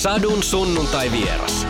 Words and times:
Sadun 0.00 0.42
sunnuntai 0.42 1.12
vieras. 1.12 1.66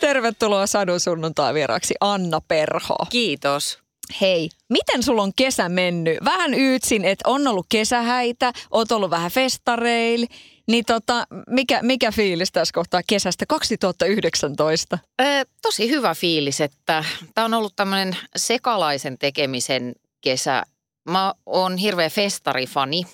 Tervetuloa 0.00 0.66
Sadun 0.66 1.00
sunnuntai 1.00 1.54
vieraksi 1.54 1.94
Anna 2.00 2.40
Perho. 2.40 2.96
Kiitos. 3.10 3.78
Hei, 4.20 4.48
miten 4.68 5.02
sulla 5.02 5.22
on 5.22 5.32
kesä 5.36 5.68
mennyt? 5.68 6.18
Vähän 6.24 6.54
yytsin, 6.54 7.04
että 7.04 7.28
on 7.28 7.46
ollut 7.46 7.66
kesähäitä, 7.68 8.52
oot 8.70 8.92
ollut 8.92 9.10
vähän 9.10 9.30
festareil. 9.30 10.26
Niin 10.68 10.84
tota, 10.84 11.26
mikä, 11.50 11.80
mikä 11.82 12.12
fiilis 12.12 12.52
tässä 12.52 12.72
kohtaa 12.74 13.00
kesästä 13.06 13.46
2019? 13.46 14.98
Ö, 15.20 15.24
tosi 15.62 15.90
hyvä 15.90 16.14
fiilis, 16.14 16.60
että 16.60 17.04
tämä 17.34 17.44
on 17.44 17.54
ollut 17.54 17.76
tämmöinen 17.76 18.16
sekalaisen 18.36 19.18
tekemisen 19.18 19.94
kesä. 20.20 20.62
Mä 21.10 21.34
oon 21.46 21.76
hirveä 21.76 22.10
festarifani 22.10 23.04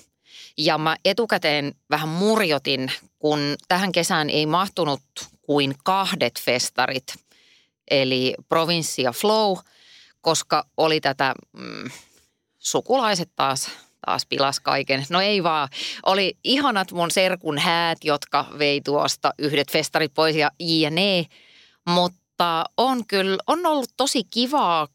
ja 0.57 0.77
mä 0.77 0.95
etukäteen 1.05 1.75
vähän 1.89 2.09
murjotin, 2.09 2.91
kun 3.19 3.39
tähän 3.67 3.91
kesään 3.91 4.29
ei 4.29 4.45
mahtunut 4.45 5.01
kuin 5.41 5.75
kahdet 5.83 6.39
festarit, 6.39 7.15
eli 7.91 8.35
Provinssi 8.49 9.01
ja 9.01 9.11
Flow, 9.11 9.57
koska 10.21 10.65
oli 10.77 11.01
tätä 11.01 11.33
mm, 11.53 11.89
sukulaiset 12.59 13.29
taas 13.35 13.69
taas 14.05 14.25
pilas 14.25 14.59
kaiken. 14.59 15.05
No 15.09 15.21
ei 15.21 15.43
vaan. 15.43 15.69
Oli 16.05 16.37
ihanat 16.43 16.91
mun 16.91 17.11
serkun 17.11 17.57
häät, 17.57 17.97
jotka 18.03 18.45
vei 18.59 18.81
tuosta 18.81 19.33
yhdet 19.37 19.71
festarit 19.71 20.13
pois 20.13 20.35
ja 20.35 20.51
jne. 20.59 21.25
Mutta 21.87 22.63
on 22.77 23.07
kyllä, 23.07 23.37
on 23.47 23.65
ollut 23.65 23.89
tosi 23.97 24.23
kivaa, 24.23 24.87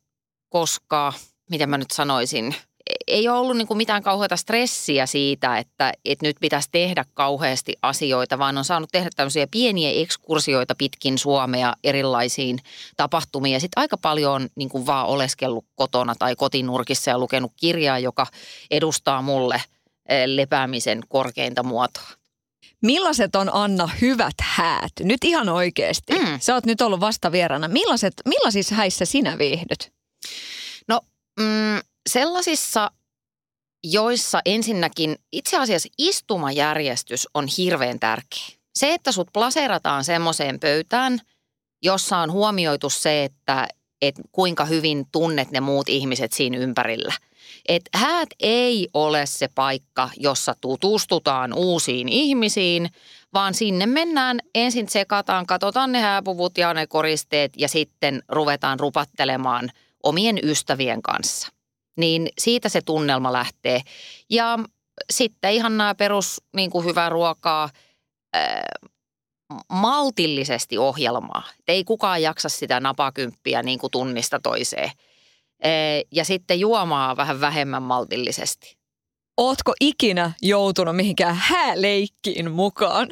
koska, 0.49 1.13
miten 1.51 1.71
mä 1.71 1.79
nyt 1.79 1.91
sanoisin– 1.91 2.55
ei 3.07 3.29
ole 3.29 3.39
ollut 3.39 3.57
niin 3.57 3.67
kuin 3.67 3.77
mitään 3.77 4.03
kauheata 4.03 4.37
stressiä 4.37 5.07
siitä, 5.07 5.59
että, 5.59 5.93
että 6.05 6.27
nyt 6.27 6.37
pitäisi 6.41 6.69
tehdä 6.73 7.05
kauheasti 7.15 7.77
asioita, 7.83 8.39
vaan 8.39 8.59
on 8.59 8.65
saanut 8.65 8.91
tehdä 8.93 9.11
tämmöisiä 9.17 9.47
pieniä 9.51 9.91
ekskursioita 9.91 10.75
pitkin 10.75 11.19
Suomea 11.19 11.75
erilaisiin 11.85 12.59
tapahtumiin. 12.97 13.61
sitten 13.61 13.81
aika 13.81 13.97
paljon 13.97 14.33
on 14.33 14.49
niin 14.57 14.69
kuin 14.69 14.87
vaan 14.87 15.07
oleskellut 15.07 15.65
kotona 15.75 16.15
tai 16.19 16.37
kotinurkissa 16.37 17.11
ja 17.11 17.19
lukenut 17.19 17.53
kirjaa, 17.57 17.99
joka 17.99 18.27
edustaa 18.71 19.23
mulle 19.23 19.63
eh, 20.09 20.27
lepäämisen 20.27 21.01
korkeinta 21.09 21.63
muotoa. 21.63 22.21
Millaiset 22.83 23.37
on 23.37 23.55
Anna 23.55 23.91
hyvät 24.01 24.35
häät? 24.41 24.93
Nyt 25.01 25.25
ihan 25.25 25.49
oikeasti. 25.49 26.13
Mm. 26.13 26.41
Sä 26.41 26.55
oot 26.55 26.67
nyt 26.67 26.81
ollut 26.81 27.01
vastavierana. 27.01 27.69
Millaiset, 27.69 28.15
millaisissa 28.25 28.75
häissä 28.75 29.05
sinä 29.05 29.39
viihdyt? 29.39 29.93
No 30.89 31.01
mm, 31.41 31.81
sellaisissa, 32.09 32.91
joissa 33.85 34.41
ensinnäkin 34.45 35.17
itse 35.33 35.59
asiassa 35.59 35.89
istumajärjestys 35.99 37.29
on 37.35 37.47
hirveän 37.59 38.01
tärkeä. 38.01 38.47
Se, 38.75 38.95
että 38.95 39.13
sut 39.13 39.29
plaseerataan 39.33 40.05
semmoiseen 40.05 40.61
pöytään, 40.61 41.19
jossa 41.83 42.19
on 42.19 42.33
huomioitu 42.33 42.91
se, 42.91 43.25
että 43.25 43.69
et 44.03 44.15
kuinka 44.33 44.65
hyvin 44.65 45.07
tunnet 45.13 45.51
ne 45.51 45.61
muut 45.61 45.89
ihmiset 45.89 46.33
siinä 46.33 46.59
ympärillä. 46.59 47.15
Et 47.69 47.83
häät 47.95 48.29
ei 48.41 48.89
ole 48.95 49.27
se 49.27 49.49
paikka, 49.55 50.11
jossa 50.17 50.55
tutustutaan 50.61 51.53
uusiin 51.53 52.09
ihmisiin, 52.09 52.91
vaan 53.35 53.55
sinne 53.55 53.87
mennään, 53.87 54.39
ensin 54.55 54.87
tsekataan, 54.87 55.47
katsotaan 55.47 55.93
ne 55.93 56.01
hääpuvut 56.01 56.59
ja 56.59 56.75
ne 56.75 56.87
koristeet 56.87 57.53
ja 57.57 57.69
sitten 57.69 58.23
ruvetaan 58.29 58.81
rupattelemaan 58.81 59.71
omien 60.03 60.39
ystävien 60.43 61.03
kanssa– 61.03 61.49
niin 61.97 62.29
siitä 62.39 62.69
se 62.69 62.81
tunnelma 62.81 63.33
lähtee. 63.33 63.81
Ja 64.31 64.59
sitten 65.11 65.53
ihan 65.53 65.77
nämä 65.77 65.95
perus 65.95 66.43
niin 66.57 66.71
kuin 66.71 66.85
hyvää 66.85 67.09
ruokaa, 67.09 67.71
ää, 68.33 68.69
maltillisesti 69.73 70.79
ohjelmaa. 70.79 71.43
Et 71.59 71.65
ei 71.69 71.85
kukaan 71.85 72.23
jaksa 72.23 72.49
sitä 72.49 72.81
napakymppiä 72.81 73.63
niin 73.63 73.79
kuin 73.79 73.91
tunnista 73.91 74.41
toiseen. 74.43 74.91
Ää, 75.63 75.71
ja 76.13 76.25
sitten 76.25 76.61
juomaa 76.61 77.17
vähän 77.17 77.41
vähemmän 77.41 77.83
maltillisesti. 77.83 78.81
Ootko 79.37 79.73
ikinä 79.81 80.33
joutunut 80.43 80.97
mihinkään 80.97 81.35
hääleikkiin 81.35 82.51
mukaan? 82.51 83.09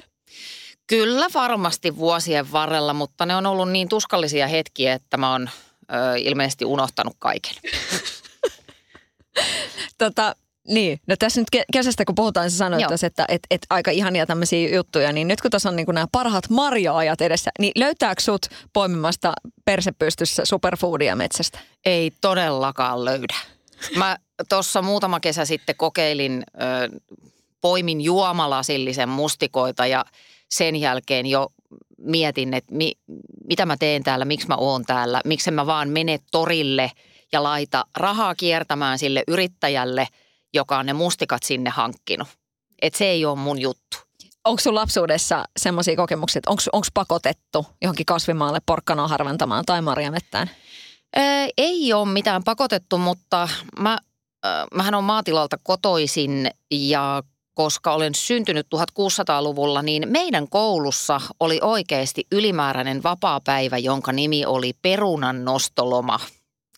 Kyllä 0.87 1.27
varmasti 1.35 1.97
vuosien 1.97 2.53
varrella, 2.53 2.95
mutta 2.95 3.27
ne 3.27 3.37
on 3.37 3.47
ollut 3.47 3.71
niin 3.71 3.89
tuskallisia 3.89 4.47
hetkiä, 4.49 4.93
että 4.93 5.17
mä 5.17 5.33
oon 5.33 5.51
ö, 5.93 6.19
ilmeisesti 6.19 6.65
unohtanut 6.65 7.17
kaiken. 7.19 7.55
tota, 9.99 10.35
niin, 10.69 11.01
no 11.07 11.17
tässä 11.19 11.41
nyt 11.41 11.65
kesästä 11.73 12.05
kun 12.05 12.15
puhutaan, 12.15 12.51
sä 12.51 12.57
sanoit 12.57 12.87
tässä, 12.89 13.07
että 13.07 13.25
et, 13.29 13.43
et 13.51 13.67
aika 13.71 13.91
ihania 13.91 14.27
tämmöisiä 14.27 14.77
juttuja, 14.77 15.13
niin 15.13 15.29
nyt 15.29 15.41
kun 15.41 15.51
tässä 15.51 15.69
on 15.69 15.77
niin 15.77 15.87
nämä 15.93 16.07
parhaat 16.13 16.51
marja-ajat 16.51 17.21
edessä, 17.21 17.51
niin 17.59 17.73
löytääkö 17.77 18.23
sut 18.23 18.47
poimimasta 18.73 19.33
persepystyssä 19.65 20.45
superfoodia 20.45 21.17
metsästä? 21.17 21.59
Ei 21.85 22.13
todellakaan 22.21 23.05
löydä. 23.05 23.35
Mä 23.97 24.17
tuossa 24.49 24.83
muutama 24.83 25.21
kesä 25.21 25.45
sitten 25.45 25.77
kokeilin, 25.77 26.43
ö, 26.55 27.01
poimin 27.61 28.01
juomalasillisen 28.01 29.09
mustikoita 29.09 29.87
ja 29.87 30.05
sen 30.49 30.77
jälkeen 30.77 31.27
jo 31.27 31.49
mietin, 31.99 32.55
että 32.55 32.75
mi, 32.75 32.93
mitä 33.49 33.67
mä 33.67 33.77
teen 33.77 34.03
täällä, 34.03 34.25
miksi 34.25 34.49
mä 34.49 34.57
oon 34.57 34.85
täällä, 34.85 35.21
miksi 35.25 35.51
mä 35.51 35.67
vaan 35.67 35.89
mene 35.89 36.19
torille– 36.33 36.91
ja 37.33 37.43
laita 37.43 37.85
rahaa 37.97 38.35
kiertämään 38.35 38.99
sille 38.99 39.23
yrittäjälle, 39.29 40.09
joka 40.55 40.79
on 40.79 40.87
ne 40.87 40.93
mustikat 40.93 41.43
sinne 41.43 41.71
hankkinut. 41.71 42.29
Et 42.83 42.95
se 42.95 43.05
ei 43.05 43.25
ole 43.25 43.39
mun 43.39 43.61
juttu. 43.61 43.99
Onko 44.45 44.61
sun 44.61 44.75
lapsuudessa 44.75 45.45
semmoisia 45.57 45.97
kokemuksia, 45.97 46.39
että 46.41 46.51
onko 46.51 46.87
pakotettu 46.95 47.67
johonkin 47.83 48.07
kasvimaalle 48.07 48.59
porkkanaa 48.67 49.09
harventamaan 49.09 49.65
tai 49.65 49.83
marjamettään? 49.83 50.51
Ää, 51.17 51.49
ei 51.57 51.93
ole 51.93 52.09
mitään 52.09 52.45
pakotettu, 52.45 52.99
mutta 52.99 53.49
mä, 53.79 53.99
äh, 54.47 54.67
mähän 54.75 54.95
on 54.95 55.05
maatilalta 55.05 55.57
kotoisin 55.63 56.51
ja 56.71 57.23
koska 57.55 57.95
olen 57.95 58.15
syntynyt 58.15 58.67
1600-luvulla, 58.75 59.83
niin 59.83 60.09
meidän 60.09 60.49
koulussa 60.49 61.21
oli 61.41 61.59
oikeasti 61.63 62.27
ylimääräinen 62.33 63.03
vapaapäivä, 63.03 63.79
jonka 63.79 64.13
nimi 64.13 64.47
oli 64.47 64.73
perunan 64.83 65.45
nostoloma– 65.45 66.21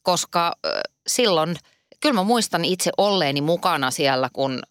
koska 0.02 0.52
silloin, 1.06 1.56
kyllä 2.00 2.14
mä 2.14 2.22
muistan 2.22 2.64
itse 2.64 2.90
olleeni 2.96 3.40
mukana 3.40 3.90
siellä, 3.90 4.30
kun 4.32 4.62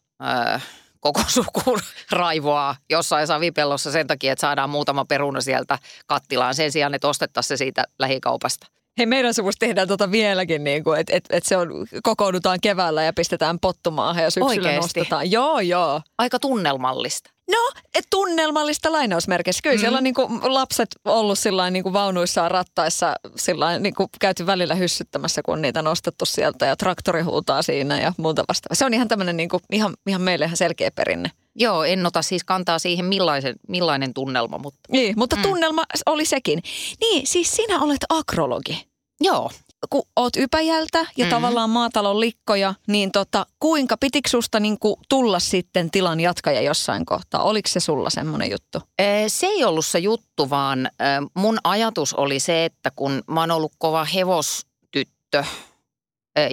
koko 1.00 1.22
suku 1.38 1.78
raivoaa 2.12 2.75
jossain 2.90 3.28
savipellossa 3.28 3.91
sen 3.91 4.07
takia, 4.07 4.31
että 4.31 4.41
saadaan 4.41 4.69
muutama 4.69 5.06
peruna 5.06 5.41
sieltä 5.41 5.79
kattilaan 6.07 6.56
sen 6.56 6.72
sijaan, 6.72 6.94
että 6.94 7.07
ostettaisiin 7.07 7.57
se 7.57 7.57
siitä 7.57 7.84
lähikaupasta. 8.00 8.68
Hei, 8.97 9.06
meidän 9.06 9.34
suvussa 9.34 9.59
tehdään 9.59 9.88
tota 9.88 10.12
vieläkin, 10.12 10.63
niin 10.63 10.84
kuin, 10.84 11.00
että 11.00 11.13
et, 11.16 11.25
et 11.29 11.45
se 11.45 11.57
on, 11.57 11.69
kokoonnutaan 12.03 12.59
keväällä 12.62 13.03
ja 13.03 13.13
pistetään 13.13 13.59
pottumaahan 13.59 14.23
ja 14.23 14.29
syksyllä 14.29 14.50
Oikeesti? 14.50 14.81
nostetaan. 14.81 15.31
Joo, 15.31 15.59
joo. 15.59 16.01
Aika 16.18 16.39
tunnelmallista. 16.39 17.31
No, 17.49 17.81
et 17.95 18.05
tunnelmallista 18.09 18.91
lainausmerkissä. 18.91 19.61
Kyllä 19.63 19.75
mm. 19.75 19.79
siellä 19.79 19.97
on 19.97 20.03
niin 20.03 20.13
kuin 20.13 20.39
lapset 20.43 20.89
ollut 21.05 21.39
sillain 21.39 21.73
niin 21.73 21.83
kuin 21.83 21.93
vaunuissaan 21.93 22.51
rattaissa 22.51 23.15
sillain 23.35 23.83
niin 23.83 23.93
kuin 23.93 24.09
käyty 24.19 24.45
välillä 24.45 24.75
hyssyttämässä, 24.75 25.41
kun 25.41 25.61
niitä 25.61 25.81
nostettu 25.81 26.25
sieltä 26.25 26.65
ja 26.65 26.75
traktori 26.75 27.21
huutaa 27.21 27.61
siinä 27.61 28.01
ja 28.01 28.13
muuta 28.17 28.43
vastaavaa. 28.47 28.75
Se 28.75 28.85
on 28.85 28.93
ihan 28.93 29.07
tämmöinen 29.07 29.38
niin 29.38 29.49
kuin, 29.49 29.63
ihan, 29.71 29.93
ihan 30.07 30.21
meille 30.21 30.45
ihan 30.45 30.57
selkeä 30.57 30.91
perinne. 30.91 31.31
Joo, 31.55 31.83
en 31.83 32.05
ota 32.05 32.21
siis 32.21 32.43
kantaa 32.43 32.79
siihen 32.79 33.05
millaisen, 33.05 33.55
millainen 33.67 34.13
tunnelma. 34.13 34.57
Mutta. 34.57 34.79
Niin, 34.91 35.13
mutta 35.17 35.35
mm. 35.35 35.41
tunnelma 35.41 35.83
oli 36.05 36.25
sekin. 36.25 36.63
Niin, 37.01 37.27
siis 37.27 37.55
sinä 37.55 37.79
olet 37.79 38.05
akrologi. 38.09 38.88
Joo, 39.21 39.51
kun 39.90 40.03
oot 40.16 40.35
Ypäjältä 40.38 40.97
ja 40.97 41.06
mm-hmm. 41.17 41.29
tavallaan 41.29 41.69
maatalon 41.69 42.19
likkoja, 42.19 42.73
niin 42.88 43.12
tota, 43.12 43.45
kuinka 43.59 43.97
pitikö 43.97 44.29
susta 44.29 44.59
niin 44.59 44.79
kuin 44.79 44.95
tulla 45.09 45.40
sitten 45.40 45.91
tilan 45.91 46.19
jatkaja 46.19 46.62
jossain 46.62 47.06
kohtaa? 47.06 47.44
Oliko 47.44 47.69
se 47.69 47.80
sulla 47.80 48.09
semmoinen 48.09 48.51
juttu? 48.51 48.81
Se 49.27 49.48
ei 49.48 49.63
ollut 49.63 49.86
se 49.86 50.00
juttu, 50.00 50.50
vaan 50.50 50.89
mun 51.33 51.57
ajatus 51.63 52.13
oli 52.13 52.39
se, 52.39 52.65
että 52.65 52.92
kun 52.95 53.24
mä 53.27 53.39
oon 53.39 53.51
ollut 53.51 53.74
kova 53.77 54.03
hevostyttö 54.03 55.44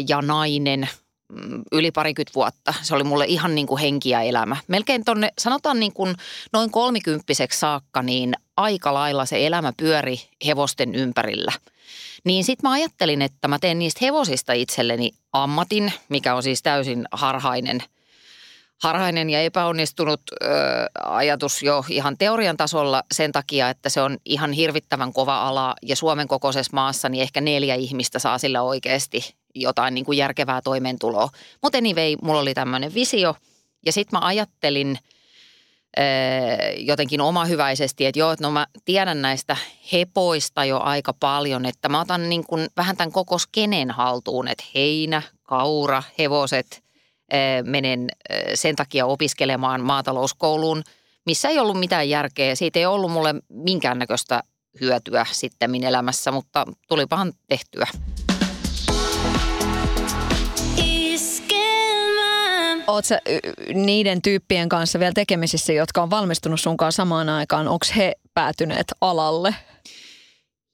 ja 0.09 0.23
nainen 0.23 0.89
mm, 1.29 1.63
yli 1.73 1.91
parikymmentä 1.91 2.35
vuotta. 2.35 2.75
Se 2.83 2.95
oli 2.95 3.05
mulle 3.05 3.25
ihan 3.25 3.55
niin 3.55 3.67
kuin 3.67 3.81
henki 3.81 4.11
ja 4.11 4.21
elämä. 4.21 4.57
Melkein 4.69 5.05
tonne, 5.05 5.33
sanotaan 5.39 5.81
niin 5.81 5.93
kuin 5.93 6.15
noin 6.53 6.71
kolmikymppiseksi 6.71 7.59
saakka, 7.59 8.03
niin 8.03 8.35
aika 8.57 8.95
lailla 8.95 9.27
se 9.27 9.47
elämä 9.47 9.73
pyöri 9.77 10.21
hevosten 10.47 10.95
ympärillä– 10.95 11.53
niin 12.27 12.45
sitten 12.45 12.71
mä 12.71 12.75
ajattelin, 12.75 13.23
että 13.23 13.49
mä 13.49 13.59
teen 13.59 13.79
niistä 13.79 13.99
hevosista 14.03 14.53
itselleni 14.53 15.11
ammatin, 15.33 15.93
mikä 16.09 16.35
on 16.35 16.43
siis 16.43 16.63
täysin 16.63 17.05
harhainen, 17.13 17.83
harhainen 18.83 19.31
ja 19.31 19.43
epäonnistunut 19.43 20.21
ö, 20.43 20.47
ajatus 21.03 21.63
jo 21.63 21.85
ihan 21.89 22.19
teorian 22.19 22.57
tasolla 22.57 23.03
sen 23.15 23.33
takia, 23.33 23.71
että 23.71 23.89
se 23.89 24.01
on 24.01 24.19
ihan 24.25 24.53
hirvittävän 24.53 25.13
kova 25.13 25.49
ala 25.49 25.75
ja 25.83 25.97
Suomen 25.97 26.29
kokoisessa 26.29 26.75
maassa 26.75 27.09
niin 27.09 27.23
ehkä 27.23 27.41
neljä 27.41 27.75
ihmistä 27.75 28.19
saa 28.19 28.39
sillä 28.39 28.63
oikeasti 28.63 29.35
jotain 29.55 29.95
niin 29.95 30.05
kuin 30.05 30.19
järkevää 30.19 30.63
toimeentuloa. 30.63 31.29
Mutta 31.63 31.79
anyway, 31.79 32.17
mulla 32.23 32.41
oli 32.41 32.55
tämmöinen 32.55 32.95
visio 32.95 33.35
ja 33.87 33.93
sitten 33.93 34.21
mä 34.21 34.27
ajattelin 34.27 34.99
jotenkin 36.77 37.21
omahyväisesti, 37.21 38.07
että 38.07 38.19
joo, 38.19 38.33
että 38.33 38.45
no 38.45 38.51
mä 38.51 38.67
tiedän 38.85 39.23
näistä 39.23 39.57
hepoista 39.93 40.65
jo 40.65 40.81
aika 40.81 41.13
paljon, 41.21 41.67
että 41.67 41.89
mä 41.89 42.01
otan 42.01 42.29
niin 42.29 42.45
kuin 42.45 42.69
vähän 42.77 42.97
tämän 42.97 43.13
koko 43.13 43.39
skenen 43.39 43.91
haltuun, 43.91 44.49
että 44.49 44.65
heinä, 44.75 45.23
kaura, 45.43 46.03
hevoset, 46.19 46.83
menen 47.65 48.09
sen 48.55 48.77
takia 48.77 49.07
opiskelemaan 49.07 49.81
maatalouskouluun, 49.81 50.83
missä 51.27 51.49
ei 51.49 51.59
ollut 51.59 51.81
mitään 51.81 52.09
järkeä. 52.09 52.55
Siitä 52.55 52.79
ei 52.79 52.87
ollut 52.87 53.13
mulle 53.13 53.35
minkäännäköistä 53.49 54.43
hyötyä 54.81 55.27
sitten 55.31 55.85
elämässä, 55.85 56.33
mutta 56.33 56.65
tulipahan 56.89 57.33
tehtyä. 57.49 57.87
Oletko 62.87 63.15
niiden 63.75 64.23
tyyppien 64.23 64.69
kanssa 64.69 64.99
vielä 64.99 65.13
tekemisissä, 65.13 65.73
jotka 65.73 66.03
on 66.03 66.11
valmistunut 66.11 66.61
sunkaan 66.61 66.93
samaan 66.93 67.29
aikaan? 67.29 67.69
Onko 67.69 67.87
he 67.97 68.13
päätyneet 68.35 68.87
alalle? 69.01 69.55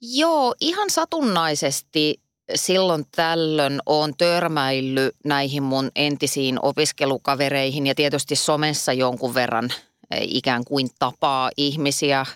Joo, 0.01 0.55
ihan 0.61 0.91
satunnaisesti 0.91 2.21
silloin 2.55 3.05
tällöin 3.17 3.81
on 3.87 4.15
törmäillyt 4.19 5.17
näihin 5.25 5.63
mun 5.63 5.91
entisiin 5.97 6.59
opiskelukavereihin 6.63 7.87
ja 7.87 7.95
tietysti 7.95 8.37
somessa 8.37 8.93
jonkun 8.93 9.35
verran 9.35 9.71
e, 10.11 10.19
ikään 10.21 10.65
kuin 10.65 10.89
tapaa 10.99 11.51
ihmisiä. 11.57 12.27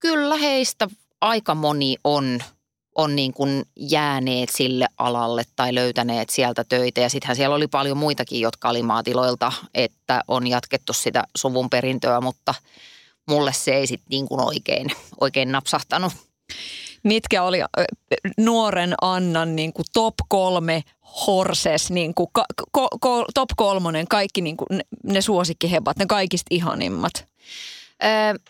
Kyllä 0.00 0.36
heistä 0.36 0.88
aika 1.20 1.54
moni 1.54 1.96
on 2.04 2.38
on 2.98 3.16
niin 3.16 3.32
kuin 3.32 3.62
jääneet 3.76 4.48
sille 4.48 4.86
alalle 4.98 5.42
tai 5.56 5.74
löytäneet 5.74 6.30
sieltä 6.30 6.64
töitä. 6.64 7.00
Ja 7.00 7.08
sittenhän 7.08 7.36
siellä 7.36 7.56
oli 7.56 7.66
paljon 7.66 7.96
muitakin, 7.96 8.40
jotka 8.40 8.68
oli 8.68 8.82
maatiloilta, 8.82 9.52
että 9.74 10.20
on 10.28 10.46
jatkettu 10.46 10.92
sitä 10.92 11.24
suvun 11.36 11.70
perintöä, 11.70 12.20
mutta 12.20 12.54
mulle 13.28 13.52
se 13.52 13.74
ei 13.74 13.86
sitten 13.86 14.06
niin 14.10 14.28
kuin 14.28 14.40
oikein, 14.40 14.90
oikein 15.20 15.52
napsahtanut. 15.52 16.12
Mitkä 17.02 17.42
oli 17.42 17.60
nuoren 18.36 18.94
Annan 19.00 19.56
niin 19.56 19.72
kuin 19.72 19.86
top 19.92 20.14
kolme 20.28 20.82
horses, 21.26 21.90
niin 21.90 22.14
kuin 22.14 22.28
ka, 22.32 22.44
ko, 22.72 22.88
ko, 23.00 23.24
top 23.34 23.50
kolmonen, 23.56 24.08
kaikki 24.08 24.40
niin 24.40 24.56
kuin 24.56 24.80
ne, 25.04 25.20
suosikkihebat, 25.20 25.96
ne 25.96 26.06
kaikista 26.06 26.48
ihanimmat? 26.50 27.26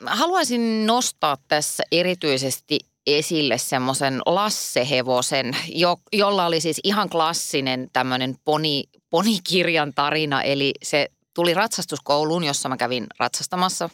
haluaisin 0.07 0.87
nostaa 0.87 1.37
tässä 1.49 1.83
erityisesti 1.93 2.79
esille 3.17 3.59
semmoisen 3.59 4.21
Lasse-hevosen, 4.27 5.57
jo, 5.69 5.97
jolla 6.13 6.47
oli 6.47 6.61
siis 6.61 6.81
ihan 6.85 7.09
klassinen 7.09 7.91
tämmöinen 7.93 8.37
poni, 8.45 8.85
ponikirjan 9.11 9.95
tarina. 9.95 10.43
Eli 10.43 10.73
se 10.83 11.09
tuli 11.35 11.55
ratsastuskouluun, 11.55 12.45
jossa 12.45 12.69
mä 12.69 12.77
kävin 12.77 13.07
ratsastamassa. 13.19 13.91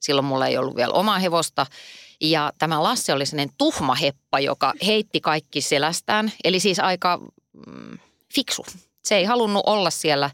Silloin 0.00 0.24
mulla 0.24 0.46
ei 0.46 0.58
ollut 0.58 0.76
vielä 0.76 0.92
omaa 0.92 1.18
hevosta. 1.18 1.66
Ja 2.20 2.52
tämä 2.58 2.82
Lasse 2.82 3.12
oli 3.12 3.26
sellainen 3.26 3.54
tuhma 3.58 3.94
heppa, 3.94 4.40
joka 4.40 4.72
heitti 4.86 5.20
kaikki 5.20 5.60
selästään. 5.60 6.32
Eli 6.44 6.60
siis 6.60 6.80
aika 6.80 7.20
mm, 7.66 7.98
fiksu. 8.34 8.66
Se 9.04 9.16
ei 9.16 9.24
halunnut 9.24 9.62
olla 9.66 9.90
siellä 9.90 10.30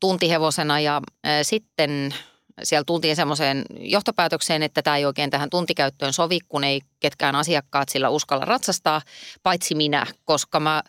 tuntihevosena 0.00 0.80
ja 0.80 0.96
äh, 1.26 1.32
sitten 1.42 2.14
siellä 2.62 2.84
tultiin 2.84 3.16
semmoiseen 3.16 3.64
johtopäätökseen, 3.78 4.62
että 4.62 4.82
tämä 4.82 4.96
ei 4.96 5.04
oikein 5.04 5.30
tähän 5.30 5.50
tuntikäyttöön 5.50 6.12
sovi, 6.12 6.38
kun 6.48 6.64
ei 6.64 6.80
ketkään 7.00 7.34
asiakkaat 7.34 7.88
sillä 7.88 8.08
uskalla 8.08 8.44
ratsastaa, 8.44 9.02
paitsi 9.42 9.74
minä, 9.74 10.06
koska 10.24 10.60
mä 10.60 10.82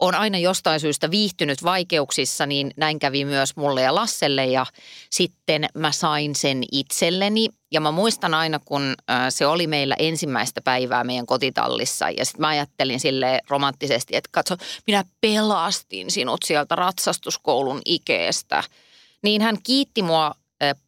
on 0.00 0.14
aina 0.14 0.38
jostain 0.38 0.80
syystä 0.80 1.10
viihtynyt 1.10 1.64
vaikeuksissa, 1.64 2.46
niin 2.46 2.70
näin 2.76 2.98
kävi 2.98 3.24
myös 3.24 3.56
mulle 3.56 3.82
ja 3.82 3.94
Lasselle 3.94 4.46
ja 4.46 4.66
sitten 5.10 5.68
mä 5.74 5.92
sain 5.92 6.34
sen 6.34 6.62
itselleni. 6.72 7.48
Ja 7.70 7.80
mä 7.80 7.90
muistan 7.90 8.34
aina, 8.34 8.58
kun 8.64 8.94
se 9.28 9.46
oli 9.46 9.66
meillä 9.66 9.96
ensimmäistä 9.98 10.60
päivää 10.60 11.04
meidän 11.04 11.26
kotitallissa 11.26 12.10
ja 12.10 12.24
sitten 12.24 12.40
mä 12.40 12.48
ajattelin 12.48 13.00
sille 13.00 13.40
romanttisesti, 13.48 14.16
että 14.16 14.28
katso, 14.32 14.56
minä 14.86 15.04
pelastin 15.20 16.10
sinut 16.10 16.40
sieltä 16.44 16.74
ratsastuskoulun 16.74 17.80
ikeestä. 17.84 18.64
Niin 19.22 19.42
hän 19.42 19.56
kiitti 19.62 20.02
mua 20.02 20.34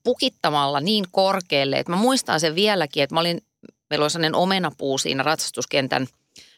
pukittamalla 0.03 0.81
niin 0.81 1.05
korkealle, 1.11 1.79
että 1.79 1.93
mä 1.93 1.97
muistan 1.97 2.41
sen 2.41 2.55
vieläkin, 2.55 3.03
että 3.03 3.15
mä 3.15 3.21
olin, 3.21 3.43
meillä 3.91 4.05
oli 4.05 4.11
sellainen 4.11 4.35
omenapuu 4.35 4.99
siinä 4.99 5.23
ratsastuskentän 5.23 6.07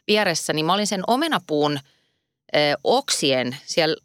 vieressä, 0.06 0.53
niin 0.53 0.67
mä 0.67 0.75
olin 0.75 0.87
sen 0.87 1.03
omenapuun 1.06 1.79
oksien 2.85 3.56
siellä 3.64 3.97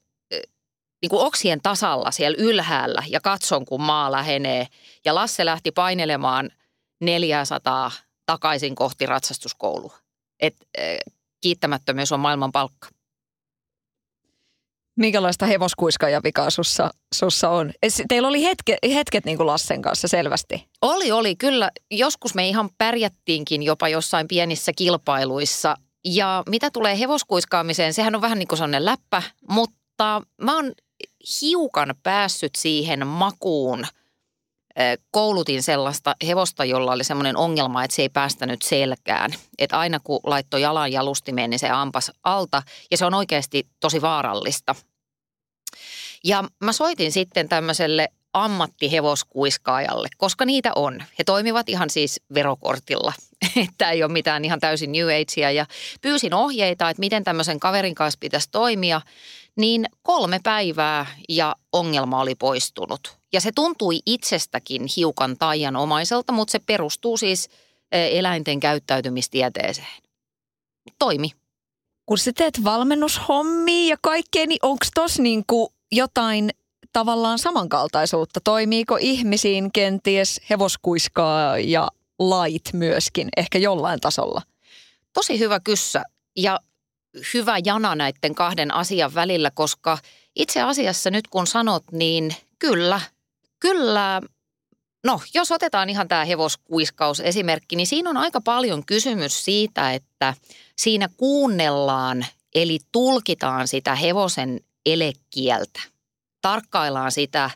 niin 1.02 1.10
kuin 1.10 1.26
oksien 1.26 1.62
tasalla 1.62 2.12
siellä 2.12 2.36
ylhäällä 2.40 3.04
ja 3.08 3.20
katson, 3.20 3.66
kun 3.66 3.82
maa 3.82 4.12
lähenee. 4.12 4.68
Ja 5.06 5.16
Lasse 5.16 5.46
lähti 5.46 5.72
painelemaan 5.72 6.50
400 7.02 7.92
takaisin 8.26 8.76
kohti 8.76 9.06
ratsastuskoulua. 9.06 9.98
Et, 10.40 10.56
kiittämättömyys 11.42 12.12
on 12.12 12.20
maailman 12.20 12.52
palkka. 12.52 12.90
Minkälaista 14.98 15.46
hevoskuiskaaja 15.46 16.22
vikaa 16.24 16.50
sussa, 16.50 16.90
sussa 17.16 17.50
on? 17.50 17.72
Teillä 18.08 18.28
oli 18.28 18.44
hetke, 18.44 18.78
hetket 18.94 19.26
niin 19.26 19.38
kuin 19.38 19.48
Lassen 19.48 19.82
kanssa 19.82 20.08
selvästi. 20.08 20.68
Oli, 20.82 21.12
oli. 21.12 21.36
Kyllä. 21.36 21.72
Joskus 21.92 22.36
me 22.36 22.48
ihan 22.48 22.70
pärjättiinkin 22.78 23.64
jopa 23.64 23.90
jossain 23.90 24.28
pienissä 24.28 24.72
kilpailuissa. 24.76 25.76
Ja 26.06 26.44
mitä 26.50 26.72
tulee 26.72 27.00
hevoskuiskaamiseen, 27.00 27.94
sehän 27.94 28.16
on 28.16 28.22
vähän 28.22 28.40
niin 28.40 28.48
kuin 28.48 28.58
sellainen 28.58 28.86
läppä, 28.86 29.24
mutta 29.50 30.22
mä 30.42 30.56
oon 30.56 30.72
hiukan 31.42 31.96
päässyt 32.04 32.56
siihen 32.58 33.08
makuun. 33.08 33.86
Koulutin 35.12 35.64
sellaista 35.64 36.16
hevosta, 36.28 36.66
jolla 36.66 36.92
oli 36.92 37.04
semmoinen 37.04 37.38
ongelma, 37.38 37.84
että 37.84 37.96
se 37.96 38.02
ei 38.02 38.10
päästänyt 38.10 38.62
selkään. 38.62 39.32
Että 39.58 39.80
aina 39.80 40.00
kun 40.04 40.20
laittoi 40.24 40.62
jalan 40.62 40.92
jalustimeen, 40.92 41.50
niin 41.50 41.60
se 41.60 41.70
ampas 41.70 42.12
alta 42.24 42.62
ja 42.92 42.98
se 42.98 43.06
on 43.06 43.14
oikeasti 43.14 43.68
tosi 43.80 44.02
vaarallista. 44.02 44.76
Ja 46.24 46.44
mä 46.64 46.74
soitin 46.74 47.12
sitten 47.12 47.50
tämmöiselle 47.50 48.08
ammattihevoskuiskaajalle, 48.34 50.08
koska 50.18 50.46
niitä 50.46 50.72
on. 50.76 51.04
He 51.20 51.24
toimivat 51.24 51.70
ihan 51.70 51.90
siis 51.90 52.22
verokortilla, 52.34 53.14
että 53.70 53.92
ei 53.92 54.04
ole 54.04 54.12
mitään 54.12 54.46
ihan 54.46 54.60
täysin 54.60 54.92
New 54.92 55.08
Agea. 55.08 55.52
Ja 55.52 55.66
pyysin 56.02 56.34
ohjeita, 56.34 56.90
että 56.90 57.00
miten 57.00 57.24
tämmöisen 57.24 57.60
kaverin 57.60 57.96
kanssa 57.96 58.18
pitäisi 58.20 58.50
toimia, 58.52 59.02
niin 59.56 59.86
kolme 60.04 60.40
päivää 60.44 61.06
ja 61.30 61.56
ongelma 61.72 62.22
oli 62.22 62.36
poistunut. 62.36 63.18
Ja 63.34 63.42
se 63.42 63.52
tuntui 63.56 64.00
itsestäkin 64.06 64.82
hiukan 64.98 65.38
taianomaiselta, 65.38 66.34
mutta 66.34 66.52
se 66.52 66.60
perustuu 66.60 67.18
siis 67.18 67.50
e, 67.92 68.20
eläinten 68.20 68.60
käyttäytymistieteeseen. 68.60 70.04
Toimi. 71.00 71.32
Kun 72.08 72.18
sä 72.18 72.32
teet 72.34 72.64
valmennushommia 72.64 73.90
ja 73.90 73.98
kaikkea, 74.02 74.46
niin 74.46 74.60
onko 74.62 74.86
tos 74.96 75.20
niinku 75.20 75.74
jotain 75.92 76.50
tavallaan 76.94 77.40
samankaltaisuutta? 77.40 78.40
Toimiiko 78.44 78.98
ihmisiin 79.00 79.72
kenties 79.72 80.42
hevoskuiskaa 80.50 81.58
ja 81.58 81.88
lait 82.20 82.62
myöskin, 82.74 83.30
ehkä 83.38 83.58
jollain 83.58 84.00
tasolla? 84.00 84.42
Tosi 85.14 85.40
hyvä 85.40 85.60
kyssä 85.60 86.04
ja 86.36 86.60
hyvä 87.34 87.58
jana 87.66 87.96
näiden 87.96 88.36
kahden 88.36 88.74
asian 88.74 89.14
välillä, 89.14 89.52
koska 89.52 89.98
itse 90.36 90.62
asiassa 90.62 91.12
nyt 91.12 91.28
kun 91.28 91.48
sanot, 91.48 91.84
niin 91.92 92.36
kyllä, 92.60 93.02
kyllä 93.60 94.22
No, 95.08 95.22
jos 95.34 95.52
otetaan 95.52 95.90
ihan 95.90 96.08
tämä 96.08 96.26
hevoskuiskaus 96.26 97.20
esimerkki, 97.20 97.76
niin 97.76 97.88
siinä 97.88 98.10
on 98.10 98.18
aika 98.18 98.42
paljon 98.42 98.86
kysymys 98.86 99.46
siitä, 99.46 99.94
että 99.94 100.34
siinä 100.76 101.10
kuunnellaan, 101.18 102.26
eli 102.56 102.80
tulkitaan 102.92 103.68
sitä 103.68 103.96
hevosen 103.96 104.60
elekieltä– 104.86 105.80
tarkkaillaan 106.42 107.12
sitä 107.12 107.50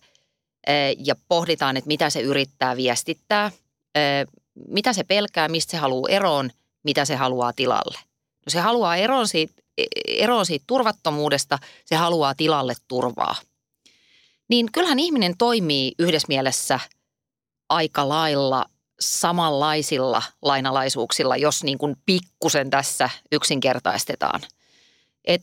ja 1.06 1.16
pohditaan, 1.28 1.78
että 1.78 1.88
mitä 1.88 2.10
se 2.10 2.22
yrittää 2.22 2.78
viestittää, 2.78 3.52
mitä 4.68 4.94
se 4.94 5.04
pelkää, 5.04 5.48
mistä 5.48 5.72
se 5.72 5.78
haluaa 5.78 6.10
eroon, 6.10 6.50
mitä 6.84 7.06
se 7.06 7.16
haluaa 7.16 7.54
tilalle. 7.54 8.00
No 8.46 8.50
se 8.50 8.60
haluaa 8.60 8.96
eroon 8.96 9.28
siitä, 9.28 9.54
e, 9.78 9.86
eroon 10.08 10.46
siitä 10.46 10.64
turvattomuudesta, 10.68 11.60
se 11.86 11.96
haluaa 11.96 12.36
tilalle 12.36 12.74
turvaa. 12.88 13.36
Niin 14.50 14.72
kyllähän 14.72 15.00
ihminen 15.00 15.38
toimii 15.38 15.92
yhdessä 16.00 16.26
mielessä 16.28 16.80
aika 17.72 18.10
lailla 18.10 18.66
samanlaisilla 19.00 20.24
lainalaisuuksilla, 20.42 21.38
jos 21.38 21.64
niin 21.64 21.78
kuin 21.78 21.96
pikkusen 22.06 22.70
tässä 22.70 23.10
yksinkertaistetaan. 23.32 24.42
Et 25.26 25.42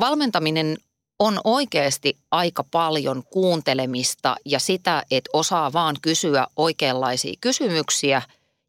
valmentaminen 0.00 0.76
on 1.18 1.40
oikeasti 1.44 2.16
aika 2.30 2.64
paljon 2.70 3.22
kuuntelemista 3.30 4.36
ja 4.44 4.58
sitä, 4.58 5.02
että 5.10 5.30
osaa 5.32 5.72
vaan 5.72 5.96
kysyä 6.02 6.46
oikeanlaisia 6.56 7.34
kysymyksiä 7.40 8.22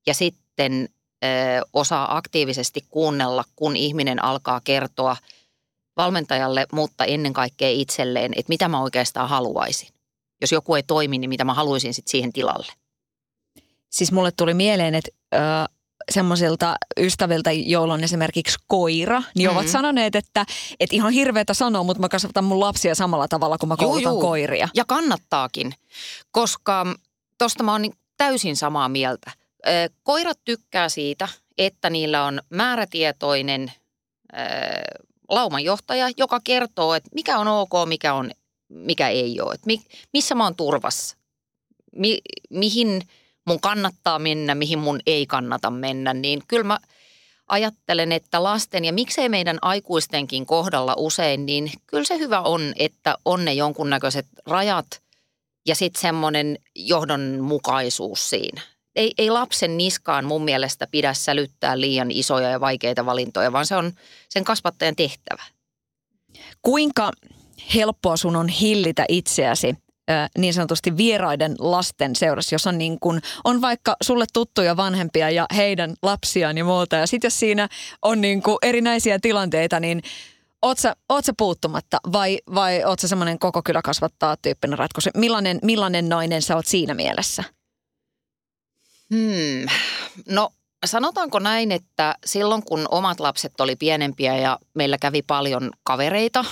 ja 0.07 0.13
sitten 0.13 0.89
ö, 1.23 1.27
osaa 1.73 2.17
aktiivisesti 2.17 2.81
kuunnella, 2.89 3.43
kun 3.55 3.75
ihminen 3.75 4.23
alkaa 4.23 4.61
kertoa 4.63 5.17
valmentajalle, 5.97 6.65
mutta 6.71 7.05
ennen 7.05 7.33
kaikkea 7.33 7.69
itselleen, 7.69 8.31
että 8.35 8.49
mitä 8.49 8.67
mä 8.67 8.81
oikeastaan 8.81 9.29
haluaisin. 9.29 9.89
jos 10.41 10.51
joku 10.51 10.75
ei 10.75 10.83
toimi, 10.83 11.17
niin 11.17 11.29
mitä 11.29 11.43
mä 11.43 11.53
haluaisin 11.53 11.93
sitten 11.93 12.11
siihen 12.11 12.33
tilalle. 12.33 12.73
Siis 13.93 14.11
mulle 14.11 14.31
tuli 14.31 14.53
mieleen, 14.53 14.95
että 14.95 15.11
ö, 15.35 15.37
semmoisilta 16.11 16.75
ystäviltä, 16.97 17.51
joilla 17.51 17.93
on 17.93 18.03
esimerkiksi 18.03 18.59
koira, 18.67 19.23
niin 19.35 19.47
mm-hmm. 19.47 19.57
ovat 19.57 19.71
sanoneet, 19.71 20.15
että, 20.15 20.45
että 20.79 20.95
ihan 20.95 21.11
hirveätä 21.11 21.53
sanoa, 21.53 21.83
mutta 21.83 22.01
mä 22.01 22.09
kasvatan 22.09 22.43
mun 22.43 22.59
lapsia 22.59 22.95
samalla 22.95 23.27
tavalla 23.27 23.57
kuin 23.57 23.67
mä 23.67 23.77
koulutan 23.77 24.03
juu, 24.03 24.11
juu. 24.11 24.21
koiria. 24.21 24.69
Ja 24.73 24.85
kannattaakin, 24.85 25.73
koska 26.31 26.85
tosta 27.37 27.63
mä 27.63 27.71
oon 27.71 27.81
niin 27.81 27.93
täysin 28.17 28.55
samaa 28.55 28.89
mieltä. 28.89 29.31
Koirat 30.03 30.39
tykkää 30.45 30.89
siitä, 30.89 31.27
että 31.57 31.89
niillä 31.89 32.25
on 32.25 32.41
määrätietoinen 32.49 33.71
laumanjohtaja, 35.29 36.09
joka 36.17 36.39
kertoo, 36.43 36.93
että 36.93 37.09
mikä 37.15 37.37
on 37.37 37.47
ok, 37.47 37.71
mikä, 37.85 38.13
on, 38.13 38.31
mikä 38.69 39.09
ei 39.09 39.41
ole. 39.41 39.53
Että 39.53 39.67
mi, 39.67 39.81
missä 40.13 40.35
mä 40.35 40.43
oon 40.43 40.55
turvassa, 40.55 41.17
mi, 41.95 42.21
mihin 42.49 43.01
mun 43.45 43.59
kannattaa 43.59 44.19
mennä, 44.19 44.55
mihin 44.55 44.79
mun 44.79 44.99
ei 45.05 45.25
kannata 45.25 45.69
mennä. 45.69 46.13
Niin 46.13 46.41
kyllä 46.47 46.63
mä 46.63 46.77
ajattelen, 47.47 48.11
että 48.11 48.43
lasten 48.43 48.85
ja 48.85 48.93
miksei 48.93 49.29
meidän 49.29 49.57
aikuistenkin 49.61 50.45
kohdalla 50.45 50.93
usein, 50.97 51.45
niin 51.45 51.71
kyllä 51.87 52.03
se 52.03 52.17
hyvä 52.17 52.41
on, 52.41 52.73
että 52.79 53.17
on 53.25 53.45
ne 53.45 53.53
jonkunnäköiset 53.53 54.25
rajat 54.45 55.01
ja 55.67 55.75
sitten 55.75 56.01
semmoinen 56.01 56.57
johdonmukaisuus 56.75 58.29
siinä 58.29 58.61
ei, 58.95 59.13
ei 59.17 59.29
lapsen 59.29 59.77
niskaan 59.77 60.25
mun 60.25 60.43
mielestä 60.43 60.87
pidä 60.87 61.13
sälyttää 61.13 61.79
liian 61.79 62.11
isoja 62.11 62.49
ja 62.49 62.59
vaikeita 62.59 63.05
valintoja, 63.05 63.51
vaan 63.51 63.65
se 63.65 63.75
on 63.75 63.91
sen 64.29 64.43
kasvattajan 64.43 64.95
tehtävä. 64.95 65.43
Kuinka 66.61 67.11
helppoa 67.75 68.17
sun 68.17 68.35
on 68.35 68.47
hillitä 68.47 69.05
itseäsi 69.09 69.75
niin 70.37 70.53
sanotusti 70.53 70.97
vieraiden 70.97 71.55
lasten 71.59 72.15
seurassa, 72.15 72.55
jos 72.55 72.67
on, 72.67 72.77
niin 72.77 72.99
kun, 72.99 73.19
on 73.43 73.61
vaikka 73.61 73.95
sulle 74.03 74.25
tuttuja 74.33 74.77
vanhempia 74.77 75.29
ja 75.29 75.45
heidän 75.55 75.93
lapsiaan 76.01 76.57
ja 76.57 76.65
muuta. 76.65 76.95
Ja 76.95 77.07
sitten 77.07 77.27
jos 77.27 77.39
siinä 77.39 77.69
on 78.01 78.21
niin 78.21 78.41
kuin 78.41 78.57
erinäisiä 78.61 79.19
tilanteita, 79.21 79.79
niin 79.79 80.01
oot 80.61 80.79
sä, 80.79 80.95
oot 81.09 81.25
sä 81.25 81.33
puuttumatta 81.37 81.97
vai, 82.11 82.39
vai 82.55 82.83
oot 82.83 82.99
sä 82.99 83.07
semmoinen 83.07 83.39
koko 83.39 83.61
kylä 83.65 83.81
kasvattaa 83.81 84.37
tyyppinen 84.41 84.79
ratkaisu? 84.79 85.09
Millainen, 85.17 85.59
millainen 85.63 86.09
nainen 86.09 86.41
sä 86.41 86.55
oot 86.55 86.67
siinä 86.67 86.93
mielessä? 86.93 87.43
Hmm. 89.13 89.69
No 90.29 90.49
sanotaanko 90.85 91.39
näin, 91.39 91.71
että 91.71 92.15
silloin 92.25 92.63
kun 92.63 92.85
omat 92.91 93.19
lapset 93.19 93.61
oli 93.61 93.75
pienempiä 93.75 94.37
ja 94.37 94.59
meillä 94.73 94.97
kävi 94.97 95.21
paljon 95.21 95.71
kavereita, 95.83 96.45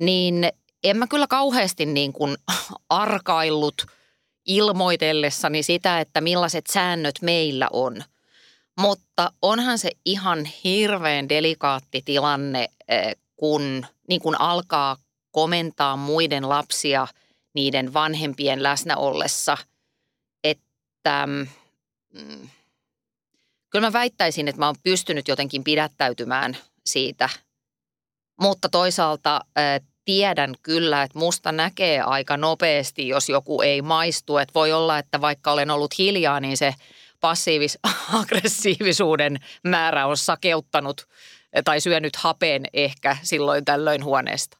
niin 0.00 0.48
en 0.84 0.96
mä 0.96 1.06
kyllä 1.06 1.26
kauheasti 1.26 1.86
niin 1.86 2.12
kuin 2.12 2.36
arkaillut 2.88 3.86
ilmoitellessani 4.46 5.62
sitä, 5.62 6.00
että 6.00 6.20
millaiset 6.20 6.66
säännöt 6.66 7.14
meillä 7.22 7.68
on. 7.72 8.04
Mutta 8.80 9.32
onhan 9.42 9.78
se 9.78 9.90
ihan 10.04 10.44
hirveän 10.64 11.28
delikaatti 11.28 12.02
tilanne, 12.04 12.68
eh, 12.88 13.16
kun 13.36 13.86
niin 14.08 14.20
kuin 14.20 14.40
alkaa 14.40 14.96
komentaa 15.30 15.96
muiden 15.96 16.48
lapsia 16.48 17.06
niiden 17.54 17.92
vanhempien 17.92 18.62
läsnä 18.62 18.96
ollessa, 18.96 19.56
että 20.44 21.26
mm, 21.26 22.48
kyllä 23.70 23.86
mä 23.86 23.92
väittäisin, 23.92 24.48
että 24.48 24.58
mä 24.58 24.66
oon 24.66 24.76
pystynyt 24.82 25.28
jotenkin 25.28 25.64
pidättäytymään 25.64 26.56
siitä. 26.86 27.28
Mutta 28.40 28.68
toisaalta 28.68 29.40
äh, 29.58 29.80
tiedän 30.08 30.54
kyllä, 30.62 31.02
että 31.02 31.18
musta 31.18 31.52
näkee 31.52 32.00
aika 32.00 32.36
nopeasti, 32.36 33.08
jos 33.08 33.28
joku 33.28 33.62
ei 33.62 33.82
maistu. 33.82 34.38
Että 34.38 34.54
voi 34.54 34.72
olla, 34.72 34.98
että 34.98 35.20
vaikka 35.20 35.52
olen 35.52 35.70
ollut 35.70 35.98
hiljaa, 35.98 36.40
niin 36.40 36.56
se 36.56 36.74
passiivis-aggressiivisuuden 37.20 39.36
määrä 39.64 40.06
on 40.06 40.16
sakeuttanut 40.16 41.08
tai 41.64 41.80
syönyt 41.80 42.16
hapeen 42.16 42.64
ehkä 42.72 43.16
silloin 43.22 43.64
tällöin 43.64 44.04
huoneesta. 44.04 44.58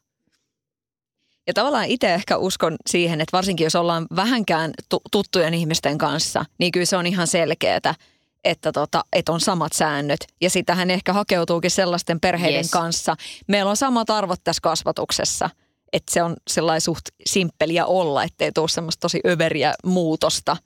Ja 1.47 1.53
tavallaan 1.53 1.85
itse 1.85 2.13
ehkä 2.13 2.37
uskon 2.37 2.75
siihen, 2.89 3.21
että 3.21 3.37
varsinkin 3.37 3.65
jos 3.65 3.75
ollaan 3.75 4.07
vähänkään 4.15 4.71
tuttujen 5.11 5.53
ihmisten 5.53 5.97
kanssa, 5.97 6.45
niin 6.57 6.71
kyllä 6.71 6.85
se 6.85 6.97
on 6.97 7.07
ihan 7.07 7.27
selkeää, 7.27 7.93
että, 8.43 8.71
tota, 8.71 9.05
että 9.13 9.31
on 9.31 9.39
samat 9.39 9.73
säännöt. 9.73 10.19
Ja 10.41 10.49
sitähän 10.49 10.91
ehkä 10.91 11.13
hakeutuukin 11.13 11.71
sellaisten 11.71 12.19
perheiden 12.19 12.57
yes. 12.57 12.71
kanssa. 12.71 13.15
Meillä 13.47 13.69
on 13.69 13.77
samat 13.77 14.09
arvot 14.09 14.39
tässä 14.43 14.61
kasvatuksessa, 14.61 15.49
että 15.93 16.13
se 16.13 16.23
on 16.23 16.35
sellainen 16.49 16.81
suht 16.81 17.05
simppeliä 17.25 17.85
olla, 17.85 18.23
ettei 18.23 18.51
tule 18.51 18.69
semmoista 18.69 19.01
tosi 19.01 19.19
överiä 19.27 19.73
muutosta. 19.85 20.57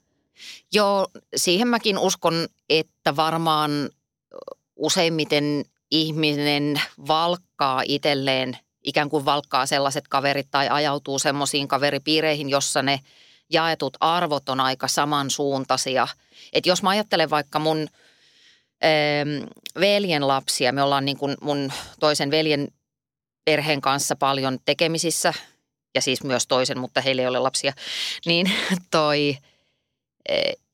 Joo, 0.72 1.08
siihen 1.36 1.68
mäkin 1.68 1.98
uskon, 1.98 2.46
että 2.68 3.16
varmaan 3.16 3.90
useimmiten 4.76 5.64
ihminen 5.90 6.80
valkkaa 7.08 7.82
itselleen 7.86 8.58
ikään 8.84 9.10
kuin 9.10 9.24
valkkaa 9.24 9.66
sellaiset 9.66 10.08
kaverit 10.08 10.48
tai 10.50 10.68
ajautuu 10.68 11.18
semmoisiin 11.18 11.68
kaveripiireihin, 11.68 12.50
jossa 12.50 12.82
ne 12.82 13.00
jaetut 13.54 13.96
arvot 14.00 14.48
on 14.48 14.60
aika 14.60 14.88
samansuuntaisia. 14.88 16.08
Että 16.52 16.68
jos 16.68 16.82
mä 16.82 16.90
ajattelen 16.90 17.30
vaikka 17.30 17.58
mun 17.58 17.88
ähm, 18.84 19.48
veljen 19.80 20.28
lapsia, 20.28 20.72
me 20.72 20.82
ollaan 20.82 21.04
niin 21.04 21.18
kuin 21.18 21.36
mun 21.40 21.72
toisen 22.00 22.30
veljen 22.30 22.68
perheen 23.44 23.80
kanssa 23.80 24.16
paljon 24.16 24.58
tekemisissä, 24.64 25.34
ja 25.94 26.00
siis 26.00 26.24
myös 26.24 26.46
toisen, 26.46 26.78
mutta 26.78 27.00
heillä 27.00 27.22
ei 27.22 27.28
ole 27.28 27.38
lapsia, 27.38 27.72
niin 28.26 28.52
toi, 28.90 29.36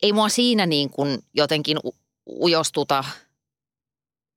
ei 0.02 0.12
mua 0.12 0.28
siinä 0.28 0.66
niin 0.66 0.90
kuin 0.90 1.18
jotenkin 1.34 1.78
ujostuta– 2.26 3.04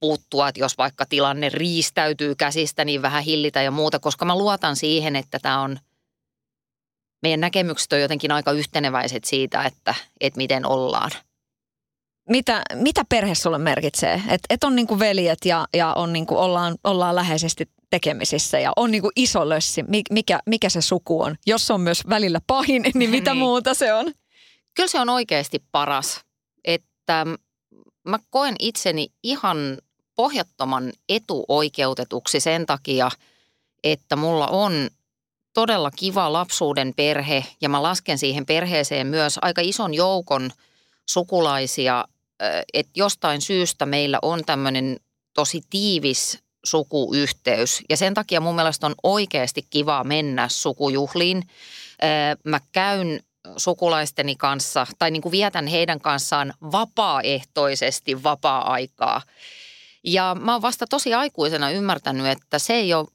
puuttua, 0.04 0.48
että 0.48 0.60
jos 0.60 0.78
vaikka 0.78 1.06
tilanne 1.06 1.50
riistäytyy 1.50 2.36
käsistä, 2.36 2.86
niin 2.86 3.02
vähän 3.02 3.24
hillitä 3.24 3.62
ja 3.62 3.72
muuta, 3.72 4.00
koska 4.00 4.26
mä 4.26 4.38
luotan 4.38 4.76
siihen, 4.76 5.16
että 5.16 5.40
tämä 5.40 5.62
on, 5.62 5.80
meidän 7.24 7.40
näkemykset 7.40 7.94
on 7.94 8.02
jotenkin 8.02 8.32
aika 8.32 8.52
yhteneväiset 8.52 9.24
siitä, 9.24 9.64
että, 9.64 9.96
että 10.22 10.38
miten 10.38 10.66
ollaan. 10.66 11.12
Mitä, 12.30 12.62
mitä 12.74 13.06
perhe 13.10 13.36
sulle 13.36 13.58
merkitsee? 13.58 14.14
Että 14.14 14.46
et 14.50 14.64
on 14.64 14.76
niinku 14.76 15.00
veljet 15.00 15.46
ja, 15.46 15.68
ja 15.74 15.94
on 15.94 16.14
niinku 16.14 16.38
ollaan, 16.38 16.76
ollaan 16.84 17.16
läheisesti 17.16 17.70
tekemisissä 17.90 18.60
ja 18.60 18.72
on 18.76 18.92
niinku 18.92 19.12
iso 19.16 19.50
lössi. 19.50 19.84
Mikä, 20.10 20.40
mikä 20.46 20.70
se 20.70 20.82
suku 20.82 21.22
on? 21.22 21.36
Jos 21.46 21.72
on 21.72 21.82
myös 21.82 22.04
välillä 22.10 22.42
pahin, 22.48 22.84
niin 22.94 23.10
mitä 23.10 23.34
niin. 23.34 23.40
muuta 23.40 23.74
se 23.74 23.94
on? 23.94 24.12
Kyllä 24.76 24.90
se 24.90 25.00
on 25.00 25.10
oikeasti 25.10 25.64
paras. 25.72 26.22
Että 26.64 27.26
mä 28.08 28.20
koen 28.30 28.56
itseni 28.60 29.08
ihan 29.24 29.58
pohjattoman 30.16 30.92
etuoikeutetuksi 31.10 32.40
sen 32.40 32.66
takia, 32.66 33.12
että 33.84 34.16
mulla 34.16 34.48
on 34.48 34.90
todella 35.54 35.92
kiva 35.92 36.34
lapsuuden 36.34 36.94
perhe 36.96 37.46
ja 37.62 37.70
mä 37.70 37.84
lasken 37.84 38.18
siihen 38.18 38.46
perheeseen 38.46 39.08
myös 39.08 39.40
aika 39.42 39.62
ison 39.62 39.94
joukon 39.94 40.52
sukulaisia, 41.10 42.06
että 42.74 42.92
jostain 42.96 43.42
syystä 43.42 43.86
meillä 43.86 44.20
on 44.22 44.42
tämmöinen 44.46 44.98
tosi 45.34 45.62
tiivis 45.70 46.40
sukuyhteys 46.66 47.82
ja 47.90 47.98
sen 47.98 48.14
takia 48.14 48.42
mun 48.42 48.56
mielestä 48.56 48.86
on 48.88 48.96
oikeasti 49.04 49.66
kiva 49.70 50.04
mennä 50.04 50.48
sukujuhliin. 50.50 51.44
Mä 52.44 52.60
käyn 52.72 53.20
sukulaisteni 53.58 54.36
kanssa 54.36 54.88
tai 55.00 55.12
niin 55.12 55.22
kuin 55.22 55.32
vietän 55.32 55.68
heidän 55.68 56.02
kanssaan 56.02 56.54
vapaaehtoisesti 56.72 58.24
vapaa-aikaa. 58.24 59.22
Ja 60.04 60.36
mä 60.40 60.52
oon 60.52 60.62
vasta 60.62 60.88
tosi 60.88 61.14
aikuisena 61.14 61.70
ymmärtänyt, 61.70 62.28
että 62.28 62.60
se 62.60 62.74
ei 62.74 62.94
ole 62.94 63.08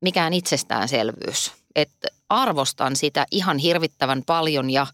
mikään 0.00 0.32
itsestäänselvyys. 0.32 1.52
Että 1.76 2.08
arvostan 2.28 2.96
sitä 2.96 3.26
ihan 3.30 3.58
hirvittävän 3.58 4.22
paljon 4.26 4.70
ja 4.70 4.86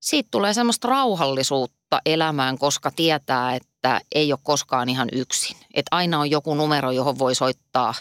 siitä 0.00 0.28
tulee 0.30 0.54
semmoista 0.54 0.88
rauhallisuutta 0.88 2.00
elämään, 2.06 2.58
koska 2.58 2.90
tietää, 2.90 3.54
että 3.54 4.00
ei 4.14 4.32
ole 4.32 4.40
koskaan 4.42 4.88
ihan 4.88 5.08
yksin. 5.12 5.56
Että 5.74 5.88
aina 5.96 6.20
on 6.20 6.30
joku 6.30 6.54
numero, 6.54 6.90
johon 6.90 7.18
voi 7.18 7.34
soittaa 7.34 7.94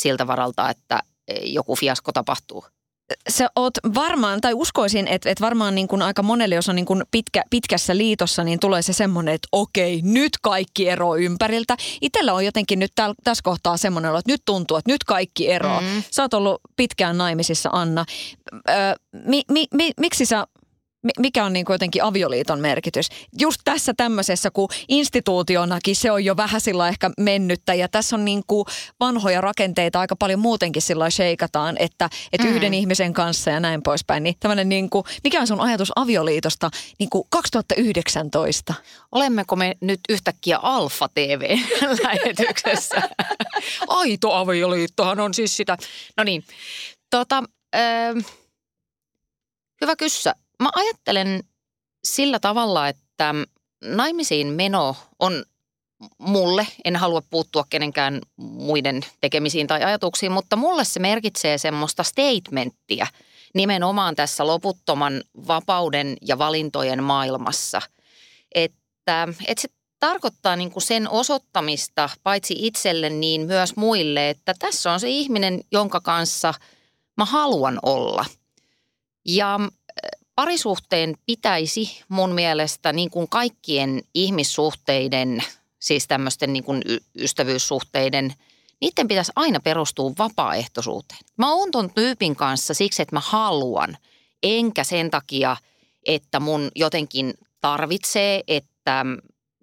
siltä 0.00 0.26
varalta, 0.26 0.70
että 0.70 1.00
joku 1.42 1.76
fiasko 1.76 2.12
tapahtuu 2.12 2.64
sä 3.28 3.48
oot 3.56 3.74
varmaan, 3.94 4.40
tai 4.40 4.54
uskoisin, 4.54 5.08
että, 5.08 5.30
että 5.30 5.44
varmaan 5.44 5.74
niin 5.74 5.88
kuin 5.88 6.02
aika 6.02 6.22
monelle, 6.22 6.54
jos 6.54 6.68
on 6.68 6.76
niin 6.76 6.86
kuin 6.86 7.02
pitkä, 7.10 7.42
pitkässä 7.50 7.96
liitossa, 7.96 8.44
niin 8.44 8.60
tulee 8.60 8.82
se 8.82 8.92
semmoinen, 8.92 9.34
että 9.34 9.48
okei, 9.52 10.00
nyt 10.02 10.32
kaikki 10.42 10.88
ero 10.88 11.16
ympäriltä. 11.16 11.76
Itellä 12.00 12.32
on 12.32 12.44
jotenkin 12.44 12.78
nyt 12.78 12.92
täl, 12.94 13.14
tässä 13.24 13.42
kohtaa 13.42 13.76
semmoinen, 13.76 14.16
että 14.16 14.32
nyt 14.32 14.42
tuntuu, 14.44 14.76
että 14.76 14.90
nyt 14.92 15.04
kaikki 15.04 15.50
ero. 15.50 15.80
Mm. 15.80 16.02
Sä 16.10 16.22
oot 16.22 16.34
ollut 16.34 16.60
pitkään 16.76 17.18
naimisissa, 17.18 17.70
Anna. 17.72 18.04
Ö, 18.54 18.72
mi, 19.12 19.42
mi, 19.50 19.66
mi, 19.74 19.90
miksi 20.00 20.26
sä 20.26 20.46
mikä 21.18 21.44
on 21.44 21.52
niin 21.52 21.64
kuin 21.64 21.74
jotenkin 21.74 22.02
avioliiton 22.02 22.60
merkitys. 22.60 23.08
Just 23.38 23.60
tässä 23.64 23.94
tämmöisessä, 23.96 24.50
kun 24.50 24.68
instituutionakin 24.88 25.96
se 25.96 26.10
on 26.10 26.24
jo 26.24 26.36
vähän 26.36 26.60
sillä 26.60 26.88
ehkä 26.88 27.10
mennyttä 27.20 27.74
ja 27.74 27.88
tässä 27.88 28.16
on 28.16 28.24
niin 28.24 28.42
kuin 28.46 28.64
vanhoja 29.00 29.40
rakenteita 29.40 30.00
aika 30.00 30.16
paljon 30.16 30.40
muutenkin 30.40 30.82
sillä 30.82 31.10
sheikataan, 31.10 31.76
että, 31.78 32.08
että 32.32 32.46
mm. 32.46 32.54
yhden 32.54 32.74
ihmisen 32.74 33.12
kanssa 33.12 33.50
ja 33.50 33.60
näin 33.60 33.82
poispäin. 33.82 34.22
Niin 34.22 34.36
tämmöinen 34.40 34.68
niin 34.68 34.90
kuin, 34.90 35.04
mikä 35.24 35.40
on 35.40 35.46
sun 35.46 35.60
ajatus 35.60 35.92
avioliitosta 35.96 36.70
niin 36.98 37.10
kuin 37.10 37.24
2019? 37.30 38.74
Olemmeko 39.12 39.56
me 39.56 39.76
nyt 39.80 40.00
yhtäkkiä 40.08 40.58
Alfa 40.58 41.08
TV-lähetyksessä? 41.14 43.02
Aito 43.88 44.32
avioliittohan 44.32 45.20
on 45.20 45.34
siis 45.34 45.56
sitä. 45.56 45.76
No 46.16 46.24
niin, 46.24 46.44
tota, 47.10 47.42
äh, 47.74 48.24
hyvä 49.80 49.96
kyssä. 49.96 50.34
Mä 50.62 50.70
ajattelen 50.74 51.44
sillä 52.04 52.38
tavalla, 52.38 52.88
että 52.88 53.34
naimisiin 53.84 54.46
meno 54.46 54.96
on 55.18 55.44
mulle, 56.18 56.66
en 56.84 56.96
halua 56.96 57.22
puuttua 57.30 57.64
kenenkään 57.70 58.20
muiden 58.36 59.00
tekemisiin 59.20 59.66
tai 59.66 59.84
ajatuksiin, 59.84 60.32
mutta 60.32 60.56
mulle 60.56 60.84
se 60.84 61.00
merkitsee 61.00 61.58
semmoista 61.58 62.02
statementtia 62.02 63.06
nimenomaan 63.54 64.16
tässä 64.16 64.46
loputtoman 64.46 65.22
vapauden 65.46 66.16
ja 66.22 66.38
valintojen 66.38 67.02
maailmassa. 67.02 67.82
Että, 68.54 69.28
että 69.46 69.62
se 69.62 69.68
tarkoittaa 70.00 70.56
niin 70.56 70.70
kuin 70.70 70.82
sen 70.82 71.10
osoittamista 71.10 72.10
paitsi 72.22 72.54
itselle 72.58 73.10
niin 73.10 73.46
myös 73.46 73.76
muille, 73.76 74.30
että 74.30 74.54
tässä 74.58 74.92
on 74.92 75.00
se 75.00 75.08
ihminen, 75.08 75.60
jonka 75.72 76.00
kanssa 76.00 76.54
mä 77.16 77.24
haluan 77.24 77.78
olla. 77.82 78.24
Ja 79.26 79.60
parisuhteen 80.34 81.14
pitäisi 81.26 82.02
mun 82.08 82.32
mielestä 82.32 82.92
niin 82.92 83.10
kuin 83.10 83.28
kaikkien 83.28 84.02
ihmissuhteiden, 84.14 85.44
siis 85.78 86.06
tämmöisten 86.06 86.52
niin 86.52 86.64
kuin 86.64 86.82
ystävyyssuhteiden, 87.18 88.34
niiden 88.80 89.08
pitäisi 89.08 89.32
aina 89.36 89.60
perustua 89.60 90.12
vapaaehtoisuuteen. 90.18 91.20
Mä 91.38 91.52
oon 91.52 91.70
ton 91.70 91.90
tyypin 91.94 92.36
kanssa 92.36 92.74
siksi, 92.74 93.02
että 93.02 93.16
mä 93.16 93.22
haluan, 93.24 93.96
enkä 94.42 94.84
sen 94.84 95.10
takia, 95.10 95.56
että 96.06 96.40
mun 96.40 96.70
jotenkin 96.74 97.34
tarvitsee, 97.60 98.42
että, 98.48 99.04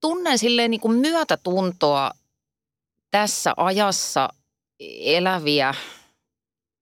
tunnen 0.00 0.38
silleen 0.38 0.70
niin 0.70 0.80
kuin 0.80 0.98
myötätuntoa 0.98 2.10
tässä 3.10 3.54
ajassa 3.56 4.28
eläviä 5.00 5.74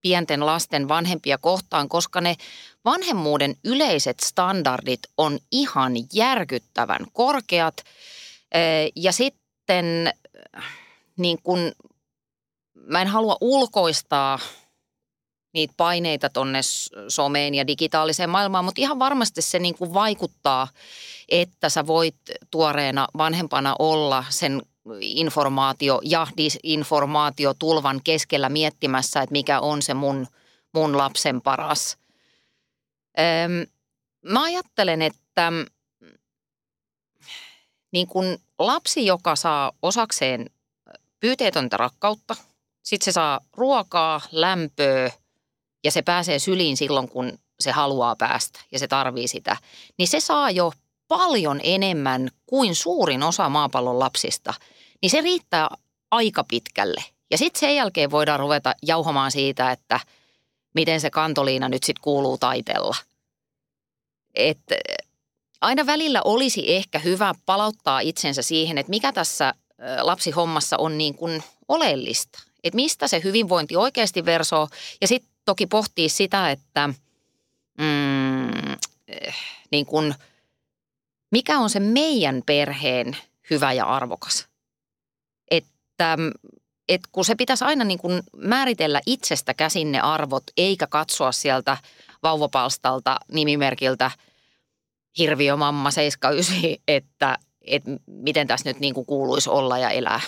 pienten 0.01 0.45
lasten 0.45 0.87
vanhempia 0.87 1.37
kohtaan, 1.37 1.89
koska 1.89 2.21
ne 2.21 2.35
vanhemmuuden 2.85 3.55
yleiset 3.63 4.19
standardit 4.19 4.99
on 5.17 5.39
ihan 5.51 5.93
järkyttävän 6.13 7.05
korkeat. 7.13 7.83
Ja 8.95 9.11
sitten 9.11 10.13
niin 11.17 11.37
kun, 11.43 11.71
mä 12.73 13.01
en 13.01 13.07
halua 13.07 13.37
ulkoistaa 13.41 14.39
niitä 15.53 15.73
paineita 15.77 16.29
tonne 16.29 16.59
someen 17.07 17.55
ja 17.55 17.67
digitaaliseen 17.67 18.29
maailmaan, 18.29 18.65
mutta 18.65 18.81
ihan 18.81 18.99
varmasti 18.99 19.41
se 19.41 19.59
niin 19.59 19.77
kuin 19.77 19.93
vaikuttaa, 19.93 20.67
että 21.29 21.69
sä 21.69 21.87
voit 21.87 22.15
tuoreena 22.51 23.07
vanhempana 23.17 23.75
olla 23.79 24.25
sen 24.29 24.61
informaatio- 25.01 26.01
ja 26.03 26.27
disinformaatiotulvan 26.37 28.01
keskellä 28.03 28.49
miettimässä, 28.49 29.21
että 29.21 29.31
mikä 29.31 29.59
on 29.59 29.81
se 29.81 29.93
mun, 29.93 30.27
mun 30.73 30.97
lapsen 30.97 31.41
paras. 31.41 31.97
Öm, 33.19 33.67
mä 34.31 34.43
ajattelen, 34.43 35.01
että 35.01 35.51
niin 37.91 38.07
kun 38.07 38.37
lapsi, 38.59 39.05
joka 39.05 39.35
saa 39.35 39.71
osakseen 39.81 40.49
pyyteetöntä 41.19 41.77
rakkautta, 41.77 42.35
sitten 42.83 43.05
se 43.05 43.11
saa 43.11 43.39
ruokaa, 43.53 44.21
lämpöä– 44.31 45.11
ja 45.85 45.91
se 45.91 46.01
pääsee 46.01 46.39
syliin 46.39 46.77
silloin, 46.77 47.09
kun 47.09 47.39
se 47.59 47.71
haluaa 47.71 48.15
päästä 48.15 48.59
ja 48.71 48.79
se 48.79 48.87
tarvii 48.87 49.27
sitä, 49.27 49.57
niin 49.97 50.07
se 50.07 50.19
saa 50.19 50.51
jo 50.51 50.73
paljon 51.07 51.59
enemmän 51.63 52.29
kuin 52.45 52.75
suurin 52.75 53.23
osa 53.23 53.49
maapallon 53.49 53.99
lapsista. 53.99 54.53
Niin 55.01 55.09
se 55.09 55.21
riittää 55.21 55.67
aika 56.11 56.43
pitkälle. 56.43 57.03
Ja 57.31 57.37
sitten 57.37 57.59
sen 57.59 57.75
jälkeen 57.75 58.11
voidaan 58.11 58.39
ruveta 58.39 58.73
jauhamaan 58.83 59.31
siitä, 59.31 59.71
että 59.71 59.99
miten 60.75 61.01
se 61.01 61.09
kantoliina 61.09 61.69
nyt 61.69 61.83
sitten 61.83 62.03
kuuluu 62.03 62.37
taitella. 62.37 62.95
Et 64.35 64.59
aina 65.61 65.85
välillä 65.85 66.21
olisi 66.25 66.75
ehkä 66.75 66.99
hyvä 66.99 67.33
palauttaa 67.45 67.99
itsensä 67.99 68.41
siihen, 68.41 68.77
että 68.77 68.89
mikä 68.89 69.11
tässä 69.11 69.53
lapsihommassa 70.01 70.77
on 70.77 70.97
niin 70.97 71.15
kuin 71.15 71.43
oleellista. 71.67 72.39
Että 72.63 72.75
mistä 72.75 73.07
se 73.07 73.21
hyvinvointi 73.23 73.75
oikeasti 73.75 74.25
versoo. 74.25 74.67
Ja 75.01 75.07
sitten 75.07 75.31
toki 75.45 75.67
pohtii 75.67 76.09
sitä, 76.09 76.51
että 76.51 76.89
mm, 77.77 78.75
niin 79.71 79.85
kun, 79.85 80.15
mikä 81.31 81.59
on 81.59 81.69
se 81.69 81.79
meidän 81.79 82.41
perheen 82.45 83.17
hyvä 83.49 83.73
ja 83.73 83.85
arvokas. 83.85 84.47
Että 85.95 86.17
et 86.89 87.01
kun 87.11 87.25
se 87.25 87.35
pitäisi 87.35 87.65
aina 87.65 87.83
niin 87.83 87.99
kun 87.99 88.23
määritellä 88.37 89.01
itsestä 89.05 89.53
käsin 89.53 89.91
ne 89.91 89.99
arvot, 89.99 90.43
eikä 90.57 90.87
katsoa 90.87 91.31
sieltä 91.31 91.77
vauvapalstalta 92.23 93.17
nimimerkiltä 93.31 94.11
hirviömamma 95.17 95.91
79, 95.91 96.75
että, 96.87 97.37
että 97.61 97.91
miten 98.07 98.47
tässä 98.47 98.69
nyt 98.69 98.79
niin 98.79 98.93
kuin 98.93 99.05
kuuluisi 99.05 99.49
olla 99.49 99.77
ja 99.77 99.89
elää. 99.89 100.21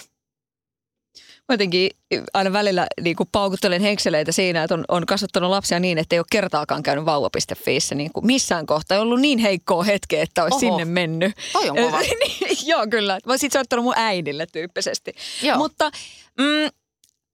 Jotenkin 1.54 1.92
aina 2.34 2.54
välillä 2.54 2.88
niin 3.02 3.16
kuin 3.16 3.30
paukuttelen 3.32 3.82
henkseleitä 3.82 4.32
siinä, 4.32 4.64
että 4.64 4.74
on, 4.74 4.86
on 4.88 5.06
kasvattanut 5.06 5.50
lapsia 5.50 5.80
niin, 5.80 5.98
että 5.98 6.16
ei 6.16 6.20
ole 6.20 6.26
kertaakaan 6.32 6.84
käynyt 6.84 7.06
vauva.fiissä 7.06 7.96
niin 7.96 8.12
kuin 8.14 8.26
missään 8.26 8.66
kohtaa. 8.66 8.96
Ei 8.96 9.02
ollut 9.02 9.22
niin 9.22 9.40
heikkoa 9.40 9.84
hetkeä, 9.84 10.24
että 10.24 10.44
olisi 10.44 10.66
Oho. 10.66 10.78
sinne 10.78 10.86
mennyt. 10.86 11.36
Toi 11.54 11.70
on 11.70 11.76
kova. 11.76 12.00
Niin, 12.20 12.58
joo, 12.66 12.88
kyllä. 12.90 13.20
Mä 13.26 13.34
olisin 13.34 13.52
soittanut 13.52 13.86
mun 13.86 13.94
äidille 13.98 14.46
tyyppisesti. 14.46 15.14
Joo. 15.42 15.58
Mutta 15.58 15.92
mm, 16.38 16.70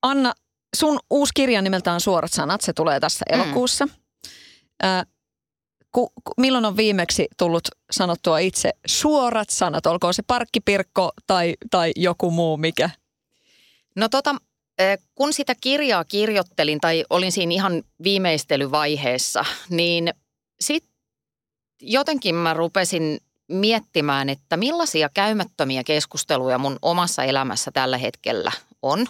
Anna, 0.01 0.33
sun 0.75 0.99
uusi 1.09 1.31
kirja 1.35 1.61
nimeltään 1.61 2.01
Suorat 2.01 2.33
sanat, 2.33 2.61
se 2.61 2.73
tulee 2.73 2.99
tässä 2.99 3.25
mm. 3.29 3.39
elokuussa. 3.41 3.87
Äh, 4.83 5.05
ku, 5.91 6.09
ku, 6.09 6.33
milloin 6.37 6.65
on 6.65 6.77
viimeksi 6.77 7.27
tullut 7.37 7.67
sanottua 7.91 8.39
itse 8.39 8.71
suorat 8.87 9.49
sanat, 9.49 9.85
olkoon 9.85 10.13
se 10.13 10.23
parkkipirkko 10.27 11.11
tai, 11.27 11.53
tai 11.71 11.91
joku 11.95 12.31
muu 12.31 12.57
mikä? 12.57 12.89
No 13.95 14.09
tota, 14.09 14.35
kun 15.15 15.33
sitä 15.33 15.55
kirjaa 15.61 16.03
kirjoittelin 16.03 16.81
tai 16.81 17.05
olin 17.09 17.31
siinä 17.31 17.53
ihan 17.53 17.83
viimeistelyvaiheessa, 18.03 19.45
niin 19.69 20.13
sitten 20.59 20.93
jotenkin 21.81 22.35
mä 22.35 22.53
rupesin 22.53 23.19
miettimään, 23.47 24.29
että 24.29 24.57
millaisia 24.57 25.09
käymättömiä 25.13 25.83
keskusteluja 25.83 26.57
mun 26.57 26.79
omassa 26.81 27.23
elämässä 27.23 27.71
tällä 27.71 27.97
hetkellä 27.97 28.51
on. 28.81 29.07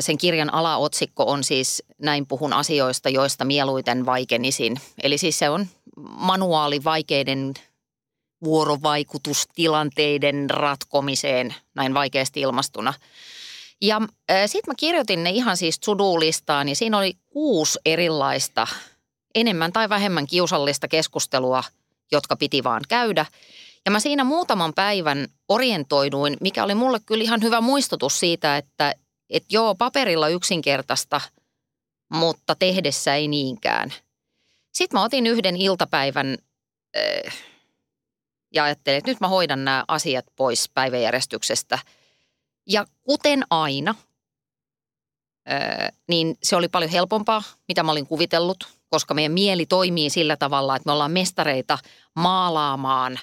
Sen 0.00 0.18
kirjan 0.18 0.54
alaotsikko 0.54 1.24
on 1.26 1.44
siis 1.44 1.82
Näin 1.98 2.26
puhun 2.26 2.52
asioista, 2.52 3.08
joista 3.08 3.44
mieluiten 3.44 4.06
vaikenisin. 4.06 4.76
Eli 5.02 5.18
siis 5.18 5.38
se 5.38 5.50
on 5.50 5.66
manuaali 6.08 6.84
vaikeiden 6.84 7.54
vuorovaikutustilanteiden 8.44 10.50
ratkomiseen 10.50 11.54
näin 11.74 11.94
vaikeasti 11.94 12.40
ilmastuna. 12.40 12.94
Ja 13.82 14.00
äh, 14.30 14.42
sitten 14.46 14.72
mä 14.72 14.74
kirjoitin 14.76 15.24
ne 15.24 15.30
ihan 15.30 15.56
siis 15.56 15.78
to-do-listaan 15.78 16.68
ja 16.68 16.76
siinä 16.76 16.98
oli 16.98 17.14
kuusi 17.26 17.78
erilaista 17.84 18.66
enemmän 19.34 19.72
tai 19.72 19.88
vähemmän 19.88 20.26
kiusallista 20.26 20.88
keskustelua, 20.88 21.64
jotka 22.12 22.36
piti 22.36 22.64
vaan 22.64 22.82
käydä. 22.88 23.26
Ja 23.84 23.90
mä 23.90 24.00
siinä 24.00 24.24
muutaman 24.24 24.74
päivän 24.74 25.26
orientoiduin, 25.48 26.36
mikä 26.40 26.64
oli 26.64 26.74
mulle 26.74 27.00
kyllä 27.06 27.24
ihan 27.24 27.42
hyvä 27.42 27.60
muistutus 27.60 28.20
siitä, 28.20 28.56
että 28.56 28.94
et 29.30 29.44
joo, 29.50 29.74
paperilla 29.74 30.28
yksinkertaista, 30.28 31.20
mutta 32.12 32.54
tehdessä 32.54 33.14
ei 33.14 33.28
niinkään. 33.28 33.92
Sitten 34.72 34.98
mä 34.98 35.04
otin 35.04 35.26
yhden 35.26 35.56
iltapäivän 35.56 36.38
äh, 36.96 37.34
ja 38.54 38.64
ajattelin, 38.64 38.98
että 38.98 39.10
nyt 39.10 39.20
mä 39.20 39.28
hoidan 39.28 39.64
nämä 39.64 39.84
asiat 39.88 40.24
pois 40.36 40.70
päiväjärjestyksestä– 40.74 41.78
ja 42.66 42.86
kuten 43.02 43.42
aina, 43.50 43.94
niin 46.08 46.38
se 46.42 46.56
oli 46.56 46.68
paljon 46.68 46.90
helpompaa, 46.90 47.42
mitä 47.68 47.82
mä 47.82 47.92
olin 47.92 48.06
kuvitellut, 48.06 48.68
koska 48.90 49.14
meidän 49.14 49.32
mieli 49.32 49.66
toimii 49.66 50.10
sillä 50.10 50.36
tavalla, 50.36 50.76
että 50.76 50.88
me 50.88 50.92
ollaan 50.92 51.10
mestareita 51.10 51.78
maalaamaan 52.14 53.18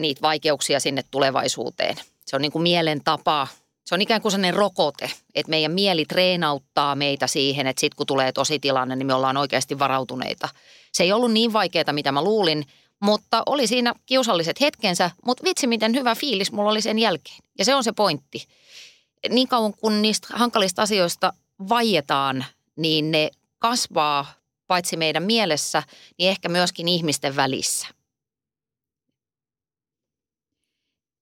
niitä 0.00 0.22
vaikeuksia 0.22 0.80
sinne 0.80 1.04
tulevaisuuteen. 1.10 1.96
Se 2.26 2.36
on 2.36 2.42
niin 2.42 2.52
kuin 2.52 2.62
mielen 2.62 3.04
tapa, 3.04 3.46
se 3.84 3.94
on 3.94 4.02
ikään 4.02 4.22
kuin 4.22 4.32
sellainen 4.32 4.54
rokote, 4.54 5.10
että 5.34 5.50
meidän 5.50 5.72
mieli 5.72 6.04
treenauttaa 6.04 6.94
meitä 6.94 7.26
siihen, 7.26 7.66
että 7.66 7.80
sitten 7.80 7.96
kun 7.96 8.06
tulee 8.06 8.32
tosi 8.32 8.58
tilanne, 8.58 8.96
niin 8.96 9.06
me 9.06 9.14
ollaan 9.14 9.36
oikeasti 9.36 9.78
varautuneita. 9.78 10.48
Se 10.92 11.02
ei 11.02 11.12
ollut 11.12 11.32
niin 11.32 11.52
vaikeaa, 11.52 11.92
mitä 11.92 12.12
mä 12.12 12.22
luulin, 12.22 12.66
mutta 13.02 13.42
oli 13.46 13.66
siinä 13.66 13.94
kiusalliset 14.06 14.60
hetkensä, 14.60 15.10
mutta 15.26 15.44
vitsi 15.44 15.66
miten 15.66 15.94
hyvä 15.94 16.14
fiilis 16.14 16.52
mulla 16.52 16.70
oli 16.70 16.80
sen 16.80 16.98
jälkeen. 16.98 17.38
Ja 17.58 17.64
se 17.64 17.74
on 17.74 17.84
se 17.84 17.92
pointti. 17.92 18.48
Niin 19.28 19.48
kauan 19.48 19.74
kun 19.74 20.02
niistä 20.02 20.28
hankalista 20.30 20.82
asioista 20.82 21.32
vaietaan, 21.68 22.44
niin 22.76 23.10
ne 23.10 23.30
kasvaa 23.58 24.26
paitsi 24.66 24.96
meidän 24.96 25.22
mielessä, 25.22 25.82
niin 26.18 26.30
ehkä 26.30 26.48
myöskin 26.48 26.88
ihmisten 26.88 27.36
välissä. 27.36 27.86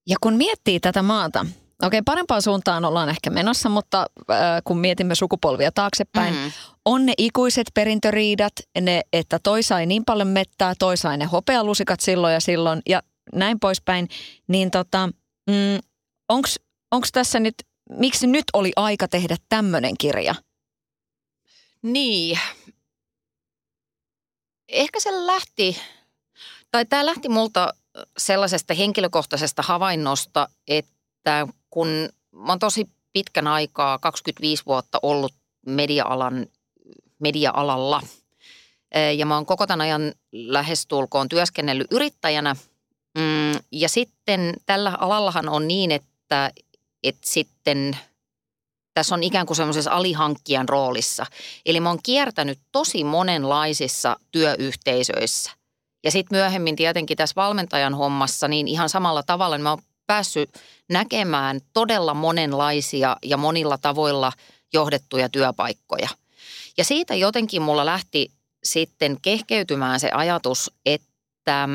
Ja 0.07 0.17
kun 0.21 0.35
miettii 0.35 0.81
tätä 0.81 1.03
maata, 1.03 1.47
okei 1.87 2.03
parempaan 2.05 2.43
suuntaan 2.43 2.85
ollaan 2.85 3.09
ehkä 3.09 3.31
menossa, 3.31 3.69
mutta 3.69 4.07
äh, 4.31 4.37
kun 4.65 4.79
mietimme 4.79 5.15
sukupolvia 5.15 5.73
taaksepäin, 5.73 6.35
mm-hmm 6.35 6.53
on 6.85 7.07
ne 7.07 7.13
ikuiset 7.19 7.67
perintöriidat, 7.75 8.53
ne, 8.81 9.03
että 9.13 9.39
toi 9.39 9.63
sai 9.63 9.87
niin 9.87 10.05
paljon 10.05 10.29
mettää, 10.29 10.75
toi 10.79 10.97
sai 10.97 11.17
ne 11.17 11.25
hopealusikat 11.25 12.01
silloin 12.01 12.35
ja 12.35 12.41
silloin 12.41 12.83
ja 12.89 13.03
näin 13.33 13.61
poispäin, 13.61 14.09
niin 14.49 14.71
tota, 14.71 15.09
mm, 15.51 15.79
onko 16.91 17.07
tässä 17.13 17.41
nyt, 17.41 17.55
miksi 17.91 18.27
nyt 18.27 18.45
oli 18.53 18.73
aika 18.77 19.09
tehdä 19.09 19.37
tämmöinen 19.49 19.95
kirja? 19.99 20.35
Niin. 21.83 22.39
Ehkä 24.69 25.01
se 25.01 25.27
lähti, 25.27 25.81
tai 26.71 26.87
tämä 26.87 27.07
lähti 27.07 27.29
multa 27.29 27.75
sellaisesta 28.19 28.75
henkilökohtaisesta 28.75 29.63
havainnosta, 29.63 30.49
että 30.69 31.49
kun 31.75 31.89
mä 32.33 32.53
oon 32.53 32.59
tosi 32.59 32.89
pitkän 33.13 33.47
aikaa, 33.47 33.99
25 33.99 34.63
vuotta 34.67 34.99
ollut 35.03 35.33
media-alan 35.67 36.47
media-alalla. 37.19 38.03
Ja 39.17 39.27
mä 39.27 39.35
oon 39.35 39.47
koko 39.47 39.67
tämän 39.67 39.81
ajan 39.81 40.13
lähestulkoon 40.33 41.29
työskennellyt 41.29 41.87
yrittäjänä. 41.91 42.57
Mm, 43.19 43.61
ja 43.73 43.89
sitten 43.89 44.55
tällä 44.67 44.97
alallahan 45.01 45.49
on 45.49 45.69
niin, 45.69 45.91
että, 45.91 46.51
että 47.03 47.29
sitten 47.31 47.97
tässä 48.95 49.15
on 49.15 49.23
ikään 49.23 49.47
kuin 49.47 49.57
semmoisessa 49.57 49.91
alihankkijan 49.91 50.69
roolissa. 50.69 51.27
Eli 51.67 51.81
mä 51.81 51.89
oon 51.89 52.03
kiertänyt 52.03 52.59
tosi 52.73 53.05
monenlaisissa 53.05 54.17
työyhteisöissä. 54.33 55.51
Ja 56.05 56.11
sitten 56.11 56.39
myöhemmin 56.39 56.77
tietenkin 56.77 57.17
tässä 57.17 57.37
valmentajan 57.37 57.95
hommassa 57.95 58.49
niin 58.49 58.69
ihan 58.69 58.89
samalla 58.89 59.23
tavalla 59.23 59.57
niin 59.57 59.63
mä 59.63 59.71
oon 59.71 59.83
päässyt 60.07 60.51
näkemään 60.89 61.61
todella 61.73 62.15
monenlaisia 62.15 63.17
ja 63.23 63.37
monilla 63.37 63.79
tavoilla 63.79 64.33
johdettuja 64.73 65.29
työpaikkoja– 65.29 66.09
ja 66.77 66.85
siitä 66.85 67.15
jotenkin 67.15 67.63
mulla 67.63 67.87
lähti 67.87 68.33
sitten 68.65 69.21
kehkeytymään 69.23 70.01
se 70.01 70.11
ajatus, 70.11 70.71
että, 70.87 71.69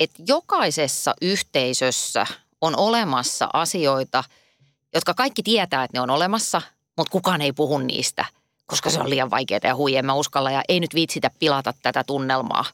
että 0.00 0.22
jokaisessa 0.26 1.14
yhteisössä 1.22 2.26
on 2.60 2.76
olemassa 2.76 3.48
asioita, 3.52 4.24
jotka 4.94 5.14
kaikki 5.14 5.42
tietää, 5.42 5.84
että 5.84 5.96
ne 5.96 6.00
on 6.00 6.10
olemassa, 6.10 6.62
mutta 6.96 7.10
kukaan 7.10 7.42
ei 7.42 7.52
puhu 7.52 7.78
niistä, 7.78 8.24
koska 8.66 8.90
se 8.90 9.00
on 9.00 9.10
liian 9.10 9.30
vaikeaa 9.30 9.60
ja 9.62 9.74
hui, 9.74 9.96
en 9.96 10.06
mä 10.06 10.14
uskalla 10.14 10.50
ja 10.50 10.62
ei 10.68 10.80
nyt 10.80 10.94
viitsitä 10.94 11.30
pilata 11.38 11.74
tätä 11.82 12.04
tunnelmaa. 12.04 12.64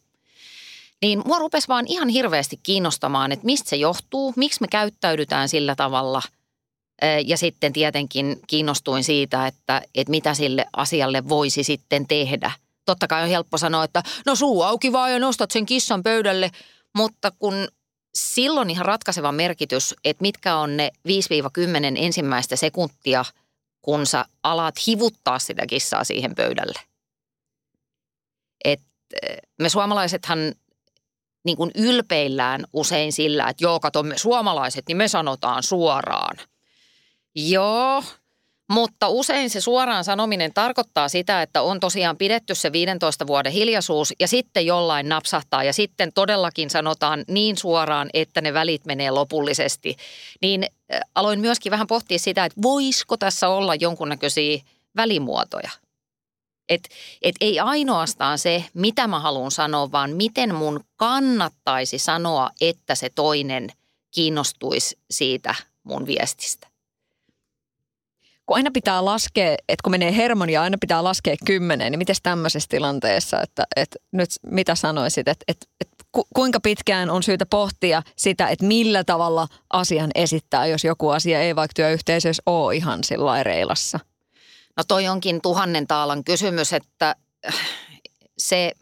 Niin 1.03 1.23
mua 1.25 1.39
rupesi 1.39 1.69
vaan 1.69 1.85
ihan 1.89 2.09
hirveästi 2.09 2.61
kiinnostamaan, 2.63 3.33
että 3.33 3.47
mistä 3.47 3.71
se 3.71 3.77
johtuu, 3.77 4.33
miksi 4.37 4.61
me 4.61 4.69
käyttäydytään 4.69 5.49
sillä 5.49 5.75
tavalla– 5.75 6.23
ja 7.27 7.37
sitten 7.37 7.73
tietenkin 7.73 8.41
kiinnostuin 8.47 9.05
siitä, 9.05 9.47
että, 9.47 9.83
että 9.95 10.11
mitä 10.11 10.35
sille 10.35 10.67
asialle 10.77 11.29
voisi 11.29 11.65
sitten 11.65 12.07
tehdä. 12.09 12.51
Totta 12.85 13.09
kai 13.09 13.23
on 13.23 13.29
helppo 13.29 13.59
sanoa, 13.59 13.85
että 13.85 14.03
no 14.27 14.35
suu 14.35 14.63
auki 14.63 14.93
vaan 14.93 15.13
ja 15.13 15.19
nostat 15.19 15.51
sen 15.51 15.67
kissan 15.67 16.03
pöydälle, 16.03 16.51
mutta 16.97 17.33
kun 17.39 17.69
silloin 18.15 18.71
ihan 18.71 18.87
ratkaiseva 18.87 19.33
merkitys, 19.33 19.95
että 20.05 20.23
mitkä 20.23 20.57
on 20.57 20.77
ne 20.77 20.91
5-10 21.09 21.13
ensimmäistä 21.97 22.57
sekuntia, 22.57 23.25
kun 23.83 24.07
sä 24.07 24.25
alat 24.43 24.75
hivuttaa 24.87 25.39
sitä 25.39 25.67
kissaa 25.67 26.05
siihen 26.05 26.35
pöydälle. 26.35 26.81
Et 28.65 28.81
me 29.59 29.69
suomalaisethan 29.69 30.39
niin 31.45 31.57
kuin 31.57 31.71
ylpeillään 31.75 32.65
usein 32.73 33.13
sillä, 33.13 33.49
että 33.49 33.65
joo, 33.65 33.81
kato 33.81 34.03
me 34.03 34.19
suomalaiset, 34.19 34.85
niin 34.89 34.97
me 34.97 35.09
sanotaan 35.09 35.63
suoraan– 35.63 36.37
Joo, 37.35 38.05
mutta 38.71 39.09
usein 39.09 39.51
se 39.51 39.61
suoraan 39.61 40.05
sanominen 40.05 40.55
tarkoittaa 40.55 41.09
sitä, 41.09 41.43
että 41.43 41.63
on 41.63 41.81
tosiaan 41.81 42.17
pidetty 42.17 42.55
se 42.55 42.73
15 42.73 43.27
vuoden 43.27 43.53
hiljaisuus 43.53 44.13
ja 44.21 44.29
sitten 44.29 44.67
jollain 44.67 45.09
napsahtaa 45.09 45.65
ja 45.65 45.73
sitten 45.73 46.13
todellakin 46.13 46.71
sanotaan 46.71 47.25
niin 47.29 47.57
suoraan, 47.57 48.11
että 48.15 48.41
ne 48.41 48.55
välit 48.55 48.87
menee 48.87 49.11
lopullisesti. 49.11 49.97
Niin 50.43 50.67
aloin 51.15 51.41
myöskin 51.41 51.73
vähän 51.73 51.87
pohtia 51.87 52.19
sitä, 52.19 52.45
että 52.45 52.63
voisiko 52.63 53.17
tässä 53.17 53.49
olla 53.49 53.75
jonkunnäköisiä 53.75 54.59
välimuotoja. 54.97 55.71
Et, 56.69 56.89
et 57.23 57.35
ei 57.41 57.61
ainoastaan 57.61 58.39
se, 58.39 58.65
mitä 58.75 59.07
mä 59.07 59.21
haluan 59.21 59.51
sanoa, 59.51 59.93
vaan 59.93 60.17
miten 60.17 60.55
mun 60.55 60.85
kannattaisi 60.97 61.99
sanoa, 61.99 62.51
että 62.61 62.95
se 62.95 63.11
toinen 63.15 63.71
kiinnostuisi 64.11 64.99
siitä 65.11 65.55
mun 65.85 66.07
viestistä 66.07 66.73
kun 68.47 68.57
aina 68.57 68.71
pitää 68.71 69.05
laskea, 69.05 69.53
että 69.53 69.83
kun 69.83 69.91
menee 69.91 70.17
hermonia, 70.17 70.63
aina 70.63 70.77
pitää 70.81 71.05
laskea 71.05 71.37
kymmenen, 71.47 71.93
niin 71.93 71.99
miten 71.99 72.17
tämmöisessä 72.23 72.69
tilanteessa, 72.71 73.41
että, 73.41 73.65
että 73.77 73.99
nyt 74.13 74.29
mitä 74.47 74.75
sanoisit, 74.75 75.29
että, 75.29 75.45
että, 75.49 75.67
että 75.81 76.05
ku, 76.13 76.27
kuinka 76.35 76.61
pitkään 76.61 77.11
on 77.11 77.23
syytä 77.23 77.47
pohtia 77.47 78.03
sitä, 78.17 78.49
että 78.49 78.67
millä 78.67 79.05
tavalla 79.05 79.49
asian 79.73 80.11
esittää, 80.15 80.67
jos 80.67 80.85
joku 80.85 81.09
asia 81.09 81.41
ei 81.41 81.57
vaikka 81.57 81.73
työyhteisössä 81.75 82.43
ole 82.47 82.77
ihan 82.77 83.05
sillä 83.05 83.43
reilassa? 83.43 84.01
No 84.77 84.85
toi 84.89 85.09
onkin 85.09 85.43
tuhannen 85.43 85.87
taalan 85.87 86.25
kysymys, 86.25 86.73
että 86.73 87.17
äh, 87.47 87.55
se 88.39 88.73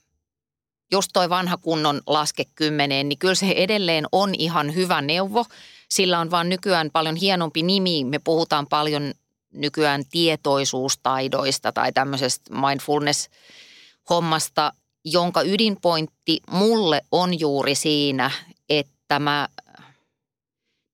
just 0.93 1.11
toi 1.13 1.31
vanha 1.31 1.57
kunnon 1.57 2.01
laske 2.07 2.45
kymmeneen, 2.55 3.09
niin 3.09 3.19
kyllä 3.19 3.35
se 3.35 3.55
edelleen 3.57 4.05
on 4.13 4.35
ihan 4.39 4.75
hyvä 4.75 5.03
neuvo. 5.03 5.45
Sillä 5.89 6.21
on 6.21 6.31
vaan 6.31 6.49
nykyään 6.49 6.91
paljon 6.93 7.17
hienompi 7.17 7.63
nimi. 7.63 8.05
Me 8.05 8.19
puhutaan 8.19 8.67
paljon 8.67 9.13
nykyään 9.53 10.03
tietoisuustaidoista 10.11 11.73
tai 11.73 11.93
tämmöisestä 11.93 12.55
mindfulness-hommasta, 12.55 14.73
jonka 15.05 15.43
ydinpointti 15.43 16.41
mulle 16.51 17.03
on 17.13 17.41
juuri 17.41 17.75
siinä, 17.75 18.31
että 18.69 19.19
mä 19.19 19.49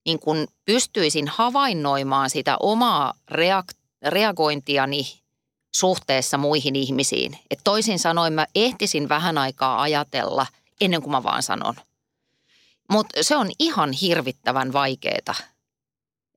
niin 0.05 0.19
kun 0.19 0.47
pystyisin 0.65 1.27
havainnoimaan 1.27 2.29
sitä 2.29 2.57
omaa 2.59 3.13
reak- 3.31 3.76
reagointiani 4.05 5.21
suhteessa 5.75 6.37
muihin 6.37 6.75
ihmisiin. 6.75 7.37
Et 7.51 7.59
toisin 7.63 7.99
sanoen 7.99 8.33
mä 8.33 8.47
ehtisin 8.55 9.09
vähän 9.09 9.37
aikaa 9.37 9.81
ajatella 9.81 10.45
ennen 10.81 11.01
kuin 11.01 11.11
mä 11.11 11.23
vaan 11.23 11.43
sanon. 11.43 11.75
Mutta 12.89 13.23
se 13.23 13.35
on 13.35 13.51
ihan 13.59 13.91
hirvittävän 13.91 14.73
vaikeeta. 14.73 15.35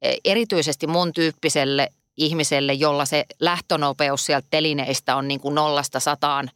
E, 0.03 0.14
erityisesti 0.25 0.87
mun 0.87 1.12
tyyppiselle 1.12 1.92
ihmiselle, 2.16 2.73
jolla 2.73 3.05
se 3.05 3.25
lähtönopeus 3.40 4.27
sieltä 4.27 4.46
telineistä 4.51 5.16
on 5.16 5.29
niin 5.29 5.40
kuin 5.40 5.55
nollasta 5.55 6.01
sataan 6.01 6.51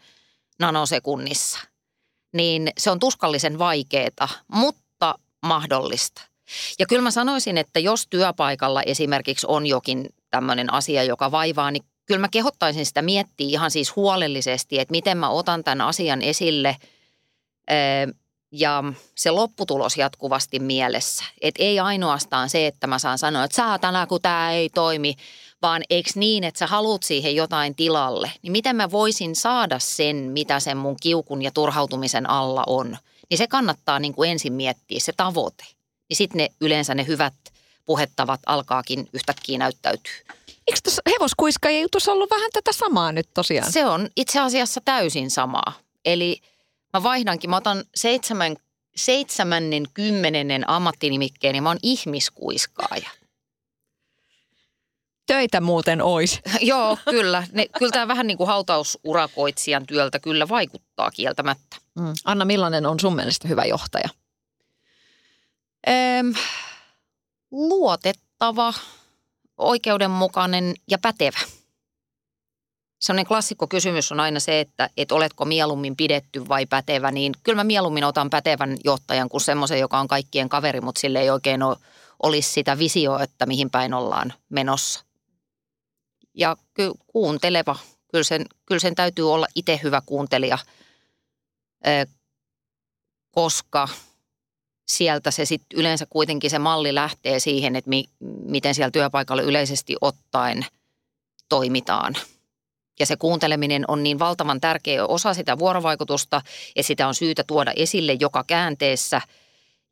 nanosekunnissa. 0.60 1.58
Niin 2.32 2.70
se 2.78 2.90
on 2.90 2.98
tuskallisen 2.98 3.58
vaikeeta, 3.58 4.28
mutta 4.48 5.18
mahdollista. 5.42 6.22
Ja 6.78 6.86
kyllä 6.86 7.02
mä 7.02 7.10
sanoisin, 7.10 7.58
että 7.58 7.78
jos 7.78 8.06
työpaikalla 8.10 8.82
esimerkiksi 8.82 9.46
on 9.50 9.66
jokin 9.66 10.08
tämmöinen 10.34 10.72
asia, 10.72 11.04
joka 11.04 11.30
vaivaa, 11.30 11.70
niin 11.70 11.84
kyllä 12.06 12.20
mä 12.20 12.28
kehottaisin 12.28 12.86
sitä 12.86 13.02
miettiä 13.02 13.48
ihan 13.48 13.70
siis 13.70 13.96
huolellisesti, 13.96 14.78
että 14.78 14.92
miten 14.92 15.18
mä 15.18 15.28
otan 15.28 15.64
tämän 15.64 15.80
asian 15.80 16.22
esille 16.22 16.76
ja 18.52 18.84
se 19.14 19.30
lopputulos 19.30 19.96
jatkuvasti 19.96 20.58
mielessä. 20.58 21.24
Että 21.40 21.62
ei 21.62 21.80
ainoastaan 21.80 22.50
se, 22.50 22.66
että 22.66 22.86
mä 22.86 22.98
saan 22.98 23.18
sanoa, 23.18 23.44
että 23.44 23.56
saatana 23.56 24.06
kun 24.06 24.20
tämä 24.22 24.52
ei 24.52 24.68
toimi, 24.68 25.14
vaan 25.62 25.82
eikö 25.90 26.10
niin, 26.14 26.44
että 26.44 26.58
sä 26.58 26.66
haluat 26.66 27.02
siihen 27.02 27.36
jotain 27.36 27.74
tilalle. 27.74 28.32
Niin 28.42 28.52
miten 28.52 28.76
mä 28.76 28.90
voisin 28.90 29.36
saada 29.36 29.78
sen, 29.78 30.16
mitä 30.16 30.60
sen 30.60 30.76
mun 30.76 30.96
kiukun 31.02 31.42
ja 31.42 31.50
turhautumisen 31.50 32.30
alla 32.30 32.64
on. 32.66 32.96
Niin 33.30 33.38
se 33.38 33.46
kannattaa 33.46 33.98
niin 33.98 34.14
kuin 34.14 34.30
ensin 34.30 34.52
miettiä, 34.52 35.00
se 35.00 35.12
tavoite. 35.16 35.64
Niin 36.08 36.16
sitten 36.16 36.38
ne 36.38 36.48
yleensä 36.60 36.94
ne 36.94 37.06
hyvät 37.06 37.34
puhettavat 37.86 38.40
alkaakin 38.46 39.08
yhtäkkiä 39.12 39.58
näyttäytyy. 39.58 40.12
Eikö 40.66 40.80
tuossa 40.84 41.02
hevoskuiskaajien 41.10 41.82
jutussa 41.82 42.12
ollut 42.12 42.30
vähän 42.30 42.50
tätä 42.52 42.72
samaa 42.72 43.12
nyt 43.12 43.28
tosiaan? 43.34 43.72
Se 43.72 43.86
on 43.86 44.08
itse 44.16 44.40
asiassa 44.40 44.80
täysin 44.84 45.30
samaa. 45.30 45.72
Eli 46.04 46.40
mä 46.92 47.02
vaihdankin, 47.02 47.50
mä 47.50 47.56
otan 47.56 47.84
seitsemän, 47.94 48.56
seitsemännen 48.96 49.84
kymmenennen 49.94 50.70
ammattinimikkeen 50.70 51.56
ja 51.56 51.62
mä 51.62 51.68
oon 51.68 51.78
ihmiskuiskaaja. 51.82 53.10
Töitä 55.26 55.60
muuten 55.60 56.02
ois. 56.02 56.40
Joo, 56.60 56.98
kyllä. 57.10 57.46
Ne, 57.52 57.66
kyllä 57.78 57.92
tämä 57.92 58.08
vähän 58.08 58.26
niin 58.26 58.38
kuin 58.38 58.48
hautausurakoitsijan 58.48 59.86
työltä 59.86 60.18
kyllä 60.18 60.48
vaikuttaa 60.48 61.10
kieltämättä. 61.10 61.76
Mm. 61.98 62.12
Anna, 62.24 62.44
millainen 62.44 62.86
on 62.86 63.00
sun 63.00 63.16
mielestä 63.16 63.48
hyvä 63.48 63.64
johtaja? 63.64 64.08
Öm, 65.88 66.34
luotettava, 67.54 68.74
oikeudenmukainen 69.58 70.74
ja 70.90 70.98
pätevä. 70.98 71.38
Sellainen 73.00 73.26
klassikko 73.26 73.66
kysymys 73.66 74.12
on 74.12 74.20
aina 74.20 74.40
se, 74.40 74.60
että, 74.60 74.90
että 74.96 75.14
oletko 75.14 75.44
mieluummin 75.44 75.96
pidetty 75.96 76.48
vai 76.48 76.66
pätevä, 76.66 77.10
niin 77.10 77.32
kyllä 77.42 77.56
mä 77.56 77.64
mieluummin 77.64 78.04
otan 78.04 78.30
pätevän 78.30 78.76
johtajan 78.84 79.28
kuin 79.28 79.40
semmoisen, 79.40 79.80
joka 79.80 79.98
on 79.98 80.08
kaikkien 80.08 80.48
kaveri, 80.48 80.80
mutta 80.80 81.00
sille 81.00 81.20
ei 81.20 81.30
oikein 81.30 81.62
ole, 81.62 81.76
olisi 82.22 82.52
sitä 82.52 82.78
visioa, 82.78 83.22
että 83.22 83.46
mihin 83.46 83.70
päin 83.70 83.94
ollaan 83.94 84.32
menossa. 84.48 85.04
Ja 86.34 86.56
ky- 86.74 86.92
kuunteleva, 87.06 87.76
kyllä 88.08 88.24
sen, 88.24 88.46
kyllä 88.66 88.80
sen 88.80 88.94
täytyy 88.94 89.32
olla 89.32 89.46
itse 89.54 89.80
hyvä 89.82 90.02
kuuntelija, 90.06 90.58
koska– 93.30 93.88
sieltä 94.86 95.30
se 95.30 95.44
sitten 95.44 95.78
yleensä 95.78 96.06
kuitenkin 96.10 96.50
se 96.50 96.58
malli 96.58 96.94
lähtee 96.94 97.40
siihen, 97.40 97.76
että 97.76 97.88
mi, 97.88 98.04
miten 98.44 98.74
siellä 98.74 98.90
työpaikalla 98.90 99.42
yleisesti 99.42 99.96
ottaen 100.00 100.66
toimitaan. 101.48 102.14
Ja 103.00 103.06
se 103.06 103.16
kuunteleminen 103.16 103.84
on 103.88 104.02
niin 104.02 104.18
valtavan 104.18 104.60
tärkeä 104.60 105.06
osa 105.06 105.34
sitä 105.34 105.58
vuorovaikutusta, 105.58 106.42
että 106.76 106.86
sitä 106.86 107.08
on 107.08 107.14
syytä 107.14 107.44
tuoda 107.46 107.72
esille 107.76 108.16
joka 108.20 108.44
käänteessä. 108.46 109.20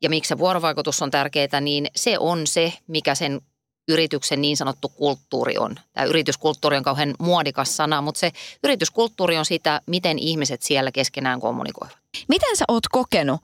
Ja 0.01 0.09
miksi 0.09 0.29
se 0.29 0.37
vuorovaikutus 0.37 1.01
on 1.01 1.11
tärkeää, 1.11 1.61
niin 1.61 1.87
se 1.95 2.17
on 2.19 2.47
se, 2.47 2.73
mikä 2.87 3.15
sen 3.15 3.41
yrityksen 3.87 4.41
niin 4.41 4.57
sanottu 4.57 4.89
kulttuuri 4.89 5.57
on. 5.57 5.75
Tämä 5.93 6.05
yrityskulttuuri 6.05 6.77
on 6.77 6.83
kauhean 6.83 7.13
muodikas 7.19 7.77
sana, 7.77 8.01
mutta 8.01 8.19
se 8.19 8.31
yrityskulttuuri 8.63 9.37
on 9.37 9.45
sitä, 9.45 9.81
miten 9.87 10.19
ihmiset 10.19 10.61
siellä 10.61 10.91
keskenään 10.91 11.39
kommunikoivat. 11.39 11.97
Miten 12.27 12.57
sä 12.57 12.65
oot 12.67 12.87
kokenut, 12.87 13.41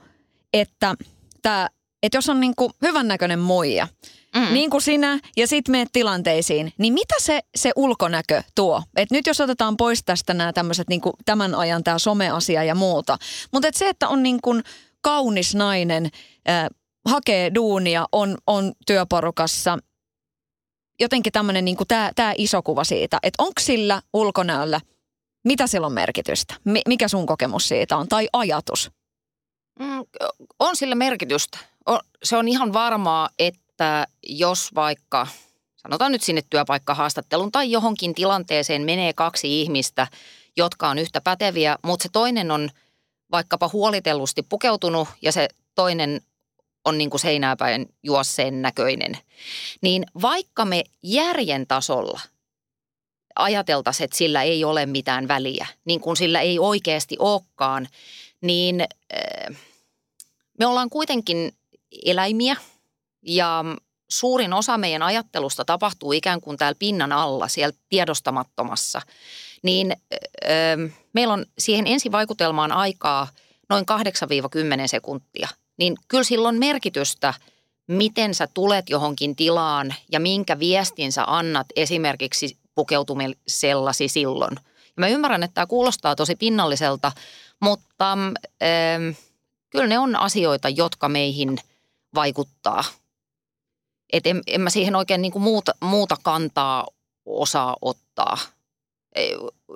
että– 0.54 0.96
että, 1.40 1.70
että 2.04 2.18
jos 2.18 2.30
on 2.30 2.40
niin 2.40 2.54
kuin 2.56 2.74
hyvännäköinen 2.82 3.40
muija, 3.40 3.88
mm. 4.36 4.54
niin 4.54 4.70
kuin 4.70 4.82
sinä, 4.82 5.20
ja 5.38 5.48
sitten 5.48 5.72
meet 5.72 5.90
tilanteisiin, 5.92 6.74
niin 6.78 6.94
mitä 6.94 7.16
se, 7.20 7.40
se 7.56 7.72
ulkonäkö 7.76 8.44
tuo? 8.56 8.84
Et 8.96 9.12
nyt 9.12 9.28
jos 9.28 9.42
otetaan 9.42 9.78
pois 9.78 10.04
tästä 10.04 10.34
nämä 10.34 10.54
tämmöiset 10.54 10.90
niin 10.90 11.02
tämän 11.26 11.56
ajan 11.56 11.84
tämä 11.84 12.00
someasia 12.00 12.64
ja 12.64 12.76
muuta, 12.76 13.18
mutta 13.54 13.68
et 13.68 13.76
se, 13.76 13.90
että 13.90 14.08
on 14.08 14.24
niin 14.24 14.40
kuin 14.42 14.64
kaunis 15.02 15.56
nainen, 15.56 16.10
äh, 16.50 16.68
hakee 17.06 17.52
duunia, 17.56 18.06
on, 18.12 18.38
on 18.48 18.72
työporukassa, 18.88 19.78
jotenkin 21.00 21.32
tämmöinen 21.32 21.66
niin 21.66 21.78
tämä, 21.88 22.12
tämä 22.16 22.34
iso 22.38 22.62
kuva 22.62 22.84
siitä, 22.84 23.20
että 23.24 23.44
onko 23.44 23.62
sillä 23.62 24.02
ulkonäöllä, 24.14 24.82
mitä 25.44 25.68
sillä 25.68 25.88
on 25.88 25.94
merkitystä? 25.94 26.56
Mikä 26.88 27.08
sun 27.08 27.26
kokemus 27.26 27.68
siitä 27.68 27.98
on 27.98 28.08
tai 28.08 28.28
ajatus? 28.34 28.92
Mm, 29.80 30.06
on 30.60 30.76
sillä 30.76 30.96
merkitystä. 30.96 31.58
Se 32.24 32.38
on 32.38 32.48
ihan 32.48 32.74
varmaa, 32.74 33.30
että 33.40 34.08
jos 34.24 34.76
vaikka, 34.76 35.28
sanotaan 35.76 36.12
nyt 36.12 36.22
sinne 36.24 36.42
työpaikkahaastattelun 36.50 37.52
tai 37.52 37.72
johonkin 37.72 38.16
tilanteeseen 38.16 38.82
menee 38.82 39.14
kaksi 39.14 39.62
ihmistä, 39.62 40.08
jotka 40.58 40.90
on 40.90 40.98
yhtä 40.98 41.22
päteviä, 41.22 41.78
mutta 41.84 42.04
se 42.04 42.10
toinen 42.10 42.52
on 42.52 42.70
vaikkapa 43.32 43.70
huolitellusti 43.74 44.44
pukeutunut 44.44 45.08
ja 45.22 45.32
se 45.32 45.48
toinen 45.76 46.22
on 46.86 46.98
niin 46.98 47.10
kuin 47.10 47.22
seinääpäin 47.22 47.86
juosseen 48.04 48.62
näköinen. 48.62 49.18
Niin 49.82 50.06
vaikka 50.22 50.66
me 50.66 50.84
järjen 51.04 51.68
tasolla 51.68 52.22
ajateltaisiin, 53.36 54.06
että 54.06 54.18
sillä 54.18 54.44
ei 54.44 54.64
ole 54.64 54.86
mitään 54.86 55.28
väliä, 55.28 55.68
niin 55.86 56.00
kuin 56.00 56.18
sillä 56.18 56.42
ei 56.42 56.60
oikeasti 56.60 57.16
olekaan, 57.20 57.88
niin 58.42 58.82
äh, 58.82 59.58
me 60.60 60.66
ollaan 60.66 60.90
kuitenkin 60.90 61.52
eläimiä 62.06 62.56
ja 63.22 63.66
suurin 64.10 64.54
osa 64.54 64.78
meidän 64.78 65.02
ajattelusta 65.02 65.66
tapahtuu 65.66 66.12
ikään 66.12 66.42
kuin 66.42 66.58
täällä 66.58 66.78
pinnan 66.80 67.12
alla, 67.12 67.48
siellä 67.48 67.78
tiedostamattomassa. 67.90 69.02
Niin 69.64 69.94
öö, 70.44 70.78
meillä 71.14 71.34
on 71.34 71.46
siihen 71.58 71.88
ensivaikutelmaan 71.88 72.72
aikaa 72.72 73.28
noin 73.70 73.86
8-10 74.84 74.88
sekuntia. 74.88 75.48
Niin 75.78 75.98
kyllä 76.08 76.24
silloin 76.24 76.60
merkitystä, 76.60 77.34
miten 77.88 78.36
sä 78.36 78.48
tulet 78.54 78.90
johonkin 78.90 79.36
tilaan 79.36 79.94
ja 80.12 80.20
minkä 80.20 80.60
viestin 80.60 81.12
sä 81.12 81.24
annat 81.28 81.68
esimerkiksi 81.76 82.58
pukeutumisellasi 82.76 84.08
silloin. 84.08 84.56
Ja 84.86 84.94
mä 84.98 85.08
ymmärrän, 85.08 85.44
että 85.44 85.54
tämä 85.54 85.68
kuulostaa 85.68 86.16
tosi 86.16 86.36
pinnalliselta, 86.36 87.12
mutta... 87.60 88.18
Öö, 88.64 89.14
kyllä 89.70 89.88
ne 89.88 90.00
on 90.00 90.16
asioita, 90.16 90.70
jotka 90.70 91.10
meihin 91.10 91.58
vaikuttaa. 92.16 92.84
Et 94.14 94.28
en, 94.28 94.42
en 94.48 94.62
mä 94.62 94.70
siihen 94.70 94.96
oikein 94.96 95.22
niin 95.22 95.32
kuin 95.32 95.44
muuta, 95.44 95.72
muuta 95.82 96.18
kantaa 96.24 96.88
osaa 97.26 97.76
ottaa. 97.82 98.38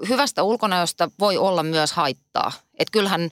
Hyvästä 0.10 0.44
ulkonäöstä 0.44 1.10
voi 1.20 1.38
olla 1.38 1.64
myös 1.64 1.92
haittaa. 1.92 2.52
Et 2.80 2.90
kyllähän 2.90 3.30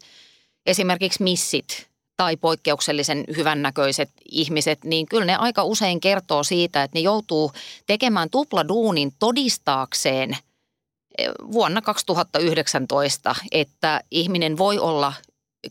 esimerkiksi 0.65 1.23
missit 1.23 1.91
tai 2.17 2.37
poikkeuksellisen 2.37 3.23
hyvännäköiset 3.37 4.09
ihmiset, 4.31 4.83
niin 4.83 5.05
kyllä 5.05 5.25
ne 5.25 5.35
aika 5.35 5.63
usein 5.63 5.99
kertoo 5.99 6.43
siitä, 6.43 6.83
että 6.83 6.97
ne 6.97 7.01
joutuu 7.01 7.51
tekemään 7.85 8.29
tupladuunin 8.29 9.13
todistaakseen 9.19 10.37
eh, 11.17 11.29
vuonna 11.51 11.81
2019, 11.81 13.35
että 13.51 14.01
ihminen 14.11 14.57
voi 14.57 14.79
olla 14.79 15.13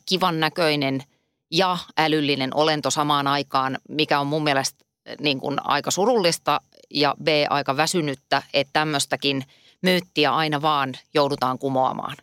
kivan 0.07 0.41
näköinen 0.41 1.03
ja 1.51 1.79
älyllinen 1.99 2.57
olento 2.57 2.91
samaan 2.91 3.27
aikaan, 3.27 3.79
mikä 3.89 4.21
on 4.21 4.27
mun 4.27 4.45
mielestä 4.45 4.85
niin 5.21 5.41
kuin 5.41 5.57
aika 5.65 5.91
surullista 5.91 6.61
ja 6.91 7.15
B 7.23 7.29
aika 7.51 7.77
väsynyttä, 7.77 8.43
että 8.55 8.73
tämmöistäkin 8.73 9.45
myyttiä 9.83 10.35
aina 10.35 10.63
vaan 10.63 10.95
joudutaan 11.15 11.59
kumoamaan. 11.59 12.17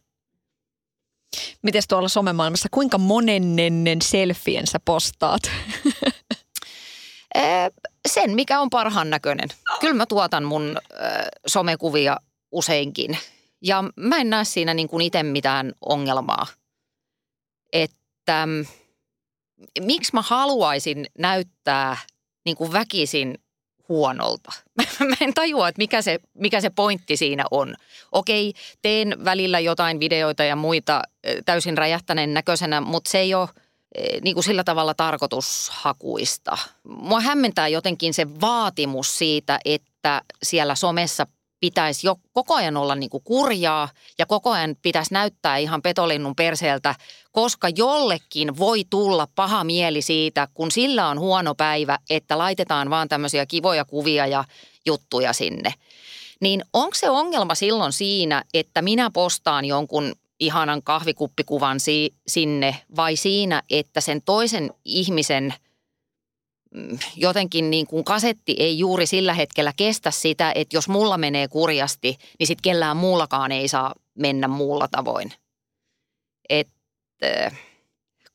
Miten 1.62 1.84
tuolla 1.90 2.10
somemaailmassa, 2.10 2.70
kuinka 2.72 2.98
monennen 2.98 4.02
selfiensä 4.02 4.80
postaat? 4.86 5.42
Sen, 8.08 8.32
mikä 8.32 8.60
on 8.62 8.70
parhaan 8.70 9.10
näköinen. 9.10 9.50
Kyllä 9.80 9.94
mä 9.94 10.06
tuotan 10.06 10.44
mun 10.44 10.78
somekuvia 11.48 12.18
useinkin. 12.52 13.18
Ja 13.62 13.84
mä 13.96 14.18
en 14.18 14.30
näe 14.30 14.44
siinä 14.44 14.74
niin 14.74 14.88
kuin 14.88 15.02
itse 15.02 15.24
mitään 15.24 15.74
ongelmaa. 15.82 16.48
Että 17.74 18.46
mm, 18.46 18.66
miksi 19.82 20.12
mä 20.14 20.22
haluaisin 20.22 21.06
näyttää 21.20 21.98
niin 22.46 22.58
kuin 22.58 22.74
väkisin 22.74 23.38
huonolta. 23.90 24.52
Mä 25.10 25.16
en 25.22 25.34
tajua, 25.34 25.68
että 25.68 25.80
mikä 25.80 26.02
se, 26.02 26.20
mikä 26.34 26.62
se 26.62 26.70
pointti 26.70 27.18
siinä 27.18 27.44
on. 27.52 27.76
Okei, 28.12 28.54
teen 28.82 29.26
välillä 29.26 29.60
jotain 29.60 30.00
videoita 30.00 30.44
ja 30.44 30.56
muita 30.56 31.02
täysin 31.46 31.78
räjähtäneen 31.78 32.34
näköisenä, 32.34 32.82
mutta 32.82 33.10
se 33.10 33.20
ei 33.20 33.34
ole 33.34 33.50
niin 34.22 34.34
kuin 34.34 34.44
sillä 34.44 34.64
tavalla 34.64 34.94
tarkoitushakuista. 34.94 36.58
Mua 36.84 37.20
hämmentää 37.20 37.68
jotenkin 37.68 38.14
se 38.14 38.28
vaatimus 38.42 39.18
siitä, 39.18 39.60
että 39.66 40.22
siellä 40.44 40.76
somessa 40.76 41.28
pitäisi 41.60 42.08
jo 42.08 42.16
koko 42.34 42.56
ajan 42.56 42.78
olla 42.78 42.96
niin 42.96 43.10
kuin 43.10 43.24
kurjaa 43.24 43.90
ja 44.20 44.26
koko 44.26 44.52
ajan 44.52 44.76
pitäisi 44.82 45.14
näyttää 45.14 45.58
ihan 45.58 45.82
petolinnun 45.82 46.36
perseeltä, 46.36 46.96
koska 47.32 47.70
jollekin 47.76 48.58
voi 48.58 48.84
tulla 48.90 49.28
paha 49.36 49.64
mieli 49.64 50.02
siitä, 50.02 50.48
kun 50.54 50.72
sillä 50.72 51.08
on 51.08 51.20
huono 51.20 51.56
päivä, 51.56 52.00
että 52.10 52.38
laitetaan 52.38 52.90
vaan 52.90 53.10
tämmöisiä 53.10 53.46
kivoja 53.46 53.86
kuvia 53.86 54.28
ja 54.28 54.44
juttuja 54.86 55.34
sinne. 55.34 55.74
Niin 56.42 56.64
onko 56.74 56.96
se 56.96 57.10
ongelma 57.10 57.56
silloin 57.56 57.94
siinä, 57.94 58.44
että 58.54 58.82
minä 58.82 59.10
postaan 59.14 59.66
jonkun 59.66 60.16
ihanan 60.40 60.84
kahvikuppikuvan 60.84 61.80
si- 61.80 62.14
sinne 62.28 62.76
vai 62.96 63.16
siinä, 63.16 63.64
että 63.70 64.02
sen 64.02 64.22
toisen 64.22 64.72
ihmisen– 64.86 65.54
jotenkin 67.16 67.70
niin 67.70 67.88
kuin 67.88 68.04
kasetti 68.04 68.56
ei 68.60 68.80
juuri 68.80 69.06
sillä 69.06 69.34
hetkellä 69.34 69.74
kestä 69.78 70.12
sitä, 70.12 70.52
että 70.56 70.78
jos 70.78 70.90
mulla 70.90 71.18
menee 71.18 71.48
kurjasti, 71.48 72.18
niin 72.40 72.48
sitten 72.48 72.62
kellään 72.62 72.98
muullakaan 72.98 73.52
ei 73.52 73.68
saa 73.68 73.94
mennä 74.16 74.48
muulla 74.48 74.88
tavoin. 74.88 75.34
Et, 76.50 76.68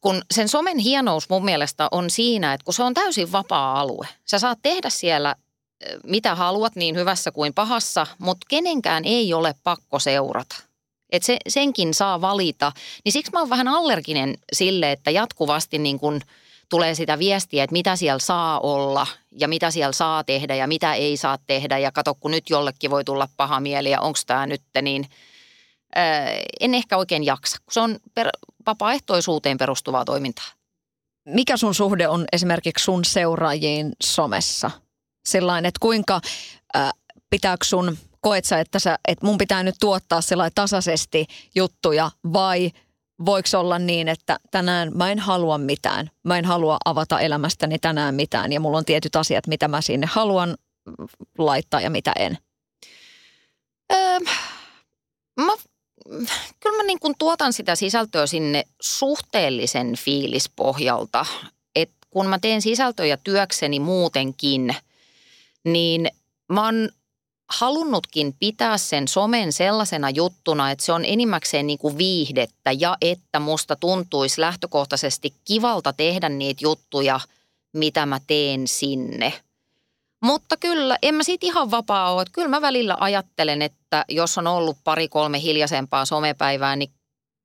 kun 0.00 0.22
sen 0.30 0.48
somen 0.48 0.78
hienous 0.78 1.28
mun 1.28 1.44
mielestä 1.44 1.88
on 1.90 2.10
siinä, 2.10 2.52
että 2.52 2.64
kun 2.64 2.74
se 2.74 2.82
on 2.82 2.94
täysin 2.94 3.32
vapaa 3.32 3.80
alue. 3.80 4.08
Sä 4.24 4.38
saat 4.38 4.58
tehdä 4.62 4.90
siellä 4.90 5.34
mitä 6.04 6.34
haluat 6.34 6.76
niin 6.76 6.96
hyvässä 6.96 7.30
kuin 7.32 7.54
pahassa, 7.54 8.06
mutta 8.18 8.46
kenenkään 8.50 9.04
ei 9.04 9.34
ole 9.34 9.54
pakko 9.64 9.98
seurata. 9.98 10.56
Et 11.10 11.22
se, 11.22 11.36
senkin 11.48 11.94
saa 11.94 12.20
valita. 12.20 12.72
Niin 13.04 13.12
siksi 13.12 13.32
mä 13.32 13.38
oon 13.38 13.50
vähän 13.50 13.68
allerginen 13.68 14.34
sille, 14.52 14.92
että 14.92 15.10
jatkuvasti 15.10 15.78
niin 15.78 15.98
kuin– 15.98 16.20
tulee 16.72 16.94
sitä 16.94 17.18
viestiä, 17.18 17.64
että 17.64 17.72
mitä 17.72 17.96
siellä 17.96 18.18
saa 18.18 18.60
olla 18.60 19.06
ja 19.38 19.48
mitä 19.48 19.70
siellä 19.70 19.92
saa 19.92 20.24
tehdä 20.24 20.54
ja 20.54 20.66
mitä 20.66 20.94
ei 20.94 21.16
saa 21.16 21.38
tehdä. 21.46 21.78
Ja 21.78 21.92
kato, 21.92 22.14
kun 22.14 22.30
nyt 22.30 22.50
jollekin 22.50 22.90
voi 22.90 23.04
tulla 23.04 23.28
paha 23.36 23.60
mieli 23.60 23.90
ja 23.90 24.00
onko 24.00 24.18
tämä 24.26 24.46
nyt, 24.46 24.62
niin 24.82 25.06
ää, 25.94 26.26
en 26.60 26.74
ehkä 26.74 26.96
oikein 26.96 27.24
jaksa. 27.24 27.56
Se 27.70 27.80
on 27.80 27.96
per, 28.14 28.28
vapaaehtoisuuteen 28.66 29.58
perustuvaa 29.58 30.04
toimintaa. 30.04 30.44
Mikä 31.28 31.56
sun 31.56 31.74
suhde 31.74 32.08
on 32.08 32.24
esimerkiksi 32.32 32.84
sun 32.84 33.04
seuraajiin 33.04 33.92
somessa? 34.02 34.70
Sellainen, 35.24 35.68
että 35.68 35.80
kuinka 35.80 36.20
äh, 36.76 36.90
pitääkö 37.30 37.64
sun, 37.64 37.98
koet 38.20 38.44
sä, 38.44 38.60
että, 38.60 38.78
sä, 38.78 38.98
että 39.08 39.26
mun 39.26 39.38
pitää 39.38 39.62
nyt 39.62 39.76
tuottaa 39.80 40.20
sellainen 40.20 40.54
tasaisesti 40.54 41.26
juttuja 41.54 42.10
vai– 42.32 42.70
voiko 43.26 43.48
olla 43.54 43.78
niin, 43.78 44.08
että 44.08 44.38
tänään 44.50 44.90
mä 44.94 45.12
en 45.12 45.18
halua 45.18 45.58
mitään. 45.58 46.10
Mä 46.22 46.38
en 46.38 46.44
halua 46.44 46.76
avata 46.84 47.20
elämästäni 47.20 47.78
tänään 47.78 48.14
mitään 48.14 48.52
ja 48.52 48.60
mulla 48.60 48.78
on 48.78 48.84
tietyt 48.84 49.16
asiat, 49.16 49.46
mitä 49.46 49.68
mä 49.68 49.80
sinne 49.80 50.06
haluan 50.10 50.56
laittaa 51.38 51.80
ja 51.80 51.90
mitä 51.90 52.12
en. 52.18 52.38
Öö, 53.92 54.18
mä, 55.40 55.52
kyllä 56.60 56.76
mä 56.76 56.82
niin 56.82 57.00
kuin 57.00 57.14
tuotan 57.18 57.52
sitä 57.52 57.74
sisältöä 57.74 58.26
sinne 58.26 58.64
suhteellisen 58.82 59.96
fiilispohjalta. 59.96 61.26
että 61.74 61.96
kun 62.10 62.26
mä 62.26 62.38
teen 62.38 62.62
sisältöjä 62.62 63.16
työkseni 63.16 63.80
muutenkin, 63.80 64.74
niin 65.64 66.08
mä 66.52 66.64
oon 66.64 66.88
halunnutkin 67.58 68.34
pitää 68.38 68.78
sen 68.78 69.08
somen 69.08 69.52
sellaisena 69.52 70.10
juttuna, 70.10 70.70
että 70.70 70.84
se 70.84 70.92
on 70.92 71.04
enimmäkseen 71.04 71.66
niin 71.66 71.78
kuin 71.78 71.98
viihdettä 71.98 72.72
ja 72.72 72.96
että 73.00 73.40
musta 73.40 73.76
tuntuisi 73.76 74.40
lähtökohtaisesti 74.40 75.34
kivalta 75.44 75.92
tehdä 75.92 76.28
niitä 76.28 76.64
juttuja, 76.64 77.20
mitä 77.72 78.06
mä 78.06 78.20
teen 78.26 78.68
sinne. 78.68 79.32
Mutta 80.22 80.56
kyllä, 80.56 80.98
en 81.02 81.14
mä 81.14 81.22
siitä 81.22 81.46
ihan 81.46 81.70
vapaa 81.70 82.14
ole. 82.14 82.24
Kyllä 82.32 82.48
mä 82.48 82.60
välillä 82.60 82.96
ajattelen, 83.00 83.62
että 83.62 84.04
jos 84.08 84.38
on 84.38 84.46
ollut 84.46 84.76
pari-kolme 84.84 85.42
hiljaisempaa 85.42 86.04
somepäivää, 86.04 86.76
niin 86.76 86.90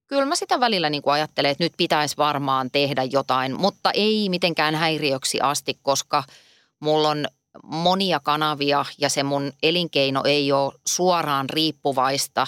kyllä 0.08 0.26
mä 0.26 0.36
sitä 0.36 0.60
välillä 0.60 0.90
niin 0.90 1.02
kuin 1.02 1.14
ajattelen, 1.14 1.52
että 1.52 1.64
nyt 1.64 1.74
pitäisi 1.78 2.18
varmaan 2.18 2.72
tehdä 2.72 3.04
jotain, 3.04 3.60
mutta 3.60 3.92
ei 3.92 4.30
mitenkään 4.30 4.76
häiriöksi 4.76 5.42
asti, 5.42 5.78
koska 5.82 6.24
mulla 6.80 7.10
on 7.10 7.28
monia 7.64 8.20
kanavia 8.20 8.86
ja 8.98 9.10
se 9.10 9.24
mun 9.24 9.54
elinkeino 9.64 10.22
ei 10.26 10.52
ole 10.52 10.74
suoraan 10.88 11.50
riippuvaista 11.50 12.48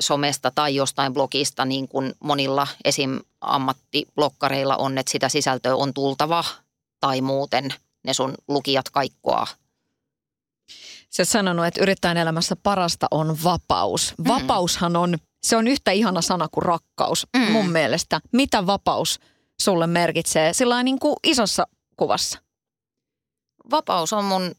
somesta 0.00 0.50
tai 0.54 0.74
jostain 0.74 1.12
blogista, 1.12 1.64
niin 1.64 1.88
kuin 1.88 2.12
monilla 2.20 2.66
esim. 2.84 3.20
ammattiblokkareilla 3.40 4.76
on, 4.76 4.98
että 4.98 5.12
sitä 5.12 5.28
sisältöä 5.28 5.76
on 5.76 5.94
tultava 5.94 6.44
tai 7.00 7.20
muuten 7.20 7.74
ne 8.04 8.14
sun 8.14 8.34
lukijat 8.48 8.90
kaikkoa. 8.90 9.46
Sä 11.10 11.24
sanonut, 11.24 11.66
että 11.66 11.82
yrittäjän 11.82 12.16
elämässä 12.16 12.56
parasta 12.56 13.06
on 13.10 13.38
vapaus. 13.44 14.14
Mm. 14.18 14.28
Vapaushan 14.28 14.96
on, 14.96 15.18
se 15.42 15.56
on 15.56 15.68
yhtä 15.68 15.90
ihana 15.90 16.22
sana 16.22 16.48
kuin 16.48 16.64
rakkaus 16.64 17.26
mm. 17.36 17.52
mun 17.52 17.70
mielestä. 17.70 18.20
Mitä 18.32 18.66
vapaus 18.66 19.20
sulle 19.60 19.86
merkitsee 19.86 20.52
sillä 20.52 20.82
niin 20.82 20.98
kuin 20.98 21.16
isossa 21.24 21.66
kuvassa? 21.96 22.38
Vapaus 23.70 24.12
on 24.12 24.24
mun 24.24 24.54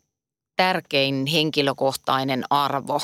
tärkein 0.56 1.26
henkilökohtainen 1.26 2.44
arvo. 2.50 3.02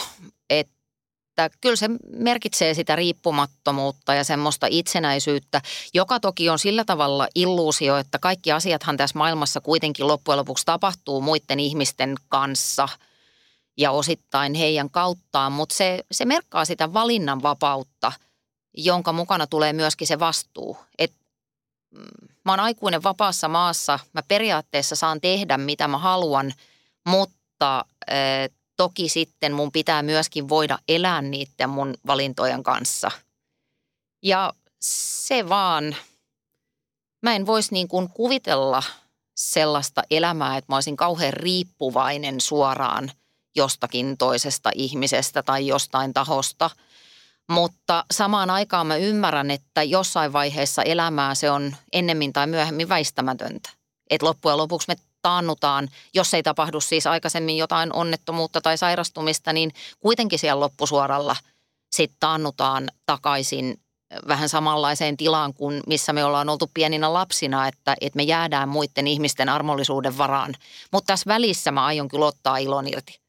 Että 0.49 1.49
kyllä 1.61 1.75
se 1.75 1.89
merkitsee 2.13 2.73
sitä 2.73 2.95
riippumattomuutta 2.95 4.13
ja 4.13 4.23
semmoista 4.23 4.67
itsenäisyyttä, 4.69 5.61
joka 5.93 6.19
toki 6.19 6.49
on 6.49 6.59
sillä 6.59 6.85
tavalla 6.85 7.27
illuusio, 7.35 7.97
että 7.97 8.19
kaikki 8.19 8.51
asiathan 8.51 8.97
tässä 8.97 9.17
maailmassa 9.17 9.61
kuitenkin 9.61 10.07
loppujen 10.07 10.37
lopuksi 10.37 10.65
tapahtuu 10.65 11.21
muiden 11.21 11.59
ihmisten 11.59 12.15
kanssa 12.29 12.89
ja 13.77 13.91
osittain 13.91 14.53
heidän 14.53 14.89
kauttaan, 14.89 15.51
mutta 15.51 15.75
se, 15.75 16.03
se 16.11 16.25
merkkaa 16.25 16.65
sitä 16.65 16.93
valinnanvapautta, 16.93 18.11
jonka 18.77 19.13
mukana 19.13 19.47
tulee 19.47 19.73
myöskin 19.73 20.07
se 20.07 20.19
vastuu. 20.19 20.77
Että 20.97 21.16
mä 22.45 22.51
oon 22.51 22.59
aikuinen 22.59 23.03
vapaassa 23.03 23.47
maassa, 23.47 23.99
mä 24.13 24.21
periaatteessa 24.27 24.95
saan 24.95 25.21
tehdä 25.21 25.57
mitä 25.57 25.87
mä 25.87 25.97
haluan, 25.97 26.53
mutta 27.07 27.85
äh, 28.11 28.15
toki 28.75 29.09
sitten 29.09 29.53
mun 29.53 29.71
pitää 29.71 30.03
myöskin 30.03 30.49
voida 30.49 30.79
elää 30.87 31.21
niiden 31.21 31.69
mun 31.69 31.93
valintojen 32.07 32.63
kanssa. 32.63 33.11
Ja 34.23 34.53
se 34.81 35.49
vaan, 35.49 35.95
mä 37.23 37.35
en 37.35 37.45
voisi 37.45 37.73
niin 37.73 37.87
kuin 37.87 38.09
kuvitella 38.09 38.83
sellaista 39.35 40.03
elämää, 40.11 40.57
että 40.57 40.71
mä 40.71 40.77
olisin 40.77 40.97
kauhean 40.97 41.33
riippuvainen 41.33 42.41
suoraan 42.41 43.11
jostakin 43.55 44.17
toisesta 44.17 44.71
ihmisestä 44.75 45.43
tai 45.43 45.67
jostain 45.67 46.13
tahosta– 46.13 46.69
mutta 47.49 48.05
samaan 48.13 48.49
aikaan 48.49 48.87
mä 48.87 48.95
ymmärrän, 48.95 49.51
että 49.51 49.83
jossain 49.83 50.33
vaiheessa 50.33 50.83
elämää 50.83 51.35
se 51.35 51.51
on 51.51 51.75
ennemmin 51.93 52.33
tai 52.33 52.47
myöhemmin 52.47 52.89
väistämätöntä. 52.89 53.69
Että 54.09 54.25
loppujen 54.25 54.57
lopuksi 54.57 54.87
me 54.87 54.95
taannutaan, 55.21 55.89
jos 56.13 56.33
ei 56.33 56.43
tapahdu 56.43 56.81
siis 56.81 57.07
aikaisemmin 57.07 57.57
jotain 57.57 57.93
onnettomuutta 57.93 58.61
tai 58.61 58.77
sairastumista, 58.77 59.53
niin 59.53 59.71
kuitenkin 59.99 60.39
siellä 60.39 60.59
loppusuoralla 60.59 61.35
sitten 61.95 62.17
taannutaan 62.19 62.89
takaisin 63.05 63.79
vähän 64.27 64.49
samanlaiseen 64.49 65.17
tilaan 65.17 65.53
kuin 65.53 65.81
missä 65.87 66.13
me 66.13 66.23
ollaan 66.23 66.49
oltu 66.49 66.71
pieninä 66.73 67.13
lapsina, 67.13 67.67
että, 67.67 67.95
että 68.01 68.17
me 68.17 68.23
jäädään 68.23 68.69
muiden 68.69 69.07
ihmisten 69.07 69.49
armollisuuden 69.49 70.17
varaan. 70.17 70.53
Mutta 70.91 71.07
tässä 71.07 71.27
välissä 71.27 71.71
mä 71.71 71.85
aion 71.85 72.07
kyllä 72.07 72.25
ottaa 72.25 72.57
ilon 72.57 72.87
irti. 72.87 73.26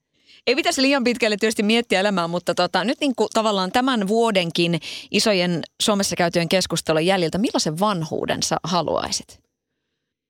Ei 0.48 0.54
pitäisi 0.54 0.82
liian 0.82 1.04
pitkälle 1.04 1.36
tietysti 1.36 1.62
miettiä 1.62 2.00
elämää, 2.00 2.28
mutta 2.28 2.54
tota, 2.54 2.84
nyt 2.84 3.00
niin 3.00 3.14
kuin 3.14 3.28
tavallaan 3.34 3.72
tämän 3.72 4.08
vuodenkin 4.08 4.80
isojen 5.10 5.62
Suomessa 5.82 6.16
käytyjen 6.16 6.48
keskustelun 6.48 7.06
jäljiltä, 7.06 7.38
millaisen 7.38 7.80
vanhuuden 7.80 8.42
sä 8.42 8.56
haluaisit? 8.62 9.40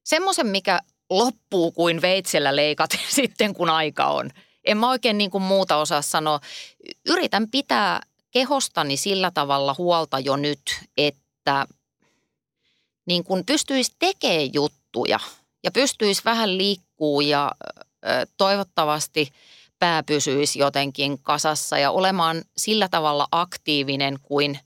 Semmoisen, 0.05 0.47
mikä 0.47 0.81
loppuu 1.11 1.73
kuin 1.73 2.03
veitsellä 2.03 2.57
leikat 2.57 2.91
sitten, 3.09 3.55
kun 3.55 3.71
aika 3.71 4.07
on. 4.07 4.31
En 4.65 4.79
mä 4.79 4.91
oikein 4.91 5.19
niin 5.19 5.31
kuin 5.31 5.43
muuta 5.43 5.77
osaa 5.77 6.03
sanoa. 6.03 6.41
Yritän 7.07 7.51
pitää 7.51 8.01
kehostani 8.31 8.97
sillä 8.97 9.31
tavalla 9.31 9.75
huolta 9.79 10.19
jo 10.19 10.37
nyt, 10.37 10.61
että 10.97 11.67
niin 13.07 13.25
kuin 13.25 13.47
pystyisi 13.47 13.93
tekemään 13.99 14.55
juttuja 14.55 15.19
ja 15.65 15.71
pystyisi 15.71 16.23
vähän 16.25 16.59
liikkuu 16.59 17.21
ja 17.21 17.53
toivottavasti 18.37 19.33
pää 19.79 20.03
pysyisi 20.03 20.59
jotenkin 20.59 21.19
kasassa 21.23 21.79
ja 21.79 21.91
olemaan 21.91 22.43
sillä 22.57 22.89
tavalla 22.89 23.29
aktiivinen 23.33 24.19
kuin, 24.23 24.59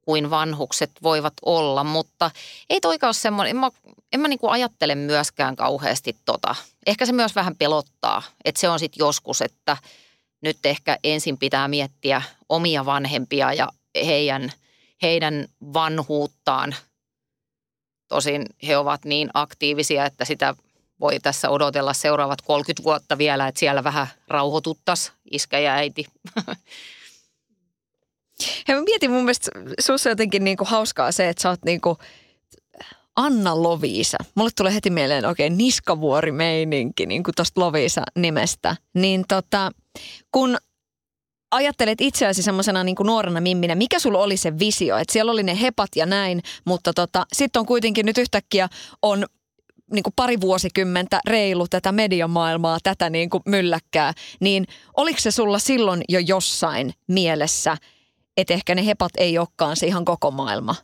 kuin 0.00 0.30
vanhukset 0.30 0.90
voivat 1.02 1.32
olla. 1.42 1.84
Mutta 1.84 2.30
ei 2.70 2.80
toika 2.80 3.06
ole 3.06 3.14
semmoinen, 3.14 3.50
en 3.50 3.56
mä, 3.56 3.70
en 4.12 4.20
mä 4.20 4.28
niin 4.28 4.38
kuin 4.38 4.52
ajattele 4.52 4.94
myöskään 4.94 5.56
kauheasti 5.56 6.16
tota. 6.24 6.54
Ehkä 6.86 7.06
se 7.06 7.12
myös 7.12 7.34
vähän 7.34 7.56
pelottaa, 7.56 8.22
että 8.44 8.60
se 8.60 8.68
on 8.68 8.78
sitten 8.78 9.04
joskus, 9.04 9.42
että 9.42 9.76
nyt 10.40 10.58
ehkä 10.64 10.98
ensin 11.04 11.38
pitää 11.38 11.68
miettiä 11.68 12.22
omia 12.48 12.86
vanhempia 12.86 13.52
ja 13.52 13.68
heidän, 14.06 14.52
heidän 15.02 15.46
vanhuuttaan. 15.72 16.74
Tosin 18.08 18.46
he 18.66 18.76
ovat 18.76 19.04
niin 19.04 19.30
aktiivisia, 19.34 20.06
että 20.06 20.24
sitä 20.24 20.54
voi 21.00 21.20
tässä 21.20 21.50
odotella 21.50 21.92
seuraavat 21.92 22.42
30 22.42 22.82
vuotta 22.84 23.18
vielä, 23.18 23.48
että 23.48 23.58
siellä 23.58 23.84
vähän 23.84 24.06
rauhoituttas 24.28 25.12
iskä 25.30 25.58
ja 25.58 25.72
äiti. 25.72 26.04
Hei, 28.68 28.76
mä 28.76 28.82
mietin 28.82 29.10
mun 29.10 29.24
mielestä 29.24 29.50
sussa 29.80 30.08
jotenkin 30.08 30.44
niinku 30.44 30.64
hauskaa 30.64 31.12
se, 31.12 31.28
että 31.28 31.42
sä 31.42 31.48
oot 31.48 31.64
niinku 31.64 31.98
Anna 33.16 33.62
Loviisa. 33.62 34.18
Mulle 34.34 34.50
tulee 34.56 34.74
heti 34.74 34.90
mieleen 34.90 35.26
oikein 35.26 35.58
niskavuori-meininki 35.58 37.06
niin 37.06 37.22
kuin 37.22 37.34
tosta 37.34 37.60
Loviisa-nimestä. 37.60 38.76
Niin 38.94 39.24
tota, 39.28 39.70
kun 40.32 40.56
ajattelet 41.50 42.00
itseäsi 42.00 42.42
semmoisena 42.42 42.84
niin 42.84 42.96
nuorena 43.04 43.40
mimminä, 43.40 43.74
mikä 43.74 43.98
sulla 43.98 44.18
oli 44.18 44.36
se 44.36 44.58
visio? 44.58 44.96
Että 44.96 45.12
siellä 45.12 45.32
oli 45.32 45.42
ne 45.42 45.60
hepat 45.60 45.88
ja 45.96 46.06
näin, 46.06 46.42
mutta 46.64 46.92
tota, 46.92 47.26
sitten 47.32 47.60
on 47.60 47.66
kuitenkin 47.66 48.06
nyt 48.06 48.18
yhtäkkiä 48.18 48.68
on 49.02 49.26
niin 49.92 50.02
kuin 50.02 50.12
pari 50.16 50.40
vuosikymmentä 50.40 51.20
reilu 51.26 51.68
tätä 51.68 51.92
mediamaailmaa, 51.92 52.78
tätä 52.82 53.10
niin 53.10 53.30
kuin 53.30 53.42
mylläkkää, 53.46 54.12
niin 54.40 54.66
oliko 54.96 55.20
se 55.20 55.30
sulla 55.30 55.58
silloin 55.58 56.02
jo 56.08 56.18
jossain 56.18 56.94
mielessä, 57.06 57.76
että 58.36 58.54
ehkä 58.54 58.74
ne 58.74 58.86
hepat 58.86 59.12
ei 59.16 59.38
olekaan 59.38 59.76
se 59.76 59.86
ihan 59.86 60.04
koko 60.04 60.30
maailma? 60.30 60.74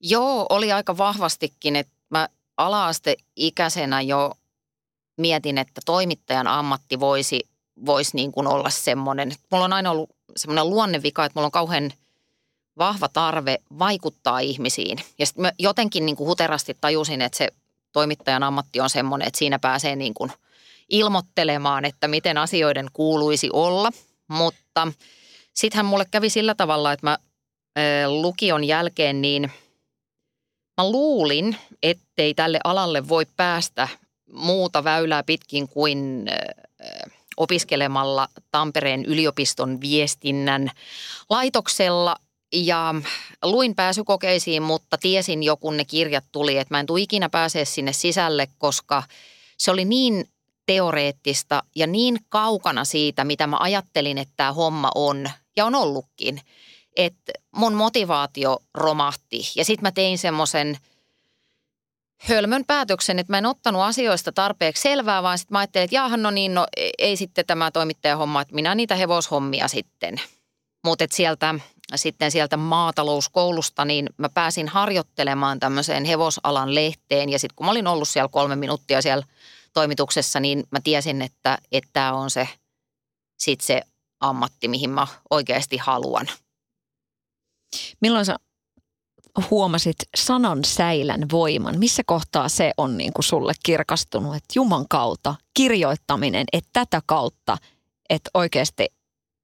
Joo, 0.00 0.46
oli 0.48 0.72
aika 0.72 0.98
vahvastikin, 0.98 1.76
että 1.76 1.92
mä 2.10 2.28
ala-asteikäisenä 2.56 4.00
jo 4.00 4.32
mietin, 5.16 5.58
että 5.58 5.80
toimittajan 5.86 6.46
ammatti 6.46 7.00
voisi, 7.00 7.40
voisi 7.86 8.16
niin 8.16 8.32
kuin 8.32 8.46
olla 8.46 8.70
semmoinen. 8.70 9.32
Mulla 9.50 9.64
on 9.64 9.72
aina 9.72 9.90
ollut 9.90 10.10
semmoinen 10.36 10.70
luonnevika, 10.70 11.24
että 11.24 11.38
mulla 11.38 11.46
on 11.46 11.52
kauhean 11.52 11.92
vahva 12.78 13.08
tarve 13.08 13.58
vaikuttaa 13.78 14.38
ihmisiin. 14.38 14.98
Ja 15.18 15.26
sitten 15.26 15.52
jotenkin 15.58 16.06
niin 16.06 16.16
kuin 16.16 16.28
huterasti 16.28 16.76
tajusin, 16.80 17.22
että 17.22 17.38
se 17.38 17.48
toimittajan 17.96 18.42
ammatti 18.42 18.80
on 18.80 18.90
semmoinen, 18.90 19.28
että 19.28 19.38
siinä 19.38 19.58
pääsee 19.58 19.96
niin 19.96 20.14
kuin 20.14 20.32
ilmoittelemaan, 20.88 21.84
että 21.84 22.08
miten 22.08 22.38
asioiden 22.38 22.86
kuuluisi 22.92 23.50
olla. 23.52 23.90
Mutta 24.28 24.88
sittenhän 25.54 25.86
mulle 25.86 26.04
kävi 26.10 26.30
sillä 26.30 26.54
tavalla, 26.54 26.92
että 26.92 27.06
mä 27.06 27.18
lukion 28.06 28.64
jälkeen 28.64 29.22
niin 29.22 29.52
mä 30.76 30.90
luulin, 30.90 31.56
ettei 31.82 32.34
tälle 32.34 32.60
alalle 32.64 33.08
voi 33.08 33.26
päästä 33.36 33.88
muuta 34.32 34.84
väylää 34.84 35.22
pitkin 35.22 35.68
kuin 35.68 36.26
opiskelemalla 37.36 38.28
Tampereen 38.50 39.04
yliopiston 39.04 39.80
viestinnän 39.80 40.70
laitoksella 41.30 42.16
ja 42.52 42.94
luin 43.42 43.74
pääsykokeisiin, 43.74 44.62
mutta 44.62 44.98
tiesin 44.98 45.42
jo 45.42 45.56
kun 45.56 45.76
ne 45.76 45.84
kirjat 45.84 46.24
tuli, 46.32 46.58
että 46.58 46.74
mä 46.74 46.80
en 46.80 46.86
tule 46.86 47.00
ikinä 47.00 47.28
pääsee 47.28 47.64
sinne 47.64 47.92
sisälle, 47.92 48.48
koska 48.58 49.02
se 49.58 49.70
oli 49.70 49.84
niin 49.84 50.28
teoreettista 50.66 51.62
ja 51.76 51.86
niin 51.86 52.18
kaukana 52.28 52.84
siitä, 52.84 53.24
mitä 53.24 53.46
mä 53.46 53.56
ajattelin, 53.60 54.18
että 54.18 54.34
tämä 54.36 54.52
homma 54.52 54.90
on 54.94 55.30
ja 55.56 55.64
on 55.64 55.74
ollutkin. 55.74 56.40
Että 56.96 57.32
mun 57.56 57.74
motivaatio 57.74 58.58
romahti 58.74 59.40
ja 59.56 59.64
sitten 59.64 59.82
mä 59.82 59.92
tein 59.92 60.18
semmoisen 60.18 60.78
hölmön 62.18 62.64
päätöksen, 62.64 63.18
että 63.18 63.32
mä 63.32 63.38
en 63.38 63.46
ottanut 63.46 63.82
asioista 63.82 64.32
tarpeeksi 64.32 64.82
selvää, 64.82 65.22
vaan 65.22 65.38
sitten 65.38 65.54
mä 65.54 65.58
ajattelin, 65.58 65.84
että 65.84 65.96
jaahan 65.96 66.22
no 66.22 66.30
niin, 66.30 66.54
no 66.54 66.66
ei 66.98 67.16
sitten 67.16 67.46
tämä 67.46 67.70
toimittajahomma, 67.70 68.40
että 68.40 68.54
minä 68.54 68.74
niitä 68.74 68.94
hevoshommia 68.94 69.68
sitten. 69.68 70.20
Mutta 70.84 71.04
sieltä 71.10 71.54
sitten 71.94 72.30
sieltä 72.30 72.56
maatalouskoulusta, 72.56 73.84
niin 73.84 74.06
mä 74.18 74.28
pääsin 74.28 74.68
harjoittelemaan 74.68 75.60
tämmöiseen 75.60 76.04
hevosalan 76.04 76.74
lehteen. 76.74 77.28
Ja 77.28 77.38
sitten 77.38 77.54
kun 77.56 77.66
mä 77.66 77.70
olin 77.70 77.86
ollut 77.86 78.08
siellä 78.08 78.28
kolme 78.28 78.56
minuuttia 78.56 79.02
siellä 79.02 79.26
toimituksessa, 79.72 80.40
niin 80.40 80.64
mä 80.70 80.80
tiesin, 80.84 81.22
että 81.22 81.58
tämä 81.92 82.12
on 82.12 82.30
se, 82.30 82.48
sit 83.38 83.60
se 83.60 83.82
ammatti, 84.20 84.68
mihin 84.68 84.90
mä 84.90 85.06
oikeasti 85.30 85.76
haluan. 85.76 86.26
Milloin 88.00 88.24
sä 88.24 88.36
huomasit 89.50 89.96
sanan 90.16 90.64
säilän 90.64 91.30
voiman? 91.32 91.78
Missä 91.78 92.02
kohtaa 92.06 92.48
se 92.48 92.72
on 92.76 92.96
niin 92.96 93.12
kuin 93.12 93.24
sulle 93.24 93.52
kirkastunut, 93.62 94.36
että 94.36 94.52
Juman 94.54 94.88
kautta 94.88 95.34
kirjoittaminen, 95.54 96.44
että 96.52 96.70
tätä 96.72 97.02
kautta, 97.06 97.58
että 98.08 98.30
oikeasti 98.34 98.95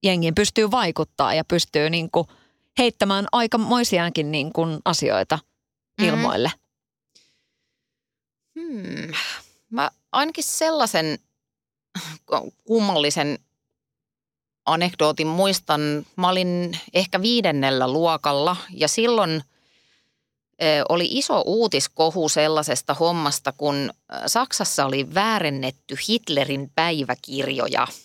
jengiin 0.02 0.34
pystyy 0.34 0.70
vaikuttaa 0.70 1.34
ja 1.34 1.44
pystyy 1.44 1.90
niin 1.90 2.10
kuin 2.10 2.28
heittämään 2.78 3.26
aikamoisiaankin 3.32 4.32
niin 4.32 4.52
kuin 4.52 4.78
asioita 4.84 5.36
mm-hmm. 5.36 6.08
ilmoille? 6.08 6.52
Hmm. 8.60 9.12
Mä 9.70 9.90
ainakin 10.12 10.44
sellaisen 10.44 11.18
kummallisen 12.64 13.38
anekdootin 14.66 15.26
muistan. 15.26 15.80
Mä 16.16 16.28
olin 16.28 16.78
ehkä 16.94 17.22
viidennellä 17.22 17.88
luokalla 17.88 18.56
ja 18.70 18.88
silloin 18.88 19.42
oli 20.88 21.08
iso 21.10 21.42
uutiskohu 21.46 22.28
sellaisesta 22.28 22.94
hommasta, 22.94 23.52
kun 23.52 23.90
Saksassa 24.26 24.86
oli 24.86 25.14
väärennetty 25.14 25.96
Hitlerin 26.08 26.70
päiväkirjoja– 26.74 27.86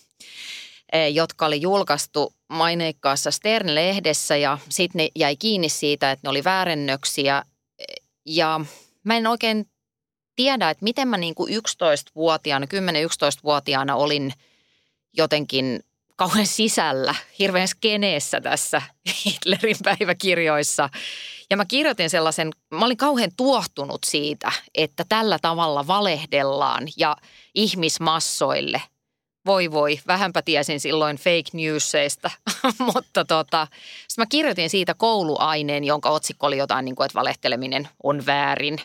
jotka 1.12 1.46
oli 1.46 1.60
julkaistu 1.60 2.34
maineikkaassa 2.48 3.30
Stern-lehdessä 3.30 4.36
ja 4.36 4.58
sitten 4.68 4.98
ne 4.98 5.08
jäi 5.16 5.36
kiinni 5.36 5.68
siitä, 5.68 6.10
että 6.10 6.26
ne 6.26 6.30
oli 6.30 6.44
väärennöksiä. 6.44 7.42
Ja 8.26 8.60
mä 9.04 9.16
en 9.16 9.26
oikein 9.26 9.66
tiedä, 10.36 10.70
että 10.70 10.84
miten 10.84 11.08
mä 11.08 11.16
niin 11.16 11.34
kuin 11.34 11.54
11-vuotiaana, 11.54 12.66
10-11-vuotiaana 12.66 13.96
olin 13.96 14.32
jotenkin 15.16 15.80
kauhean 16.16 16.46
sisällä, 16.46 17.14
hirveän 17.38 17.68
skeneessä 17.68 18.40
tässä 18.40 18.82
Hitlerin 19.26 19.76
päiväkirjoissa. 19.84 20.88
Ja 21.50 21.56
mä 21.56 21.64
kirjoitin 21.64 22.10
sellaisen, 22.10 22.50
mä 22.70 22.84
olin 22.84 22.96
kauhean 22.96 23.30
tuohtunut 23.36 24.04
siitä, 24.04 24.52
että 24.74 25.04
tällä 25.08 25.38
tavalla 25.42 25.86
valehdellaan 25.86 26.88
ja 26.96 27.16
ihmismassoille– 27.54 28.82
voi 29.48 29.70
voi, 29.70 30.00
vähänpä 30.06 30.42
tiesin 30.42 30.80
silloin 30.80 31.16
fake 31.16 31.50
newsseista, 31.52 32.30
mutta 32.94 33.24
tota, 33.24 33.66
mä 34.18 34.26
kirjoitin 34.26 34.70
siitä 34.70 34.94
kouluaineen, 34.94 35.84
jonka 35.84 36.10
otsikko 36.10 36.46
oli 36.46 36.58
jotain 36.58 36.84
niin 36.84 36.96
kuin, 36.96 37.04
että 37.04 37.18
valehteleminen 37.18 37.88
on 38.02 38.26
väärin. 38.26 38.78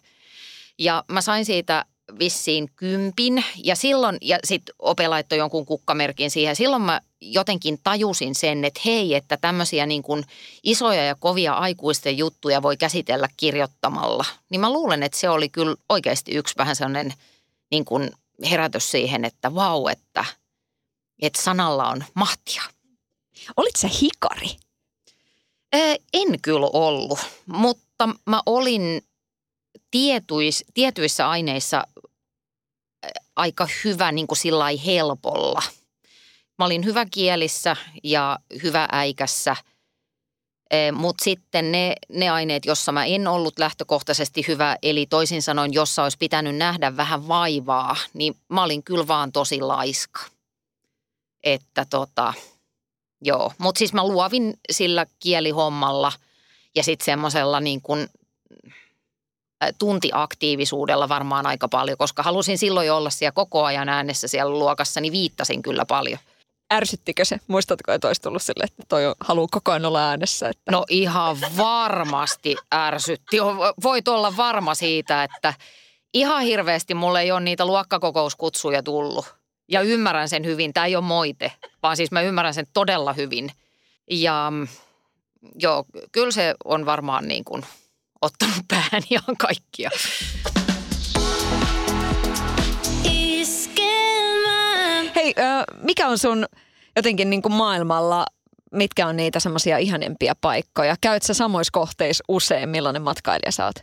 Ja 0.80 1.04
mä 1.08 1.22
sain 1.22 1.46
siitä 1.46 1.86
vissiin 2.20 2.70
kympin 2.76 3.44
ja 3.64 3.76
silloin, 3.76 4.18
ja 4.22 4.40
sitten 4.44 4.76
Ope 4.80 5.08
laittoi 5.08 5.38
jonkun 5.38 5.66
kukkamerkin 5.66 6.32
siihen. 6.32 6.56
Silloin 6.56 6.82
mä 6.82 7.02
jotenkin 7.22 7.80
tajusin 7.84 8.36
sen, 8.36 8.66
että 8.66 8.82
hei, 8.86 9.16
että 9.16 9.38
tämmöisiä 9.38 9.86
niin 9.86 10.04
kuin 10.04 10.24
isoja 10.64 11.06
ja 11.06 11.16
kovia 11.16 11.54
aikuisten 11.54 12.18
juttuja 12.18 12.62
voi 12.62 12.78
käsitellä 12.78 13.28
kirjoittamalla. 13.38 14.26
Niin 14.50 14.62
mä 14.62 14.74
luulen, 14.74 15.04
että 15.04 15.18
se 15.18 15.30
oli 15.30 15.50
kyllä 15.50 15.76
oikeasti 15.90 16.32
yksi 16.32 16.54
vähän 16.58 16.76
sellainen 16.76 17.14
niin 17.72 17.86
kuin 17.86 18.12
herätys 18.50 18.92
siihen, 18.92 19.26
että 19.26 19.56
vau, 19.56 19.88
että– 19.88 20.26
että 21.26 21.42
sanalla 21.42 21.90
on 21.90 22.04
mahtia. 22.14 22.64
Olit 23.58 23.76
se 23.76 23.90
hikari? 24.02 24.58
Ää, 25.74 25.96
en 26.14 26.42
kyllä 26.42 26.68
ollut, 26.74 27.20
mutta 27.46 28.10
mä 28.26 28.42
olin 28.46 29.02
tietuis, 29.92 30.66
tietyissä 30.74 31.30
aineissa 31.30 31.88
aika 33.36 33.68
hyvä 33.84 34.12
niin 34.12 34.28
kuin 34.28 34.38
sillä 34.38 34.66
helpolla. 34.86 35.62
Mä 36.60 36.66
olin 36.66 36.86
hyvä 36.86 37.06
kielissä 37.12 37.76
ja 38.04 38.40
hyvä 38.64 38.88
äikässä, 38.92 39.56
mutta 40.94 41.24
sitten 41.24 41.72
ne, 41.72 41.96
ne 42.10 42.30
aineet, 42.30 42.66
jossa 42.66 42.92
mä 42.92 43.06
en 43.06 43.28
ollut 43.28 43.60
lähtökohtaisesti 43.60 44.46
hyvä, 44.48 44.78
eli 44.82 45.06
toisin 45.06 45.42
sanoen, 45.42 45.74
jossa 45.74 46.04
olisi 46.04 46.18
pitänyt 46.18 46.56
nähdä 46.56 46.98
vähän 46.98 47.28
vaivaa, 47.28 47.96
niin 48.14 48.36
mä 48.50 48.64
olin 48.64 48.84
kyllä 48.84 49.08
vaan 49.08 49.32
tosi 49.32 49.62
laiska. 49.62 50.33
Että 51.44 51.86
tota, 51.90 52.34
joo. 53.22 53.52
Mutta 53.58 53.80
siis 53.80 53.94
mä 53.94 54.08
luovin 54.08 54.54
sillä 54.72 55.06
kielihommalla 55.20 56.12
ja 56.76 56.84
sitten 56.84 57.06
semmoisella 57.06 57.60
niin 57.60 57.82
kuin 57.82 58.08
tuntiaktiivisuudella 59.80 61.10
varmaan 61.10 61.46
aika 61.46 61.68
paljon, 61.68 61.98
koska 61.98 62.24
halusin 62.24 62.58
silloin 62.58 62.92
olla 62.92 63.10
siellä 63.10 63.32
koko 63.32 63.64
ajan 63.64 63.90
äänessä 63.90 64.28
siellä 64.28 64.52
luokassa, 64.52 65.02
niin 65.02 65.14
viittasin 65.14 65.62
kyllä 65.62 65.86
paljon. 65.86 66.20
Ärsyttikö 66.74 67.26
se? 67.26 67.40
Muistatko, 67.48 67.92
että 67.92 68.08
olisi 68.08 68.22
tullut 68.22 68.42
sille, 68.42 68.64
että 68.64 68.84
toi 68.90 69.04
haluaa 69.20 69.48
koko 69.52 69.72
ajan 69.72 69.86
olla 69.86 70.10
äänessä? 70.10 70.50
Että... 70.50 70.72
No 70.72 70.86
ihan 70.90 71.38
varmasti 71.58 72.56
ärsytti. 72.76 73.38
Voit 73.84 74.08
olla 74.08 74.38
varma 74.38 74.76
siitä, 74.76 75.24
että 75.24 75.54
ihan 76.14 76.42
hirveästi 76.42 76.94
mulle 76.94 77.22
ei 77.22 77.32
ole 77.32 77.40
niitä 77.40 77.66
luokkakokouskutsuja 77.66 78.84
tullut. 78.84 79.43
Ja 79.68 79.82
ymmärrän 79.82 80.30
sen 80.30 80.46
hyvin. 80.46 80.74
Tämä 80.74 80.86
ei 80.86 80.96
ole 80.96 81.06
moite, 81.06 81.52
vaan 81.84 81.98
siis 81.98 82.12
mä 82.12 82.22
ymmärrän 82.22 82.54
sen 82.54 82.68
todella 82.74 83.14
hyvin. 83.14 83.52
Ja 84.12 84.48
mm, 84.52 84.68
joo, 85.60 85.86
kyllä 86.12 86.32
se 86.32 86.56
on 86.66 86.86
varmaan 86.86 87.28
niin 87.28 87.44
kuin– 87.44 87.66
ottanut 88.24 88.68
päähän 88.68 89.04
ihan 89.10 89.38
kaikkia. 89.38 89.90
Hei, 95.16 95.36
mikä 95.84 96.08
on 96.08 96.18
sun 96.18 96.46
jotenkin 96.96 97.30
niin 97.30 97.42
kuin 97.42 97.54
maailmalla, 97.54 98.26
mitkä 98.72 99.08
on 99.08 99.16
niitä 99.16 99.40
semmoisia 99.40 99.78
ihanempia 99.78 100.34
paikkoja? 100.42 100.96
Käyt 101.02 101.24
sä 101.24 101.34
samoissa 101.34 101.72
kohteissa 101.72 102.24
usein, 102.28 102.70
millainen 102.70 103.02
matkailija 103.02 103.52
sä 103.52 103.66
oot? 103.66 103.76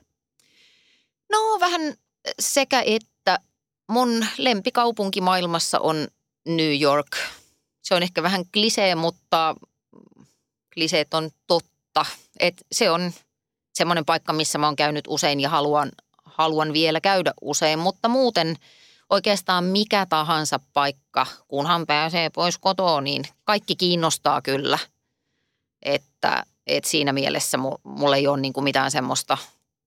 No 1.32 1.38
vähän 1.60 1.94
sekä 2.40 2.82
että. 2.86 3.09
Mun 3.90 4.26
lempikaupunki 4.38 5.20
maailmassa 5.20 5.78
on 5.78 6.08
New 6.46 6.80
York. 6.80 7.16
Se 7.82 7.94
on 7.94 8.02
ehkä 8.02 8.22
vähän 8.22 8.44
klisee, 8.52 8.94
mutta 8.94 9.56
kliseet 10.74 11.14
on 11.14 11.30
totta. 11.46 12.06
Et 12.40 12.54
se 12.72 12.90
on 12.90 13.12
semmoinen 13.74 14.04
paikka, 14.04 14.32
missä 14.32 14.58
mä 14.58 14.66
oon 14.66 14.76
käynyt 14.76 15.04
usein 15.08 15.40
ja 15.40 15.48
haluan, 15.48 15.90
haluan 16.24 16.72
vielä 16.72 17.00
käydä 17.00 17.34
usein, 17.40 17.78
mutta 17.78 18.08
muuten 18.08 18.56
oikeastaan 19.10 19.64
mikä 19.64 20.06
tahansa 20.06 20.60
paikka, 20.72 21.26
kunhan 21.48 21.86
pääsee 21.86 22.30
pois 22.30 22.58
kotoa, 22.58 23.00
niin 23.00 23.24
kaikki 23.44 23.76
kiinnostaa 23.76 24.42
kyllä. 24.42 24.78
Että, 25.82 26.44
että 26.66 26.90
siinä 26.90 27.12
mielessä 27.12 27.58
mulla 27.84 28.16
ei 28.16 28.26
ole 28.26 28.40
niin 28.40 28.52
kuin 28.52 28.64
mitään 28.64 28.90
semmoista, 28.90 29.38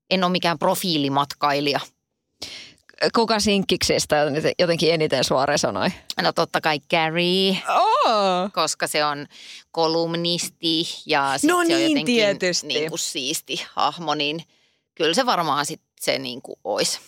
en 0.10 0.24
ole 0.24 0.32
mikään 0.32 0.60
profiilimatkailija. 0.60 1.80
Kuka 3.16 3.40
sinkkiksistä 3.40 4.16
jotenkin 4.60 4.94
eniten 4.94 5.24
sua 5.24 5.46
resonoi? 5.46 5.90
No 6.22 6.34
totta 6.34 6.62
kai 6.62 6.80
Carrie, 6.92 7.58
oh. 7.70 8.52
koska 8.54 8.88
se 8.88 9.06
on 9.06 9.28
kolumnisti 9.72 10.84
ja 11.06 11.34
sit 11.38 11.50
no 11.50 11.58
se 11.58 11.64
niin, 11.64 11.76
on 11.76 11.82
jotenkin 11.82 12.06
tietysti. 12.06 12.68
Niin 12.68 12.90
kuin 12.90 13.00
siisti 13.00 13.66
hahmo, 13.74 14.16
niin 14.16 14.44
kyllä 14.96 15.14
se 15.14 15.26
varmaan 15.26 15.66
sitten 15.66 15.94
se 16.02 16.20
niin 16.20 16.42
kuin 16.42 16.56
olisi. 16.64 17.00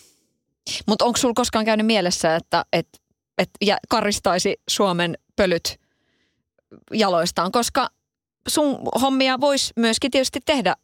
Mutta 0.86 1.06
onko 1.06 1.18
sulla 1.18 1.34
koskaan 1.34 1.66
käynyt 1.66 1.86
mielessä, 1.86 2.36
että 2.36 2.66
et, 2.74 2.88
et, 3.38 3.50
ja 3.62 3.78
karistaisi 3.90 4.58
Suomen 4.70 5.18
pölyt 5.36 5.80
jaloistaan, 6.94 7.52
koska 7.52 7.90
sun 8.48 8.80
hommia 9.02 9.40
voisi 9.42 9.74
myöskin 9.76 10.12
tietysti 10.12 10.40
tehdä 10.46 10.76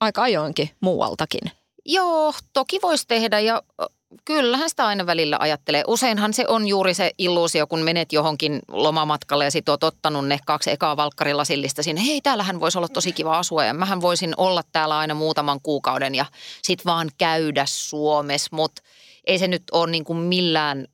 aika 0.00 0.22
ajoinkin 0.22 0.70
muualtakin. 0.80 1.40
Joo, 1.84 2.34
toki 2.52 2.78
voisi 2.82 3.06
tehdä 3.06 3.40
ja 3.40 3.62
Kyllähän 4.24 4.70
sitä 4.70 4.86
aina 4.86 5.06
välillä 5.06 5.36
ajattelee. 5.40 5.84
Useinhan 5.86 6.34
se 6.34 6.44
on 6.48 6.68
juuri 6.68 6.94
se 6.94 7.10
illuusio, 7.18 7.66
kun 7.66 7.80
menet 7.80 8.12
johonkin 8.12 8.58
lomamatkalle 8.68 9.44
ja 9.44 9.50
sit 9.50 9.68
oot 9.68 9.84
ottanut 9.84 10.28
ne 10.28 10.38
kaksi 10.46 10.70
ekaa 10.70 10.96
valkkarilasillista 10.96 11.82
sinne. 11.82 12.06
Hei, 12.06 12.20
täällähän 12.20 12.60
voisi 12.60 12.78
olla 12.78 12.88
tosi 12.88 13.12
kiva 13.12 13.38
asua 13.38 13.64
ja 13.64 13.74
mähän 13.74 14.00
voisin 14.00 14.34
olla 14.36 14.62
täällä 14.72 14.98
aina 14.98 15.14
muutaman 15.14 15.60
kuukauden 15.62 16.14
ja 16.14 16.24
sit 16.62 16.84
vaan 16.84 17.10
käydä 17.18 17.64
Suomessa. 17.66 18.56
Mutta 18.56 18.82
ei 19.24 19.38
se 19.38 19.48
nyt 19.48 19.62
ole 19.72 19.90
niin 19.90 20.04
kuin 20.04 20.18
millään, 20.18 20.86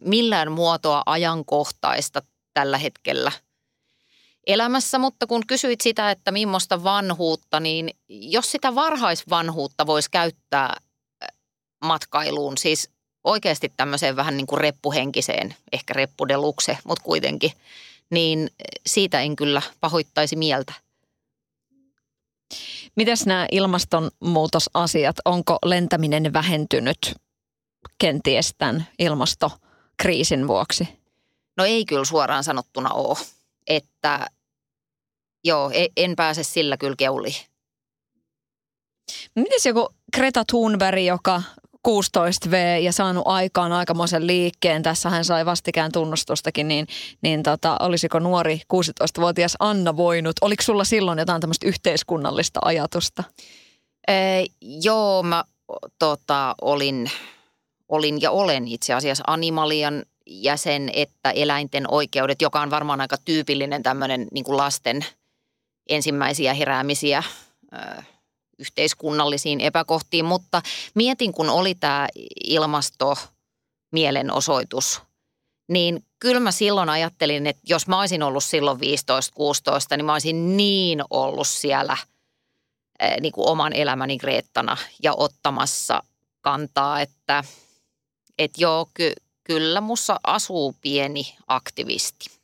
millään 0.00 0.52
muotoa 0.52 1.02
ajankohtaista 1.06 2.22
tällä 2.54 2.78
hetkellä 2.78 3.32
elämässä, 4.46 4.98
mutta 4.98 5.26
kun 5.26 5.46
kysyit 5.46 5.80
sitä, 5.80 6.10
että 6.10 6.32
millaista 6.32 6.84
vanhuutta, 6.84 7.60
niin 7.60 7.90
jos 8.08 8.52
sitä 8.52 8.74
varhaisvanhuutta 8.74 9.86
voisi 9.86 10.10
käyttää 10.10 10.76
matkailuun, 11.86 12.58
siis 12.58 12.90
oikeasti 13.24 13.72
tämmöiseen 13.76 14.16
vähän 14.16 14.36
niin 14.36 14.46
kuin 14.46 14.60
reppuhenkiseen, 14.60 15.54
ehkä 15.72 15.94
reppudelukse, 15.94 16.78
mutta 16.84 17.04
kuitenkin, 17.04 17.52
niin 18.10 18.50
siitä 18.86 19.20
en 19.20 19.36
kyllä 19.36 19.62
pahoittaisi 19.80 20.36
mieltä. 20.36 20.72
Mites 22.96 23.26
nämä 23.26 23.46
ilmastonmuutosasiat, 23.52 25.16
onko 25.24 25.58
lentäminen 25.64 26.32
vähentynyt 26.32 27.14
kenties 27.98 28.54
tämän 28.58 28.86
ilmastokriisin 28.98 30.48
vuoksi? 30.48 30.88
No 31.56 31.64
ei 31.64 31.84
kyllä 31.84 32.04
suoraan 32.04 32.44
sanottuna 32.44 32.90
ole, 32.90 33.18
että 33.66 34.26
joo, 35.44 35.70
e, 35.74 35.86
en 35.96 36.16
pääse 36.16 36.42
sillä 36.42 36.76
kyllä 36.76 36.96
keuliin. 36.98 37.46
Mites 39.34 39.66
joku 39.66 39.94
Greta 40.16 40.44
Thunberg, 40.44 41.04
joka 41.04 41.42
16V 41.86 42.80
ja 42.82 42.92
saanut 42.92 43.22
aikaan 43.26 43.72
aikamoisen 43.72 44.26
liikkeen. 44.26 44.82
Tässä 44.82 45.10
hän 45.10 45.24
sai 45.24 45.46
vastikään 45.46 45.92
tunnustustakin, 45.92 46.68
niin, 46.68 46.86
niin 47.22 47.42
tota, 47.42 47.76
olisiko 47.80 48.18
nuori 48.18 48.60
16-vuotias 48.74 49.56
Anna 49.60 49.96
voinut? 49.96 50.36
Oliko 50.40 50.62
sulla 50.62 50.84
silloin 50.84 51.18
jotain 51.18 51.40
tämmöistä 51.40 51.66
yhteiskunnallista 51.66 52.60
ajatusta? 52.64 53.24
Ee, 54.08 54.46
joo, 54.62 55.22
mä 55.22 55.44
tota, 55.98 56.54
olin, 56.62 57.10
olin 57.88 58.20
ja 58.20 58.30
olen 58.30 58.68
itse 58.68 58.94
asiassa 58.94 59.24
Animalian 59.26 60.02
jäsen, 60.26 60.90
että 60.92 61.30
eläinten 61.30 61.84
oikeudet, 61.90 62.42
joka 62.42 62.60
on 62.60 62.70
varmaan 62.70 63.00
aika 63.00 63.16
tyypillinen 63.24 63.82
tämmöinen 63.82 64.26
niin 64.32 64.44
lasten 64.48 65.04
ensimmäisiä 65.88 66.54
heräämisiä– 66.54 67.22
yhteiskunnallisiin 68.58 69.60
epäkohtiin, 69.60 70.24
mutta 70.24 70.62
mietin, 70.94 71.32
kun 71.32 71.50
oli 71.50 71.74
tämä 71.74 72.08
ilmasto 72.44 73.18
mielenosoitus, 73.92 75.00
niin 75.68 76.04
kyllä 76.18 76.40
mä 76.40 76.52
silloin 76.52 76.88
ajattelin, 76.88 77.46
että 77.46 77.62
jos 77.68 77.86
mä 77.86 78.00
olisin 78.00 78.22
ollut 78.22 78.44
silloin 78.44 78.78
15-16, 78.78 78.80
niin 79.96 80.04
mä 80.04 80.12
olisin 80.12 80.56
niin 80.56 81.02
ollut 81.10 81.48
siellä 81.48 81.96
niin 83.20 83.32
kuin 83.32 83.48
oman 83.48 83.72
elämäni 83.72 84.18
Greettana 84.18 84.76
ja 85.02 85.14
ottamassa 85.16 86.02
kantaa, 86.40 87.00
että, 87.00 87.44
että 88.38 88.60
joo, 88.60 88.88
ky, 88.94 89.12
kyllä 89.44 89.80
mussa 89.80 90.20
asuu 90.24 90.76
pieni 90.80 91.36
aktivisti. 91.46 92.35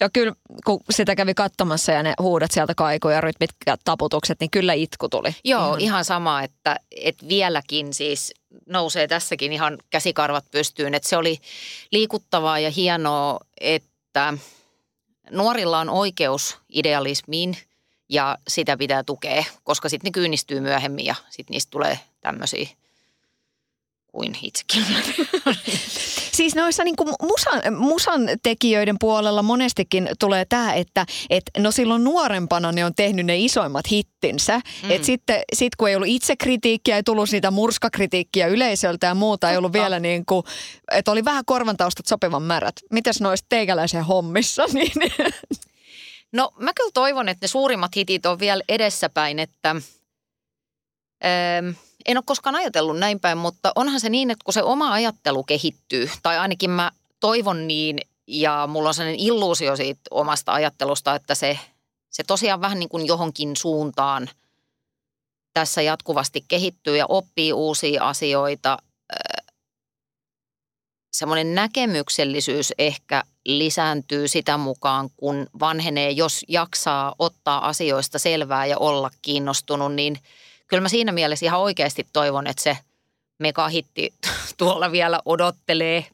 Ja 0.00 0.10
kyllä, 0.10 0.32
kun 0.64 0.80
sitä 0.90 1.16
kävi 1.16 1.34
katsomassa 1.34 1.92
ja 1.92 2.02
ne 2.02 2.14
huudat 2.22 2.50
sieltä 2.50 2.74
kaikuja, 2.74 3.20
rytmit 3.20 3.50
ja 3.66 3.76
taputukset, 3.84 4.40
niin 4.40 4.50
kyllä 4.50 4.72
itku 4.72 5.08
tuli. 5.08 5.36
Joo, 5.44 5.66
ihan, 5.66 5.80
ihan 5.80 6.04
sama, 6.04 6.42
että, 6.42 6.76
että 6.90 7.28
vieläkin 7.28 7.94
siis 7.94 8.34
nousee 8.66 9.08
tässäkin 9.08 9.52
ihan 9.52 9.78
käsikarvat 9.90 10.44
pystyyn. 10.50 10.94
Että 10.94 11.08
se 11.08 11.16
oli 11.16 11.38
liikuttavaa 11.92 12.58
ja 12.58 12.70
hienoa, 12.70 13.40
että 13.60 14.34
nuorilla 15.30 15.78
on 15.78 15.88
oikeus 15.88 16.58
idealismiin 16.68 17.56
ja 18.08 18.38
sitä 18.48 18.76
pitää 18.76 19.04
tukea, 19.04 19.44
koska 19.64 19.88
sitten 19.88 20.08
ne 20.08 20.12
kyynistyy 20.12 20.60
myöhemmin 20.60 21.04
ja 21.04 21.14
sitten 21.30 21.54
niistä 21.54 21.70
tulee 21.70 21.98
tämmöisiä 22.20 22.66
kuin 24.06 24.38
itsekin. 24.42 24.86
Siis 26.34 26.54
noissa 26.54 26.84
niin 26.84 26.96
kuin 26.96 27.08
musan, 27.22 27.62
musan 27.76 28.28
tekijöiden 28.42 28.96
puolella 29.00 29.42
monestikin 29.42 30.08
tulee 30.18 30.44
tämä, 30.44 30.74
että 30.74 31.06
et, 31.30 31.42
no 31.58 31.70
silloin 31.70 32.04
nuorempana 32.04 32.72
ne 32.72 32.84
on 32.84 32.94
tehnyt 32.94 33.26
ne 33.26 33.38
isoimmat 33.38 33.90
hittinsä. 33.90 34.60
Mm. 34.82 34.90
Et 34.90 35.04
sitten 35.04 35.40
sit 35.52 35.76
kun 35.76 35.88
ei 35.88 35.96
ollut 35.96 36.08
itse 36.08 36.36
kritiikkiä, 36.36 36.96
ei 36.96 37.02
tullut 37.02 37.30
siitä 37.30 37.50
murskakritiikkiä 37.50 38.46
yleisöltä 38.46 39.06
ja 39.06 39.14
muuta, 39.14 39.50
ei 39.50 39.56
ollut 39.56 39.72
vielä 39.72 40.00
niin 40.00 40.26
kuin, 40.26 40.44
että 40.92 41.12
oli 41.12 41.24
vähän 41.24 41.44
korvantaustat 41.44 42.06
sopivan 42.06 42.42
märät. 42.42 42.74
Mitäs 42.92 43.20
noista 43.20 43.46
teikäläisen 43.48 44.04
hommissa? 44.04 44.64
Niin? 44.74 45.12
No 46.32 46.52
mä 46.58 46.72
kyllä 46.74 46.90
toivon, 46.94 47.28
että 47.28 47.44
ne 47.44 47.48
suurimmat 47.48 47.96
hitit 47.96 48.26
on 48.26 48.38
vielä 48.38 48.62
edessäpäin, 48.68 49.38
että... 49.38 49.76
Öö, 51.24 51.72
en 52.06 52.18
ole 52.18 52.24
koskaan 52.26 52.54
ajatellut 52.56 52.98
näin 52.98 53.20
päin, 53.20 53.38
mutta 53.38 53.72
onhan 53.74 54.00
se 54.00 54.08
niin, 54.08 54.30
että 54.30 54.44
kun 54.44 54.54
se 54.54 54.62
oma 54.62 54.92
ajattelu 54.92 55.44
kehittyy, 55.44 56.10
tai 56.22 56.38
ainakin 56.38 56.70
mä 56.70 56.90
toivon 57.20 57.66
niin, 57.68 57.98
ja 58.26 58.66
mulla 58.66 58.88
on 58.88 58.94
sellainen 58.94 59.20
illuusio 59.20 59.76
siitä 59.76 60.00
omasta 60.10 60.52
ajattelusta, 60.52 61.14
että 61.14 61.34
se, 61.34 61.58
se 62.10 62.22
tosiaan 62.26 62.60
vähän 62.60 62.78
niin 62.78 62.88
kuin 62.88 63.06
johonkin 63.06 63.56
suuntaan 63.56 64.30
tässä 65.54 65.82
jatkuvasti 65.82 66.44
kehittyy 66.48 66.96
ja 66.96 67.06
oppii 67.08 67.52
uusia 67.52 68.08
asioita. 68.08 68.78
Semmoinen 71.12 71.54
näkemyksellisyys 71.54 72.72
ehkä 72.78 73.22
lisääntyy 73.44 74.28
sitä 74.28 74.56
mukaan, 74.56 75.10
kun 75.16 75.46
vanhenee, 75.60 76.10
jos 76.10 76.44
jaksaa 76.48 77.14
ottaa 77.18 77.68
asioista 77.68 78.18
selvää 78.18 78.66
ja 78.66 78.78
olla 78.78 79.10
kiinnostunut, 79.22 79.94
niin 79.94 80.18
kyllä 80.74 80.82
mä 80.82 80.88
siinä 80.88 81.12
mielessä 81.12 81.46
ihan 81.46 81.60
oikeasti 81.60 82.06
toivon, 82.12 82.46
että 82.46 82.62
se 82.62 82.78
megahitti 83.38 84.14
tuolla 84.58 84.92
vielä 84.92 85.20
odottelee, 85.24 86.06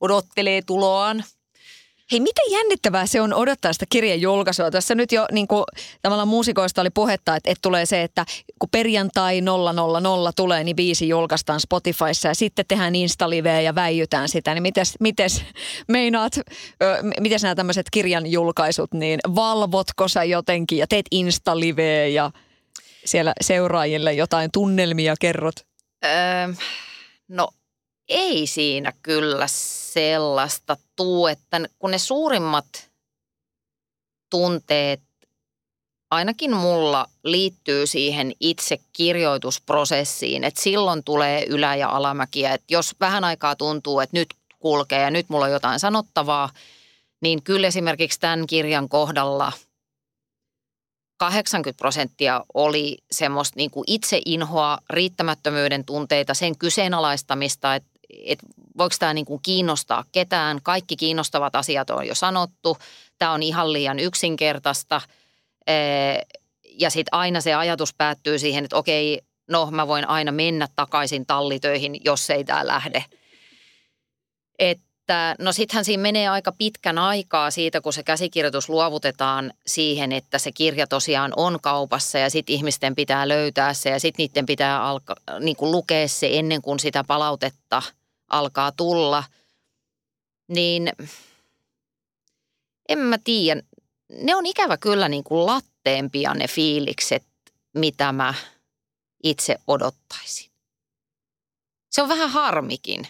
odottelee 0.00 0.62
tuloaan– 0.62 1.24
Hei, 2.12 2.20
miten 2.20 2.50
jännittävää 2.50 3.06
se 3.06 3.20
on 3.20 3.34
odottaa 3.34 3.72
sitä 3.72 3.86
kirjan 3.88 4.20
julkaisua? 4.20 4.70
Tässä 4.70 4.94
nyt 4.94 5.12
jo 5.12 5.26
niin 5.32 5.48
kuin, 5.48 5.64
tavallaan 6.02 6.28
muusikoista 6.28 6.80
oli 6.80 6.90
puhetta, 6.90 7.36
että, 7.36 7.50
että 7.50 7.62
tulee 7.62 7.86
se, 7.86 8.02
että 8.02 8.26
kun 8.58 8.68
perjantai 8.70 9.40
000 9.40 10.32
tulee, 10.36 10.64
niin 10.64 10.76
biisi 10.76 11.08
julkaistaan 11.08 11.60
Spotifyssa 11.60 12.28
ja 12.28 12.34
sitten 12.34 12.64
tehdään 12.68 12.94
Instaliveä 12.94 13.60
ja 13.60 13.74
väijytään 13.74 14.28
sitä. 14.28 14.54
Niin 14.54 14.62
mites, 14.62 14.94
mites 15.00 15.42
meinaat, 15.88 16.40
miten 17.20 17.38
nämä 17.42 17.54
tämmöiset 17.54 17.86
kirjan 17.92 18.26
julkaisut, 18.26 18.94
niin 18.94 19.20
valvotko 19.34 20.08
sä 20.08 20.24
jotenkin 20.24 20.78
ja 20.78 20.86
teet 20.86 21.06
Instaliveä 21.10 22.06
ja 22.06 22.30
siellä 23.06 23.32
seuraajille 23.40 24.12
jotain 24.12 24.50
tunnelmia 24.52 25.14
kerrot? 25.20 25.54
Öö, 26.04 26.10
no 27.28 27.48
ei 28.08 28.46
siinä 28.46 28.92
kyllä 29.02 29.46
sellaista 29.92 30.76
tuu, 30.96 31.26
että 31.26 31.60
kun 31.78 31.90
ne 31.90 31.98
suurimmat 31.98 32.90
tunteet 34.30 35.00
ainakin 36.10 36.56
mulla 36.56 37.06
liittyy 37.24 37.86
siihen 37.86 38.32
itse 38.40 38.78
kirjoitusprosessiin, 38.92 40.44
että 40.44 40.62
silloin 40.62 41.04
tulee 41.04 41.44
ylä- 41.44 41.76
ja 41.76 41.88
alamäkiä. 41.88 42.54
Että 42.54 42.66
jos 42.74 42.94
vähän 43.00 43.24
aikaa 43.24 43.56
tuntuu, 43.56 44.00
että 44.00 44.16
nyt 44.16 44.28
kulkee 44.58 45.00
ja 45.02 45.10
nyt 45.10 45.28
mulla 45.28 45.44
on 45.44 45.50
jotain 45.50 45.80
sanottavaa, 45.80 46.50
niin 47.20 47.42
kyllä 47.42 47.66
esimerkiksi 47.66 48.20
tämän 48.20 48.46
kirjan 48.46 48.88
kohdalla 48.88 49.52
80 51.16 51.78
prosenttia 51.78 52.44
oli 52.54 52.98
semmoista 53.10 53.56
niin 53.56 53.70
kuin 53.70 53.84
itse 53.86 54.20
inhoa, 54.24 54.78
riittämättömyyden 54.90 55.84
tunteita, 55.84 56.34
sen 56.34 56.58
kyseenalaistamista, 56.58 57.74
että 57.74 57.96
että 58.24 58.46
voiko 58.78 58.96
tämä 58.98 59.14
niin 59.14 59.24
kuin 59.26 59.42
kiinnostaa 59.42 60.04
ketään. 60.12 60.62
Kaikki 60.62 60.96
kiinnostavat 60.96 61.56
asiat 61.56 61.90
on 61.90 62.06
jo 62.06 62.14
sanottu. 62.14 62.78
Tämä 63.18 63.32
on 63.32 63.42
ihan 63.42 63.72
liian 63.72 63.98
yksinkertaista. 63.98 65.00
Ja 66.64 66.90
sitten 66.90 67.14
aina 67.14 67.40
se 67.40 67.54
ajatus 67.54 67.94
päättyy 67.94 68.38
siihen, 68.38 68.64
että 68.64 68.76
okei, 68.76 69.20
no 69.48 69.70
mä 69.70 69.86
voin 69.86 70.08
aina 70.08 70.32
mennä 70.32 70.68
takaisin 70.76 71.26
tallitöihin, 71.26 72.00
jos 72.04 72.30
ei 72.30 72.44
tämä 72.44 72.66
lähde. 72.66 73.04
Että 75.08 75.36
no 75.38 75.52
sittenhän 75.52 75.84
siinä 75.84 76.02
menee 76.02 76.28
aika 76.28 76.52
pitkän 76.52 76.98
aikaa 76.98 77.50
siitä, 77.50 77.80
kun 77.80 77.92
se 77.92 78.02
käsikirjoitus 78.02 78.68
luovutetaan 78.68 79.52
siihen, 79.66 80.12
että 80.12 80.38
se 80.38 80.52
kirja 80.52 80.86
tosiaan 80.86 81.32
on 81.36 81.58
kaupassa 81.62 82.18
ja 82.18 82.30
sitten 82.30 82.54
ihmisten 82.54 82.94
pitää 82.94 83.28
löytää 83.28 83.74
se 83.74 83.90
ja 83.90 84.00
sitten 84.00 84.22
niiden 84.22 84.46
pitää 84.46 84.84
alka, 84.84 85.16
niin 85.40 85.56
kuin 85.56 85.72
lukea 85.72 86.08
se 86.08 86.28
ennen 86.32 86.62
kuin 86.62 86.78
sitä 86.78 87.04
palautetta– 87.04 87.82
alkaa 88.28 88.72
tulla, 88.72 89.24
niin 90.48 90.92
en 92.88 92.98
mä 92.98 93.18
tiedä. 93.18 93.62
Ne 94.08 94.36
on 94.36 94.46
ikävä 94.46 94.76
kyllä 94.76 95.08
niin 95.08 95.24
kuin 95.24 95.46
latteempia 95.46 96.34
ne 96.34 96.48
fiilikset, 96.48 97.24
mitä 97.74 98.12
mä 98.12 98.34
itse 99.22 99.56
odottaisin. 99.66 100.50
Se 101.90 102.02
on 102.02 102.08
vähän 102.08 102.30
harmikin. 102.30 103.06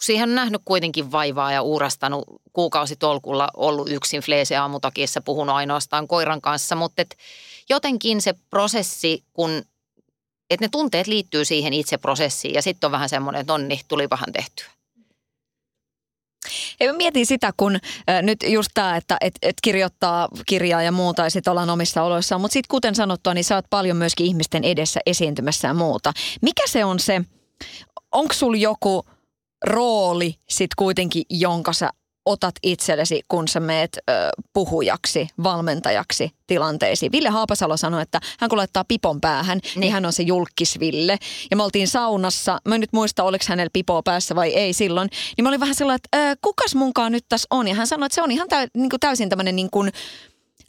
Siihen 0.00 0.28
on 0.28 0.34
nähnyt 0.34 0.62
kuitenkin 0.64 1.12
vaivaa 1.12 1.52
ja 1.52 1.62
uurastanut 1.62 2.24
kuukausitolkulla 2.52 3.48
ollut 3.56 3.90
yksin 3.90 4.20
fleese 4.20 4.56
aamutakissa, 4.56 5.20
puhunut 5.20 5.56
ainoastaan 5.56 6.08
koiran 6.08 6.40
kanssa, 6.40 6.76
mutta 6.76 7.02
et 7.02 7.16
jotenkin 7.68 8.22
se 8.22 8.34
prosessi, 8.50 9.24
kun 9.32 9.62
että 10.50 10.64
ne 10.64 10.68
tunteet 10.68 11.06
liittyy 11.06 11.44
siihen 11.44 11.72
itse 11.72 11.98
prosessiin 11.98 12.54
ja 12.54 12.62
sitten 12.62 12.88
on 12.88 12.92
vähän 12.92 13.08
semmoinen, 13.08 13.40
että 13.40 13.52
onni, 13.52 13.80
tuli 13.88 14.10
vähän 14.10 14.32
tehtyä. 14.32 14.66
Ei, 16.80 16.86
mä 16.86 16.92
mietin 16.92 17.26
sitä, 17.26 17.52
kun 17.56 17.74
äh, 17.76 18.22
nyt 18.22 18.38
just 18.46 18.70
tämä, 18.74 18.96
että 18.96 19.16
et, 19.20 19.34
et 19.42 19.56
kirjoittaa 19.62 20.28
kirjaa 20.46 20.82
ja 20.82 20.92
muuta 20.92 21.22
ja 21.22 21.30
sitten 21.30 21.50
ollaan 21.50 21.70
omissa 21.70 22.02
oloissaan. 22.02 22.40
Mutta 22.40 22.52
sitten 22.52 22.68
kuten 22.68 22.94
sanottua, 22.94 23.34
niin 23.34 23.44
sä 23.44 23.54
oot 23.54 23.64
paljon 23.70 23.96
myöskin 23.96 24.26
ihmisten 24.26 24.64
edessä 24.64 25.00
esiintymässä 25.06 25.68
ja 25.68 25.74
muuta. 25.74 26.12
Mikä 26.42 26.62
se 26.66 26.84
on 26.84 27.00
se, 27.00 27.20
onko 28.12 28.34
sulla 28.34 28.56
joku 28.56 29.04
rooli 29.64 30.34
sitten 30.48 30.74
kuitenkin, 30.76 31.22
jonka 31.30 31.72
sä 31.72 31.90
otat 32.26 32.54
itsellesi, 32.62 33.22
kun 33.28 33.48
sä 33.48 33.60
meet 33.60 33.98
ö, 34.10 34.12
puhujaksi, 34.52 35.28
valmentajaksi 35.42 36.30
tilanteisiin. 36.46 37.12
Ville 37.12 37.28
Haapasalo 37.28 37.76
sanoi, 37.76 38.02
että 38.02 38.20
hän 38.40 38.50
kun 38.50 38.58
laittaa 38.58 38.84
pipon 38.84 39.20
päähän, 39.20 39.58
niin, 39.64 39.80
niin 39.80 39.92
hän 39.92 40.06
on 40.06 40.12
se 40.12 40.22
julkisville. 40.22 41.18
Ja 41.50 41.56
me 41.56 41.62
oltiin 41.62 41.88
saunassa, 41.88 42.58
mä 42.68 42.74
en 42.74 42.80
nyt 42.80 42.92
muista, 42.92 43.24
oliko 43.24 43.44
hänellä 43.48 43.70
pipoa 43.72 44.02
päässä 44.02 44.34
vai 44.34 44.54
ei 44.54 44.72
silloin, 44.72 45.08
niin 45.36 45.42
mä 45.42 45.48
olin 45.48 45.60
vähän 45.60 45.74
sellainen, 45.74 46.00
että 46.04 46.30
ö, 46.30 46.36
kukas 46.42 46.74
munkaan 46.74 47.12
nyt 47.12 47.24
tässä 47.28 47.46
on? 47.50 47.68
Ja 47.68 47.74
hän 47.74 47.86
sanoi, 47.86 48.06
että 48.06 48.14
se 48.14 48.22
on 48.22 48.30
ihan 48.30 48.48
täy, 48.48 48.68
niin 48.74 48.90
kuin 48.90 49.00
täysin 49.00 49.28
tämmöinen 49.28 49.56
niin 49.56 49.70
kuin 49.70 49.92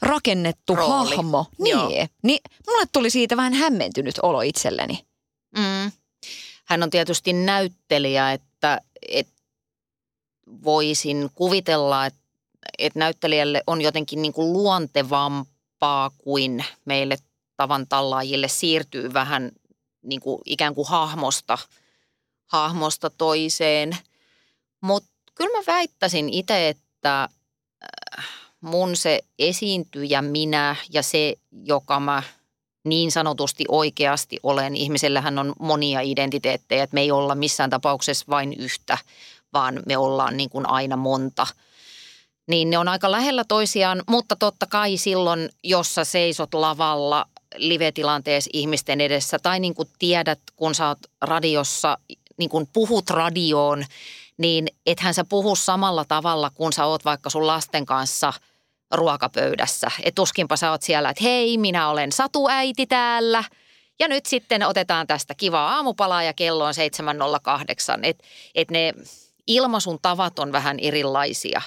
rakennettu 0.02 0.76
Rooli. 0.76 1.16
hahmo. 1.16 1.46
Niin. 1.60 2.10
niin. 2.24 2.39
Mulle 2.68 2.86
tuli 2.93 3.10
siitä 3.10 3.38
vähän 3.38 3.54
hämmentynyt 3.54 4.16
olo 4.22 4.41
itselleni. 4.41 5.00
Mm. 5.58 5.91
Hän 6.66 6.84
on 6.84 6.89
tietysti 6.89 7.34
näyttelijä, 7.34 8.32
että, 8.32 8.82
että 9.09 9.34
voisin 10.63 11.30
kuvitella, 11.36 12.05
että, 12.05 12.20
että 12.78 12.99
näyttelijälle 12.99 13.63
on 13.68 13.82
jotenkin 13.82 14.22
niin 14.22 14.34
kuin 14.34 14.53
luontevampaa 14.53 16.11
kuin 16.18 16.66
meille 16.86 17.18
tavan 17.57 17.88
tallaajille 17.88 18.47
siirtyy 18.47 19.13
vähän 19.13 19.51
niin 20.03 20.22
kuin 20.22 20.41
ikään 20.45 20.76
kuin 20.76 20.88
hahmosta, 20.88 21.57
hahmosta 22.45 23.09
toiseen. 23.09 23.97
Mutta 24.82 25.09
kyllä 25.36 25.57
mä 25.57 25.63
väittäisin 25.68 26.30
itse, 26.30 26.70
että 26.70 27.24
äh, 27.24 28.26
mun 28.61 28.95
se 28.95 29.22
esiintyjä 29.39 30.22
minä 30.22 30.76
ja 30.89 31.03
se, 31.03 31.36
joka 31.51 31.99
mä 31.99 32.24
niin 32.86 33.12
sanotusti 33.12 33.66
oikeasti 33.68 34.40
olen. 34.44 34.76
Ihmisellähän 34.76 35.40
on 35.40 35.54
monia 35.60 36.02
identiteettejä, 36.02 36.84
että 36.84 36.94
me 36.94 37.02
ei 37.02 37.12
olla 37.12 37.36
missään 37.36 37.70
tapauksessa 37.70 38.26
vain 38.30 38.54
yhtä, 38.54 38.98
vaan 39.54 39.84
me 39.86 39.98
ollaan 39.98 40.38
niin 40.38 40.50
kuin 40.50 40.70
aina 40.70 40.98
monta. 40.98 41.48
Niin 42.48 42.70
ne 42.70 42.78
on 42.78 42.88
aika 42.88 43.12
lähellä 43.12 43.44
toisiaan, 43.48 44.04
mutta 44.08 44.36
totta 44.36 44.66
kai 44.66 44.98
silloin, 44.98 45.50
jos 45.64 45.96
sä 45.96 46.04
seisot 46.04 46.54
lavalla 46.54 47.26
live-tilanteessa 47.58 48.50
ihmisten 48.54 49.02
edessä 49.02 49.40
tai 49.40 49.60
niin 49.60 49.76
kuin 49.76 49.90
tiedät, 50.00 50.40
kun 50.56 50.76
sä 50.76 50.88
oot 50.88 51.00
radiossa, 51.22 51.98
niin 52.38 52.50
kuin 52.50 52.68
puhut 52.74 53.10
radioon, 53.10 53.86
niin 54.38 54.68
ethän 54.86 55.14
sä 55.14 55.24
puhu 55.24 55.56
samalla 55.56 56.06
tavalla, 56.06 56.52
kun 56.56 56.74
sä 56.74 56.86
oot 56.86 57.06
vaikka 57.06 57.30
sun 57.30 57.48
lasten 57.48 57.86
kanssa 57.86 58.34
ruokapöydässä. 58.94 59.88
Et 60.04 60.16
tuskinpa 60.16 60.56
sä 60.56 60.72
oot 60.72 60.82
siellä, 60.82 61.10
että 61.10 61.24
hei, 61.24 61.58
minä 61.58 61.90
olen 61.90 62.12
Satu-äiti 62.12 62.86
täällä– 62.86 63.44
ja 64.00 64.08
nyt 64.08 64.26
sitten 64.26 64.64
otetaan 64.64 65.08
tästä 65.08 65.36
kivaa 65.36 65.76
aamupalaa 65.76 66.24
ja 66.24 66.34
kello 66.34 66.66
on 66.66 66.74
7.08. 67.98 68.00
Että 68.04 68.24
et 68.56 68.72
ne 68.72 68.94
ilmaisun 69.48 70.00
tavat 70.02 70.40
on 70.40 70.52
vähän 70.52 70.80
erilaisia. 70.80 71.62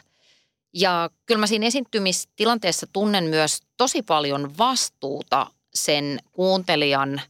Ja 0.75 1.11
kyllä 1.27 1.39
mä 1.39 1.47
siinä 1.47 1.67
esiintymistilanteessa 1.67 2.87
tunnen 2.93 3.25
myös 3.25 3.61
tosi 3.77 4.03
paljon 4.03 4.59
vastuuta 4.59 5.47
sen 5.75 6.19
kuuntelijan 6.33 7.21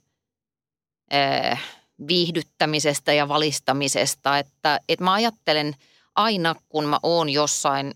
äh, 1.15 1.63
viihdyttämisestä 2.09 3.13
ja 3.13 3.29
valistamisesta. 3.29 4.39
Että, 4.39 4.81
että 4.89 5.05
mä 5.05 5.13
ajattelen 5.13 5.75
aina, 6.15 6.55
kun 6.69 6.85
mä 6.85 6.99
oon 7.03 7.29
jossain, 7.29 7.95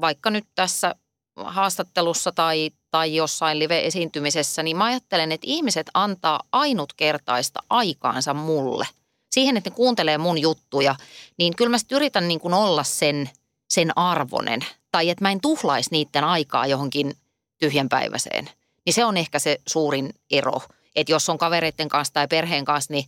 vaikka 0.00 0.30
nyt 0.30 0.46
tässä 0.54 0.94
haastattelussa 1.36 2.32
tai, 2.32 2.70
tai 2.90 3.16
jossain 3.16 3.58
live-esiintymisessä, 3.58 4.62
niin 4.62 4.76
mä 4.76 4.84
ajattelen, 4.84 5.32
että 5.32 5.46
ihmiset 5.50 5.90
antaa 5.94 6.40
ainutkertaista 6.52 7.62
aikaansa 7.70 8.34
mulle– 8.34 8.86
siihen, 9.34 9.56
että 9.56 9.70
ne 9.70 9.76
kuuntelee 9.76 10.18
mun 10.18 10.38
juttuja, 10.38 10.94
niin 11.38 11.56
kyllä 11.56 11.70
mä 11.70 11.78
sitten 11.78 11.96
yritän 11.96 12.28
niin 12.28 12.40
kuin 12.40 12.54
olla 12.54 12.84
sen, 12.84 13.30
sen 13.68 13.98
arvonen. 13.98 14.60
Tai 14.92 15.10
että 15.10 15.24
mä 15.24 15.30
en 15.30 15.40
tuhlaisi 15.40 15.90
niiden 15.92 16.24
aikaa 16.24 16.66
johonkin 16.66 17.16
tyhjänpäiväiseen. 17.58 18.50
Niin 18.86 18.94
se 18.94 19.04
on 19.04 19.16
ehkä 19.16 19.38
se 19.38 19.60
suurin 19.66 20.14
ero. 20.30 20.62
Että 20.96 21.12
jos 21.12 21.28
on 21.28 21.38
kavereiden 21.38 21.88
kanssa 21.88 22.14
tai 22.14 22.28
perheen 22.28 22.64
kanssa, 22.64 22.92
niin 22.92 23.04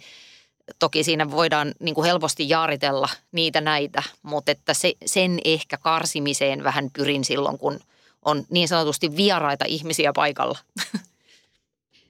toki 0.78 1.04
siinä 1.04 1.30
voidaan 1.30 1.74
niin 1.80 1.94
kuin 1.94 2.04
helposti 2.04 2.48
jaaritella 2.48 3.08
niitä 3.32 3.60
näitä, 3.60 4.02
mutta 4.22 4.52
että 4.52 4.74
se, 4.74 4.92
sen 5.06 5.38
ehkä 5.44 5.76
karsimiseen 5.76 6.64
vähän 6.64 6.90
pyrin 6.92 7.24
silloin, 7.24 7.58
kun 7.58 7.80
on 8.26 8.44
niin 8.50 8.68
sanotusti 8.68 9.16
vieraita 9.16 9.64
ihmisiä 9.68 10.12
paikalla. 10.12 10.58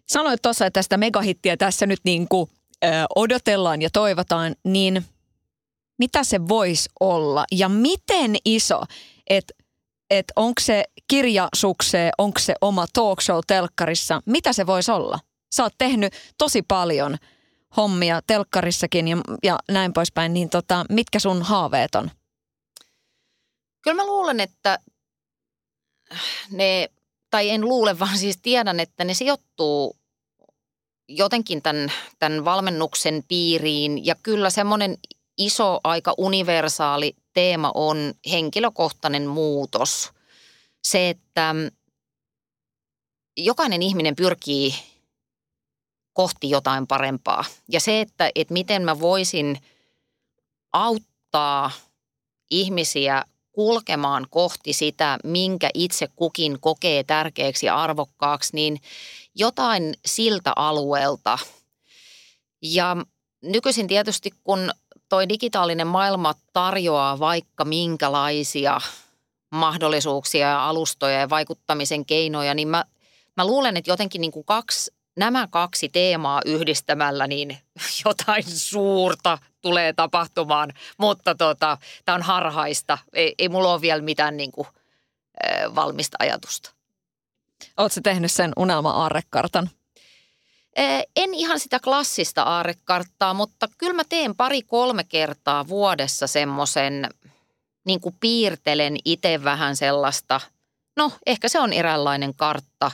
Sanoit 0.06 0.42
tuossa, 0.42 0.66
että 0.66 0.78
tästä 0.78 0.96
megahittiä 0.96 1.56
tässä 1.56 1.86
nyt 1.86 2.00
niin 2.04 2.28
kuin, 2.28 2.50
ö, 2.84 2.88
odotellaan 3.16 3.82
ja 3.82 3.90
toivotaan, 3.90 4.56
niin 4.64 5.04
mitä 5.98 6.24
se 6.24 6.48
voisi 6.48 6.88
olla 7.00 7.44
ja 7.52 7.68
miten 7.68 8.36
iso, 8.44 8.82
että 9.30 9.54
et 10.10 10.24
onko 10.36 10.60
se 10.60 10.84
kirjasukseen, 11.08 12.12
onko 12.18 12.38
se 12.38 12.54
oma 12.60 12.86
talk 12.92 13.20
show 13.20 13.38
telkkarissa, 13.46 14.22
mitä 14.26 14.52
se 14.52 14.66
voisi 14.66 14.90
olla? 14.90 15.18
Sä 15.54 15.62
oot 15.62 15.74
tehnyt 15.78 16.12
tosi 16.38 16.62
paljon 16.62 17.16
hommia 17.76 18.20
telkkarissakin 18.26 19.08
ja, 19.08 19.16
ja 19.42 19.58
näin 19.70 19.92
poispäin, 19.92 20.34
niin 20.34 20.50
tota, 20.50 20.84
mitkä 20.88 21.18
sun 21.18 21.42
haaveet 21.42 21.94
on? 21.94 22.10
Kyllä 23.82 23.96
mä 23.96 24.06
luulen, 24.06 24.40
että 24.40 24.78
ne, 26.50 26.90
tai 27.30 27.50
en 27.50 27.60
luule, 27.60 27.98
vaan 28.00 28.18
siis 28.18 28.38
tiedän, 28.42 28.80
että 28.80 29.04
ne 29.04 29.14
sijoittuu 29.14 29.96
jotenkin 31.08 31.62
tämän, 31.62 31.92
tämän 32.18 32.44
valmennuksen 32.44 33.24
piiriin. 33.28 34.06
Ja 34.06 34.14
kyllä 34.22 34.50
semmoinen 34.50 34.98
iso, 35.38 35.80
aika 35.84 36.14
universaali 36.18 37.16
teema 37.32 37.72
on 37.74 38.14
henkilökohtainen 38.30 39.26
muutos. 39.26 40.10
Se, 40.84 41.08
että 41.08 41.54
jokainen 43.36 43.82
ihminen 43.82 44.16
pyrkii 44.16 44.74
kohti 46.12 46.50
jotain 46.50 46.86
parempaa. 46.86 47.44
Ja 47.68 47.80
se, 47.80 48.00
että, 48.00 48.30
että 48.34 48.52
miten 48.52 48.82
mä 48.82 49.00
voisin 49.00 49.58
auttaa 50.72 51.70
ihmisiä 52.50 53.24
kulkemaan 53.56 54.26
kohti 54.30 54.72
sitä, 54.72 55.18
minkä 55.24 55.70
itse 55.74 56.08
kukin 56.16 56.60
kokee 56.60 57.04
tärkeäksi 57.04 57.66
ja 57.66 57.76
arvokkaaksi, 57.76 58.50
niin 58.54 58.80
jotain 59.34 59.94
siltä 60.06 60.52
alueelta. 60.56 61.38
Ja 62.62 62.96
nykyisin 63.42 63.86
tietysti, 63.86 64.30
kun 64.44 64.70
toi 65.08 65.28
digitaalinen 65.28 65.86
maailma 65.86 66.34
tarjoaa 66.52 67.18
vaikka 67.18 67.64
minkälaisia 67.64 68.80
mahdollisuuksia 69.50 70.48
ja 70.48 70.68
alustoja 70.68 71.20
ja 71.20 71.30
vaikuttamisen 71.30 72.06
keinoja, 72.06 72.54
niin 72.54 72.68
mä, 72.68 72.84
mä 73.36 73.46
luulen, 73.46 73.76
että 73.76 73.90
jotenkin 73.90 74.20
niin 74.20 74.32
kuin 74.32 74.44
kaksi, 74.44 74.92
nämä 75.16 75.48
kaksi 75.50 75.88
teemaa 75.88 76.40
yhdistämällä, 76.44 77.26
niin 77.26 77.58
jotain 78.04 78.44
suurta 78.44 79.38
tulee 79.60 79.92
tapahtumaan, 79.92 80.72
mutta 80.98 81.34
tota, 81.34 81.78
tämä 82.04 82.16
on 82.16 82.22
harhaista. 82.22 82.98
Ei, 83.12 83.34
ei 83.38 83.48
mulla 83.48 83.72
ole 83.72 83.80
vielä 83.80 84.02
mitään 84.02 84.36
niin 84.36 84.52
kuin, 84.52 84.68
äh, 85.46 85.74
valmista 85.74 86.16
ajatusta. 86.20 86.70
Oletko 87.76 88.00
tehnyt 88.02 88.32
sen 88.32 88.52
unelma-aarrekartan? 88.56 89.70
En 91.16 91.34
ihan 91.34 91.60
sitä 91.60 91.80
klassista 91.80 92.42
aarrekarttaa, 92.42 93.34
mutta 93.34 93.68
kyllä 93.78 93.92
mä 93.92 94.02
teen 94.08 94.36
pari-kolme 94.36 95.04
kertaa 95.04 95.68
vuodessa 95.68 96.26
semmoisen, 96.26 97.10
niin 97.86 98.00
kuin 98.00 98.16
piirtelen 98.20 98.96
itse 99.04 99.44
vähän 99.44 99.76
sellaista, 99.76 100.40
no 100.96 101.12
ehkä 101.26 101.48
se 101.48 101.60
on 101.60 101.72
eräänlainen 101.72 102.34
kartta, 102.34 102.90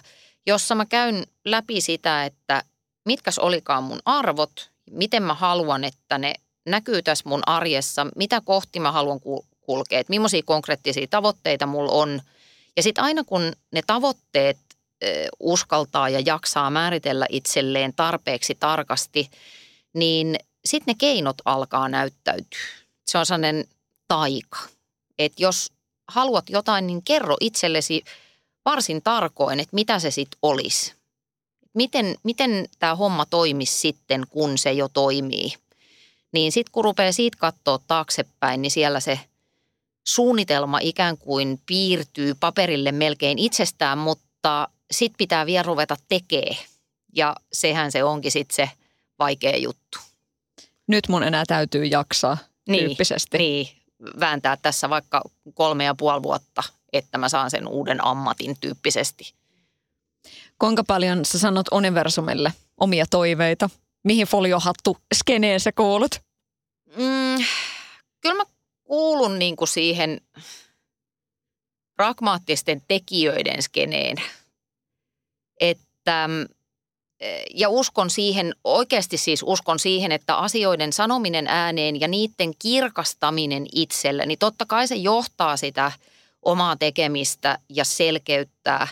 jossa 0.46 0.74
mä 0.74 0.86
käyn 0.86 1.26
läpi 1.44 1.80
sitä, 1.80 2.24
että 2.24 2.62
mitkäs 3.04 3.38
olikaan 3.38 3.84
mun 3.84 4.00
arvot, 4.04 4.70
miten 4.90 5.22
mä 5.22 5.34
haluan, 5.34 5.84
että 5.84 6.18
ne 6.18 6.34
näkyy 6.66 7.02
tässä 7.02 7.28
mun 7.28 7.42
arjessa, 7.46 8.06
mitä 8.16 8.40
kohti 8.40 8.80
mä 8.80 8.92
haluan 8.92 9.20
kulkea, 9.60 10.00
että 10.00 10.10
millaisia 10.10 10.42
konkreettisia 10.44 11.06
tavoitteita 11.10 11.66
mulla 11.66 11.92
on. 11.92 12.20
Ja 12.76 12.82
sitten 12.82 13.04
aina 13.04 13.24
kun 13.24 13.52
ne 13.72 13.82
tavoitteet 13.86 14.58
uskaltaa 15.40 16.08
ja 16.08 16.20
jaksaa 16.26 16.70
määritellä 16.70 17.26
itselleen 17.28 17.92
tarpeeksi 17.96 18.54
tarkasti, 18.54 19.30
niin 19.92 20.36
sitten 20.64 20.92
ne 20.92 20.96
keinot 20.98 21.36
alkaa 21.44 21.88
näyttäytyä. 21.88 22.60
Se 23.06 23.18
on 23.18 23.26
sellainen 23.26 23.64
taika. 24.08 24.58
Että 25.18 25.42
jos 25.42 25.72
haluat 26.08 26.50
jotain, 26.50 26.86
niin 26.86 27.02
kerro 27.02 27.36
itsellesi 27.40 28.04
varsin 28.64 29.02
tarkoin, 29.02 29.60
että 29.60 29.74
mitä 29.74 29.98
se 29.98 30.10
sitten 30.10 30.38
olisi. 30.42 30.94
Miten, 31.74 32.16
miten 32.22 32.68
tämä 32.78 32.94
homma 32.94 33.26
toimisi 33.26 33.80
sitten, 33.80 34.24
kun 34.30 34.58
se 34.58 34.72
jo 34.72 34.88
toimii. 34.88 35.54
Niin 36.32 36.52
sitten 36.52 36.72
kun 36.72 36.84
rupeaa 36.84 37.12
siitä 37.12 37.38
katsoa 37.40 37.78
taaksepäin, 37.86 38.62
niin 38.62 38.70
siellä 38.70 39.00
se 39.00 39.20
suunnitelma 40.06 40.78
ikään 40.78 41.18
kuin 41.18 41.60
piirtyy 41.66 42.34
paperille 42.40 42.92
melkein 42.92 43.38
itsestään, 43.38 43.98
mutta 43.98 44.68
sitten 44.90 45.18
pitää 45.18 45.46
vielä 45.46 45.62
ruveta 45.62 45.96
tekee. 46.08 46.56
Ja 47.16 47.36
sehän 47.52 47.92
se 47.92 48.04
onkin 48.04 48.32
sitten 48.32 48.56
se 48.56 48.70
vaikea 49.18 49.56
juttu. 49.56 49.98
Nyt 50.86 51.08
mun 51.08 51.22
enää 51.22 51.44
täytyy 51.46 51.84
jaksaa 51.84 52.38
niin, 52.68 52.84
tyyppisesti. 52.84 53.38
Niin, 53.38 53.81
vääntää 54.20 54.56
tässä 54.56 54.90
vaikka 54.90 55.22
kolme 55.54 55.84
ja 55.84 55.94
puoli 55.94 56.22
vuotta, 56.22 56.62
että 56.92 57.18
mä 57.18 57.28
saan 57.28 57.50
sen 57.50 57.68
uuden 57.68 58.04
ammatin 58.04 58.56
tyyppisesti. 58.60 59.34
Kuinka 60.58 60.84
paljon 60.84 61.24
sä 61.24 61.38
sanot 61.38 61.66
universumille 61.72 62.52
omia 62.80 63.04
toiveita? 63.10 63.70
Mihin 64.04 64.26
foliohattu 64.26 64.96
skeneen 65.14 65.60
sä 65.60 65.72
kuulut? 65.72 66.20
Mm, 66.96 67.44
kyllä 68.20 68.34
mä 68.34 68.44
kuulun 68.84 69.38
niin 69.38 69.56
kuin 69.56 69.68
siihen 69.68 70.20
pragmaattisten 71.96 72.82
tekijöiden 72.88 73.62
skeneen– 73.62 74.16
että 75.62 76.28
mm, 76.28 76.54
ja 77.54 77.68
uskon 77.68 78.10
siihen, 78.10 78.54
oikeasti 78.64 79.16
siis 79.16 79.42
uskon 79.46 79.78
siihen, 79.78 80.12
että 80.12 80.36
asioiden 80.36 80.92
sanominen 80.92 81.46
ääneen 81.46 82.00
ja 82.00 82.08
niiden 82.08 82.52
kirkastaminen 82.58 83.66
itselle, 83.74 84.26
niin 84.26 84.38
totta 84.38 84.66
kai 84.66 84.88
se 84.88 84.94
johtaa 84.94 85.56
sitä 85.56 85.92
omaa 86.42 86.76
tekemistä 86.76 87.58
ja 87.68 87.84
selkeyttää. 87.84 88.88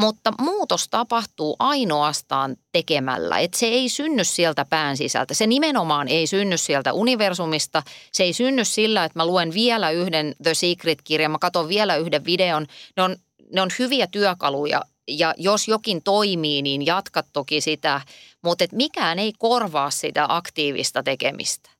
Mutta 0.00 0.32
muutos 0.40 0.88
tapahtuu 0.88 1.56
ainoastaan 1.58 2.56
tekemällä, 2.72 3.38
että 3.38 3.58
se 3.58 3.66
ei 3.66 3.88
synny 3.88 4.24
sieltä 4.24 4.66
pään 4.70 4.96
sisältä. 4.96 5.34
Se 5.34 5.46
nimenomaan 5.46 6.08
ei 6.08 6.26
synny 6.26 6.56
sieltä 6.56 6.92
universumista. 6.92 7.82
Se 8.12 8.22
ei 8.22 8.32
synny 8.32 8.64
sillä, 8.64 9.04
että 9.04 9.18
mä 9.18 9.26
luen 9.26 9.54
vielä 9.54 9.90
yhden 9.90 10.34
The 10.42 10.54
Secret-kirjan, 10.54 11.30
mä 11.30 11.38
katson 11.38 11.68
vielä 11.68 11.96
yhden 11.96 12.24
videon. 12.24 12.66
Ne 12.96 13.02
on, 13.02 13.16
ne 13.52 13.62
on 13.62 13.70
hyviä 13.78 14.06
työkaluja 14.06 14.82
ja 15.08 15.34
jos 15.36 15.68
jokin 15.68 16.02
toimii, 16.02 16.62
niin 16.62 16.86
jatka 16.86 17.22
toki 17.32 17.60
sitä, 17.60 18.00
mutta 18.42 18.64
et 18.64 18.72
mikään 18.72 19.18
ei 19.18 19.32
korvaa 19.38 19.90
sitä 19.90 20.26
aktiivista 20.28 21.02
tekemistä. 21.02 21.70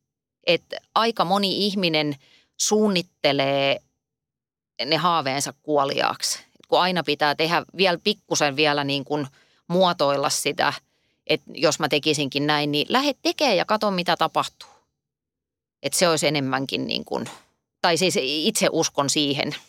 Et 0.46 0.62
aika 0.94 1.24
moni 1.24 1.66
ihminen 1.66 2.16
suunnittelee 2.60 3.80
ne 4.86 4.96
haaveensa 4.96 5.54
kuoliaaksi. 5.62 6.38
Et 6.38 6.66
kun 6.68 6.80
aina 6.80 7.02
pitää 7.02 7.34
tehdä 7.34 7.62
vielä 7.76 7.98
pikkusen 8.04 8.56
vielä 8.56 8.84
niin 8.84 9.04
kuin 9.04 9.26
muotoilla 9.68 10.30
sitä, 10.30 10.72
että 11.26 11.50
jos 11.54 11.78
mä 11.78 11.88
tekisinkin 11.88 12.46
näin, 12.46 12.72
niin 12.72 12.86
lähde 12.88 13.14
tekemään 13.22 13.56
ja 13.56 13.64
katso 13.64 13.90
mitä 13.90 14.16
tapahtuu. 14.16 14.68
Että 15.82 15.98
se 15.98 16.08
olisi 16.08 16.26
enemmänkin 16.26 16.86
niin 16.86 17.04
kuin, 17.04 17.30
tai 17.82 17.96
siis 17.96 18.18
itse 18.22 18.68
uskon 18.72 19.10
siihen– 19.10 19.54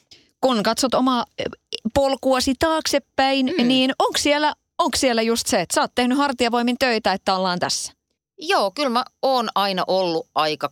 kun 0.43 0.63
katsot 0.63 0.93
omaa 0.93 1.25
eh, 1.37 1.45
polkuasi 1.93 2.53
taaksepäin, 2.59 3.53
mm. 3.57 3.67
niin 3.67 3.91
onko 3.99 4.17
siellä, 4.17 4.53
onko 4.77 4.97
siellä 4.97 5.21
just 5.21 5.47
se, 5.47 5.61
että 5.61 5.75
sä 5.75 5.81
oot 5.81 5.91
tehnyt 5.95 6.17
hartiavoimin 6.17 6.77
töitä, 6.79 7.13
että 7.13 7.35
ollaan 7.35 7.59
tässä? 7.59 7.93
Joo, 8.37 8.71
kyllä 8.71 8.89
mä 8.89 9.05
oon 9.21 9.49
aina 9.55 9.83
ollut 9.87 10.27
aika 10.35 10.69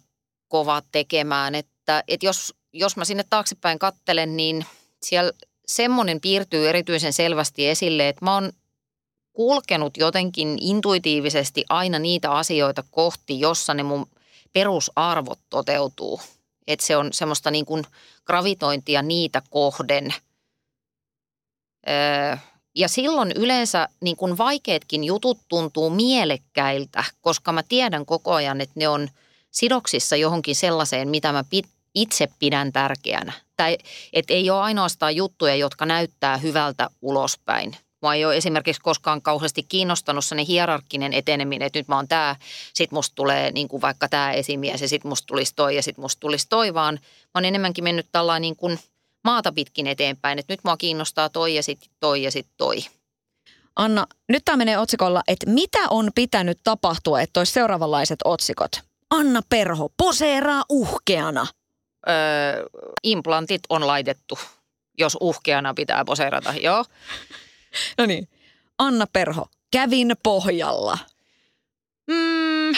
kova 0.48 0.82
tekemään, 0.92 1.56
että, 1.56 2.04
että 2.08 2.26
jos, 2.26 2.54
jos 2.74 2.98
mä 2.98 3.06
sinne 3.06 3.24
taaksepäin 3.30 3.80
kattelen, 3.80 4.38
niin 4.38 4.66
siellä 5.04 5.32
semmoinen 5.68 6.22
piirtyy 6.22 6.70
erityisen 6.70 7.14
selvästi 7.14 7.68
esille, 7.68 8.10
että 8.10 8.26
mä 8.26 8.34
oon 8.34 8.52
kulkenut 9.34 9.98
jotenkin 9.98 10.58
intuitiivisesti 10.62 11.64
aina 11.70 12.00
niitä 12.00 12.32
asioita 12.32 12.84
kohti, 12.92 13.40
jossa 13.40 13.74
ne 13.74 13.84
mun 13.84 14.06
perusarvot 14.54 15.40
toteutuu. 15.50 16.22
Että 16.72 16.86
se 16.86 16.98
on 16.98 17.14
semmoista 17.14 17.52
niin 17.52 17.66
kuin 17.66 17.84
gravitointia 18.26 19.02
niitä 19.02 19.42
kohden. 19.50 20.14
Öö, 21.90 22.38
ja 22.76 22.88
silloin 22.88 23.32
yleensä 23.32 23.88
niin 24.02 24.16
kuin 24.16 24.38
vaikeatkin 24.38 25.04
jutut 25.04 25.40
tuntuu 25.48 25.90
mielekkäiltä, 25.90 27.04
koska 27.22 27.52
mä 27.52 27.64
tiedän 27.64 28.06
koko 28.06 28.34
ajan, 28.34 28.62
että 28.62 28.80
ne 28.80 28.88
on 28.88 29.08
sidoksissa 29.52 30.16
johonkin 30.16 30.56
sellaiseen, 30.56 31.10
mitä 31.10 31.32
mä 31.32 31.44
itse 31.96 32.28
pidän 32.40 32.72
tärkeänä. 32.74 33.34
Tai 33.58 33.78
että 34.14 34.34
ei 34.34 34.50
ole 34.50 34.62
ainoastaan 34.62 35.16
juttuja, 35.16 35.56
jotka 35.56 35.86
näyttää 35.86 36.38
hyvältä 36.38 36.90
ulospäin. 37.02 37.78
Mua 38.02 38.14
ei 38.14 38.26
ole 38.26 38.38
esimerkiksi 38.38 38.82
koskaan 38.82 39.22
kauheasti 39.22 39.64
kiinnostanut 39.64 40.26
se 40.26 40.36
hierarkkinen 40.48 41.14
eteneminen, 41.14 41.66
että 41.66 41.80
nyt 41.80 41.88
mä 41.88 41.96
oon 41.96 42.08
tämä, 42.08 42.36
sit 42.74 42.92
musta 42.92 43.16
tulee 43.16 43.52
niin 43.52 43.68
kuin 43.68 43.82
vaikka 43.82 44.08
tämä 44.10 44.32
esimies 44.32 44.82
ja 44.82 44.88
sit 44.88 45.04
musta 45.04 45.28
tulisi 45.28 45.54
toi 45.56 45.76
ja 45.76 45.84
sit 45.84 45.98
musta 45.98 46.20
tulisi 46.20 46.48
toi, 46.50 46.74
vaan 46.74 47.00
mä 47.04 47.32
oon 47.36 47.46
enemmänkin 47.46 47.84
mennyt 47.84 48.08
tällainen 48.12 48.42
niin 48.42 48.56
kuin 48.56 48.80
maata 49.24 49.52
pitkin 49.52 49.88
eteenpäin, 49.88 50.40
että 50.40 50.54
nyt 50.54 50.60
mua 50.64 50.78
kiinnostaa 50.78 51.30
toi 51.30 51.56
ja 51.56 51.64
sit 51.64 51.80
toi 52.00 52.24
ja 52.24 52.32
sit 52.32 52.48
toi. 52.58 52.78
Anna, 53.76 54.08
nyt 54.30 54.46
tämä 54.46 54.58
menee 54.58 54.78
otsikolla, 54.78 55.24
että 55.28 55.50
mitä 55.50 55.80
on 55.90 56.12
pitänyt 56.16 56.60
tapahtua, 56.64 57.22
että 57.22 57.40
olisi 57.40 57.54
seuraavanlaiset 57.54 58.20
otsikot. 58.26 58.72
Anna 59.10 59.42
Perho 59.50 59.90
poseeraa 59.98 60.64
uhkeana. 60.70 61.48
Öö, 62.10 62.66
implantit 63.04 63.62
on 63.70 63.88
laitettu, 63.88 64.40
jos 64.98 65.18
uhkeana 65.22 65.74
pitää 65.74 66.06
poseerata, 66.06 66.54
joo. 66.54 66.86
No 67.98 68.06
niin. 68.06 68.28
Anna 68.78 69.08
Perho, 69.14 69.46
kävin 69.72 70.16
pohjalla. 70.24 70.98
Mm, 72.08 72.76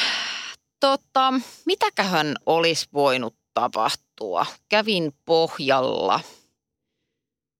tota, 0.79 1.33
mitäköhän 1.65 2.35
olisi 2.45 2.87
voinut 2.93 3.35
tapahtua? 3.53 4.45
Kävin 4.69 5.13
pohjalla. 5.25 6.19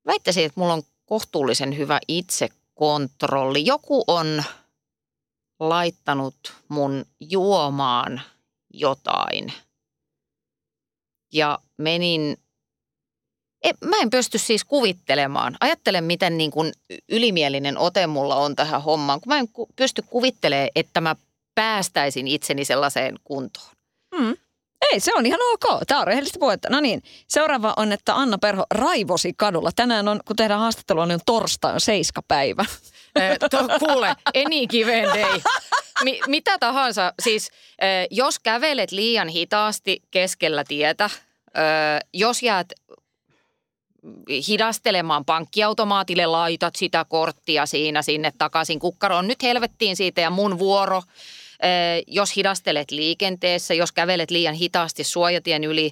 Väittäisin, 0.06 0.46
että 0.46 0.60
mulla 0.60 0.74
on 0.74 0.84
kohtuullisen 1.06 1.78
hyvä 1.78 2.00
itsekontrolli. 2.08 3.66
Joku 3.66 4.04
on 4.08 4.44
laittanut 5.60 6.54
mun 6.68 7.06
juomaan 7.20 8.22
jotain. 8.74 9.54
Ja 11.34 11.60
menin 11.78 12.38
mä 13.86 13.95
en 14.01 14.09
pysty 14.09 14.38
siis 14.38 14.64
kuvittelemaan. 14.64 15.57
Ajattelen, 15.59 16.03
miten 16.03 16.38
niin 16.38 16.51
kuin 16.51 16.72
ylimielinen 17.09 17.78
ote 17.78 18.07
mulla 18.07 18.36
on 18.36 18.55
tähän 18.55 18.82
hommaan, 18.82 19.22
kun 19.22 19.34
mä 19.34 19.39
en 19.39 19.47
pysty 19.76 20.01
kuvittelemaan, 20.01 20.70
että 20.76 21.01
mä 21.01 21.16
päästäisin 21.55 22.28
itseni 22.28 22.66
sellaiseen 22.66 23.16
kuntoon. 23.24 23.70
Hmm. 24.18 24.36
Ei, 24.91 24.99
se 24.99 25.11
on 25.16 25.26
ihan 25.26 25.39
ok. 25.53 25.82
Tämä 25.88 25.99
on 25.99 26.07
rehellistä 26.07 26.39
puhetta. 26.39 26.70
No 26.70 26.80
niin, 26.80 27.03
seuraava 27.28 27.74
on, 27.78 27.91
että 27.91 28.16
Anna 28.16 28.38
Perho 28.38 28.66
raivosi 28.72 29.34
kadulla. 29.38 29.72
Tänään 29.76 30.07
on, 30.07 30.20
kun 30.26 30.36
tehdään 30.36 30.59
haastattelua, 30.59 31.05
niin 31.05 31.14
on 31.14 31.20
torstai, 31.26 31.74
on 31.74 31.82
seiskapäivä. 31.82 32.66
Eh, 33.16 33.38
to, 33.39 33.57
kuule, 33.80 34.07
any 34.45 34.68
given 34.70 35.03
day. 35.03 35.41
Mi, 36.03 36.20
mitä 36.28 36.57
tahansa. 36.57 37.14
Siis 37.22 37.49
eh, 37.80 38.07
jos 38.11 38.39
kävelet 38.39 38.91
liian 38.91 39.28
hitaasti 39.28 40.01
keskellä 40.11 40.64
tietä, 40.64 41.05
eh, 41.05 41.11
jos 42.14 42.43
jäät 42.43 42.68
hidastelemaan 44.47 45.26
pankkiautomaatille, 45.26 46.26
laitat 46.26 46.76
sitä 46.76 47.06
korttia 47.10 47.66
siinä 47.66 48.01
sinne 48.01 48.34
takaisin 48.38 48.80
kukkaroon. 48.80 49.28
Nyt 49.28 49.43
helvettiin 49.43 49.95
siitä 49.95 50.22
ja 50.22 50.30
mun 50.30 50.60
vuoro. 50.60 51.01
Jos 52.08 52.36
hidastelet 52.36 52.91
liikenteessä, 52.91 53.74
jos 53.74 53.91
kävelet 53.91 54.32
liian 54.32 54.56
hitaasti 54.56 55.04
suojatien 55.04 55.64
yli, 55.64 55.91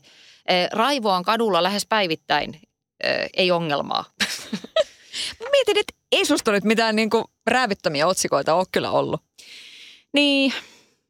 raivoan 0.71 1.23
kadulla 1.23 1.63
lähes 1.63 1.85
päivittäin, 1.85 2.61
ei 3.37 3.51
ongelmaa. 3.51 4.05
Mä 5.39 5.47
mietin, 5.51 5.77
että 5.77 5.93
ei 6.11 6.25
susta 6.25 6.51
nyt 6.51 6.63
mitään 6.63 6.95
niin 6.95 7.09
kuin 7.09 7.23
räävittömiä 7.47 8.07
otsikoita 8.07 8.55
ole 8.55 8.65
kyllä 8.71 8.91
ollut. 8.91 9.21
Niin, 10.13 10.53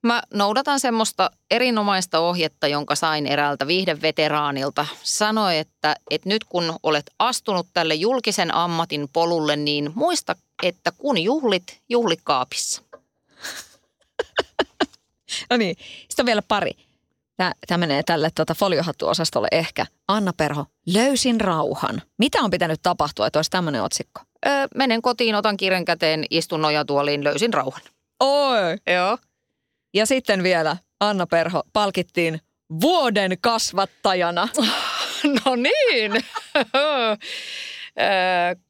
Mä 0.04 0.24
noudatan 0.34 0.80
semmoista 0.80 1.32
erinomaista 1.52 2.20
ohjetta, 2.20 2.68
jonka 2.68 2.96
sain 2.96 3.28
eräältä 3.28 3.68
viihdeveteraanilta. 3.68 4.86
Sanoi, 5.04 5.58
että, 5.58 5.96
että 6.10 6.30
nyt 6.30 6.44
kun 6.44 6.76
olet 6.84 7.12
astunut 7.20 7.68
tälle 7.74 7.96
julkisen 7.96 8.56
ammatin 8.56 9.10
polulle, 9.14 9.56
niin 9.56 9.92
muista, 9.96 10.36
että 10.64 10.92
kun 10.98 11.18
juhlit, 11.18 11.82
juhlikaapissa. 11.90 12.82
no 15.50 15.58
niin, 15.58 15.76
sitten 16.10 16.24
on 16.24 16.26
vielä 16.26 16.42
pari. 16.48 16.72
Tämä, 17.38 17.54
tämä 17.68 17.78
menee 17.78 18.04
tälle 18.04 18.30
tuota 18.36 18.54
foliohattuosastolle 18.54 19.48
ehkä. 19.52 19.86
Anna 20.08 20.34
Perho, 20.34 20.66
löysin 20.86 21.42
rauhan. 21.42 22.02
Mitä 22.18 22.40
on 22.42 22.52
pitänyt 22.52 22.80
tapahtua, 22.82 23.28
että 23.28 23.40
olisi 23.40 23.52
tämmöinen 23.52 23.84
otsikko? 23.84 24.22
Öö, 24.46 24.68
menen 24.76 25.02
kotiin, 25.02 25.36
otan 25.36 25.58
kirjan 25.58 25.86
käteen, 25.86 26.26
istun 26.30 26.62
nojatuoliin, 26.62 27.24
löysin 27.24 27.54
rauhan. 27.54 27.82
Oi! 28.20 28.78
Joo. 28.94 29.18
Ja 29.94 30.06
sitten 30.06 30.44
vielä 30.44 30.78
Anna 31.00 31.28
Perho 31.28 31.64
palkittiin 31.74 32.42
vuoden 32.82 33.38
kasvattajana. 33.42 34.48
No 35.46 35.56
niin. 35.56 36.26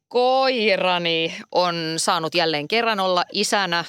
Koirani 0.07 1.35
on 1.51 1.75
saanut 1.97 2.35
jälleen 2.35 2.67
kerran 2.67 2.99
olla 2.99 3.23
isänä 3.31 3.85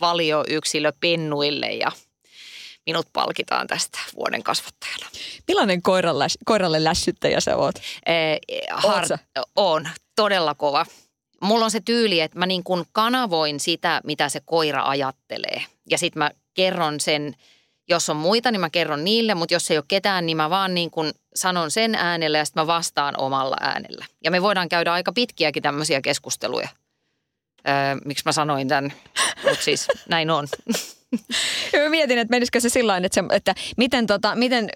valioyksilö 0.00 0.92
pennuille 1.00 1.66
ja 1.66 1.92
minut 2.86 3.06
palkitaan 3.12 3.66
tästä 3.66 3.98
vuoden 4.16 4.42
kasvattajana. 4.42 5.06
Millainen 5.48 5.82
koiralle, 5.82 6.26
koiralle 6.44 6.84
lässyttäjä 6.84 7.40
sä 7.40 7.56
oot? 7.56 7.74
Har- 8.70 9.18
on 9.56 9.88
todella 10.16 10.54
kova 10.54 10.86
mulla 11.42 11.64
on 11.64 11.70
se 11.70 11.80
tyyli, 11.80 12.20
että 12.20 12.38
mä 12.38 12.46
niin 12.46 12.64
kuin 12.64 12.84
kanavoin 12.92 13.60
sitä, 13.60 14.00
mitä 14.04 14.28
se 14.28 14.40
koira 14.44 14.88
ajattelee. 14.88 15.62
Ja 15.90 15.98
sitten 15.98 16.18
mä 16.18 16.30
kerron 16.54 17.00
sen, 17.00 17.34
jos 17.88 18.10
on 18.10 18.16
muita, 18.16 18.50
niin 18.50 18.60
mä 18.60 18.70
kerron 18.70 19.04
niille, 19.04 19.34
mutta 19.34 19.54
jos 19.54 19.70
ei 19.70 19.78
ole 19.78 19.84
ketään, 19.88 20.26
niin 20.26 20.36
mä 20.36 20.50
vaan 20.50 20.74
niin 20.74 20.90
kuin 20.90 21.12
sanon 21.34 21.70
sen 21.70 21.94
äänellä 21.94 22.38
ja 22.38 22.44
sitten 22.44 22.62
mä 22.62 22.66
vastaan 22.66 23.14
omalla 23.18 23.56
äänellä. 23.60 24.06
Ja 24.24 24.30
me 24.30 24.42
voidaan 24.42 24.68
käydä 24.68 24.92
aika 24.92 25.12
pitkiäkin 25.12 25.62
tämmöisiä 25.62 26.00
keskusteluja. 26.00 26.68
Öö, 27.68 27.74
miksi 28.04 28.22
mä 28.24 28.32
sanoin 28.32 28.68
tämän, 28.68 28.92
mutta 29.42 29.64
siis 29.64 29.88
näin 30.08 30.30
on. 30.30 30.48
Ja 31.72 31.80
mä 31.82 31.88
mietin, 31.88 32.18
että 32.18 32.30
menisikö 32.30 32.60
se 32.60 32.68
sillä 32.68 32.96
että, 32.96 33.24
että 33.30 33.54
miten, 33.76 34.06
tota, 34.06 34.34
miten, 34.34 34.70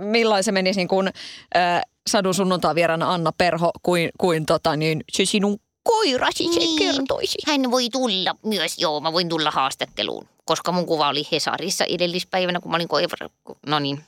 millainen 0.00 0.44
se 0.44 0.52
menisi 0.52 0.80
niin 0.80 0.88
kuin, 0.88 1.08
äh, 1.56 1.82
sadun 2.08 2.34
sunnuntaa 2.34 2.74
vieraana 2.74 3.14
Anna 3.14 3.32
Perho 3.38 3.70
kuin, 3.82 4.10
kuin 4.18 4.46
tota, 4.46 4.76
niin, 4.76 5.04
se 5.12 5.24
sinun 5.24 5.58
koirasi 5.88 6.52
se 6.52 6.60
niin. 6.60 6.78
kertoisi. 6.78 7.38
Hän 7.46 7.70
voi 7.70 7.90
tulla 7.90 8.34
myös, 8.44 8.78
joo, 8.78 9.00
mä 9.00 9.12
voin 9.12 9.28
tulla 9.28 9.50
haastatteluun. 9.50 10.28
Koska 10.44 10.72
mun 10.72 10.86
kuva 10.86 11.08
oli 11.08 11.28
Hesarissa 11.32 11.84
edellispäivänä, 11.84 12.60
kun 12.60 12.70
mä 12.70 12.76
olin 12.76 12.88
koira. 12.88 13.28
No 13.66 13.78
niin. 13.78 14.04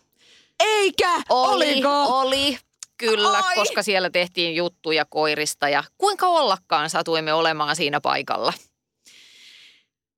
Eikä! 0.60 1.22
Oli, 1.28 1.72
Oliko? 1.72 2.20
Oli, 2.20 2.58
kyllä, 2.96 3.38
Ai. 3.38 3.54
koska 3.54 3.82
siellä 3.82 4.10
tehtiin 4.10 4.56
juttuja 4.56 5.04
koirista 5.04 5.68
ja 5.68 5.84
kuinka 5.98 6.26
ollakaan 6.26 6.90
satuimme 6.90 7.32
olemaan 7.32 7.76
siinä 7.76 8.00
paikalla. 8.00 8.52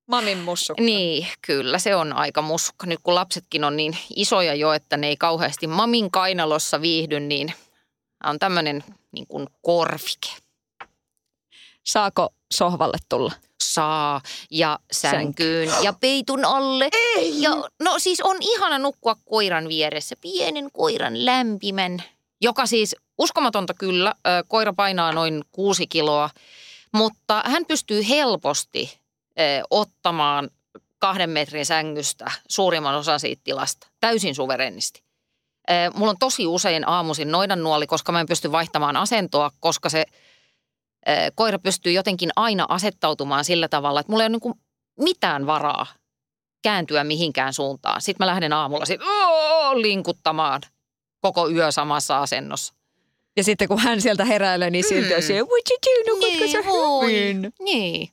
Mamin 0.06 0.38
mussukka. 0.38 0.82
Niin, 0.82 1.26
kyllä 1.42 1.78
se 1.78 1.96
on 1.96 2.12
aika 2.12 2.42
mussukka. 2.42 2.86
Nyt 2.86 3.00
kun 3.02 3.14
lapsetkin 3.14 3.64
on 3.64 3.76
niin 3.76 3.96
isoja 4.16 4.54
jo, 4.54 4.72
että 4.72 4.96
ne 4.96 5.08
ei 5.08 5.16
kauheasti 5.16 5.66
mamin 5.66 6.10
kainalossa 6.10 6.80
viihdy, 6.80 7.20
niin 7.20 7.54
on 8.24 8.38
tämmöinen 8.38 8.84
niin 9.12 9.26
kuin 9.26 9.46
korvike. 9.62 10.41
Saako 11.84 12.28
sohvalle 12.52 12.98
tulla? 13.08 13.32
Saa. 13.62 14.20
Ja 14.50 14.78
sänkyyn 14.92 15.68
Sänky. 15.68 15.84
ja 15.84 15.92
peitun 15.92 16.44
alle. 16.44 16.88
Ei. 16.92 17.42
Ja, 17.42 17.50
no 17.80 17.98
siis 17.98 18.20
on 18.20 18.36
ihana 18.40 18.78
nukkua 18.78 19.16
koiran 19.24 19.68
vieressä. 19.68 20.16
Pienen 20.20 20.70
koiran 20.72 21.26
lämpimän. 21.26 22.02
Joka 22.40 22.66
siis, 22.66 22.96
uskomatonta 23.18 23.74
kyllä, 23.74 24.14
koira 24.48 24.72
painaa 24.72 25.12
noin 25.12 25.44
kuusi 25.52 25.86
kiloa. 25.86 26.30
Mutta 26.92 27.42
hän 27.46 27.66
pystyy 27.66 28.08
helposti 28.08 28.98
ottamaan 29.70 30.50
kahden 30.98 31.30
metrin 31.30 31.66
sängystä 31.66 32.30
suurimman 32.48 32.94
osan 32.94 33.20
siitä 33.20 33.40
tilasta. 33.44 33.86
Täysin 34.00 34.34
suverenisti. 34.34 35.02
Mulla 35.94 36.10
on 36.10 36.18
tosi 36.18 36.46
usein 36.46 36.88
aamuisin 36.88 37.30
noidan 37.30 37.62
nuoli, 37.62 37.86
koska 37.86 38.12
mä 38.12 38.20
en 38.20 38.26
pysty 38.26 38.52
vaihtamaan 38.52 38.96
asentoa, 38.96 39.50
koska 39.60 39.88
se– 39.88 40.04
koira 41.34 41.58
pystyy 41.58 41.92
jotenkin 41.92 42.30
aina 42.36 42.66
asettautumaan 42.68 43.44
sillä 43.44 43.68
tavalla, 43.68 44.00
että 44.00 44.12
mulla 44.12 44.24
ei 44.24 44.28
ole 44.28 44.38
niin 44.44 44.60
mitään 45.00 45.46
varaa 45.46 45.86
kääntyä 46.62 47.04
mihinkään 47.04 47.52
suuntaan. 47.52 48.02
Sitten 48.02 48.26
mä 48.26 48.30
lähden 48.30 48.52
aamulla 48.52 48.84
sit, 48.84 49.00
linkuttamaan 49.74 50.60
koko 51.20 51.48
yö 51.50 51.72
samassa 51.72 52.22
asennossa. 52.22 52.74
Ja 53.36 53.44
sitten 53.44 53.68
kun 53.68 53.78
hän 53.78 54.00
sieltä 54.00 54.24
heräilee, 54.24 54.70
niin 54.70 54.84
silti 54.88 55.14
on 55.14 55.22
siellä, 55.22 55.48
what 55.48 55.70
you 55.70 56.04
do, 56.06 56.12
nukutko 56.14 56.46
sä 56.52 56.58
hyvin? 56.62 57.52
Niin. 57.60 58.08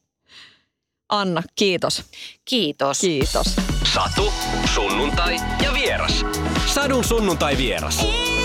Anna, 1.09 1.43
kiitos. 1.55 2.03
Kiitos. 2.45 2.99
Kiitos. 2.99 3.55
Satu, 3.93 4.33
sunnuntai 4.73 5.35
ja 5.63 5.73
vieras. 5.73 6.25
Sadun 6.65 7.03
sunnuntai 7.03 7.57
vieras. 7.57 7.99
Ei. 7.99 8.38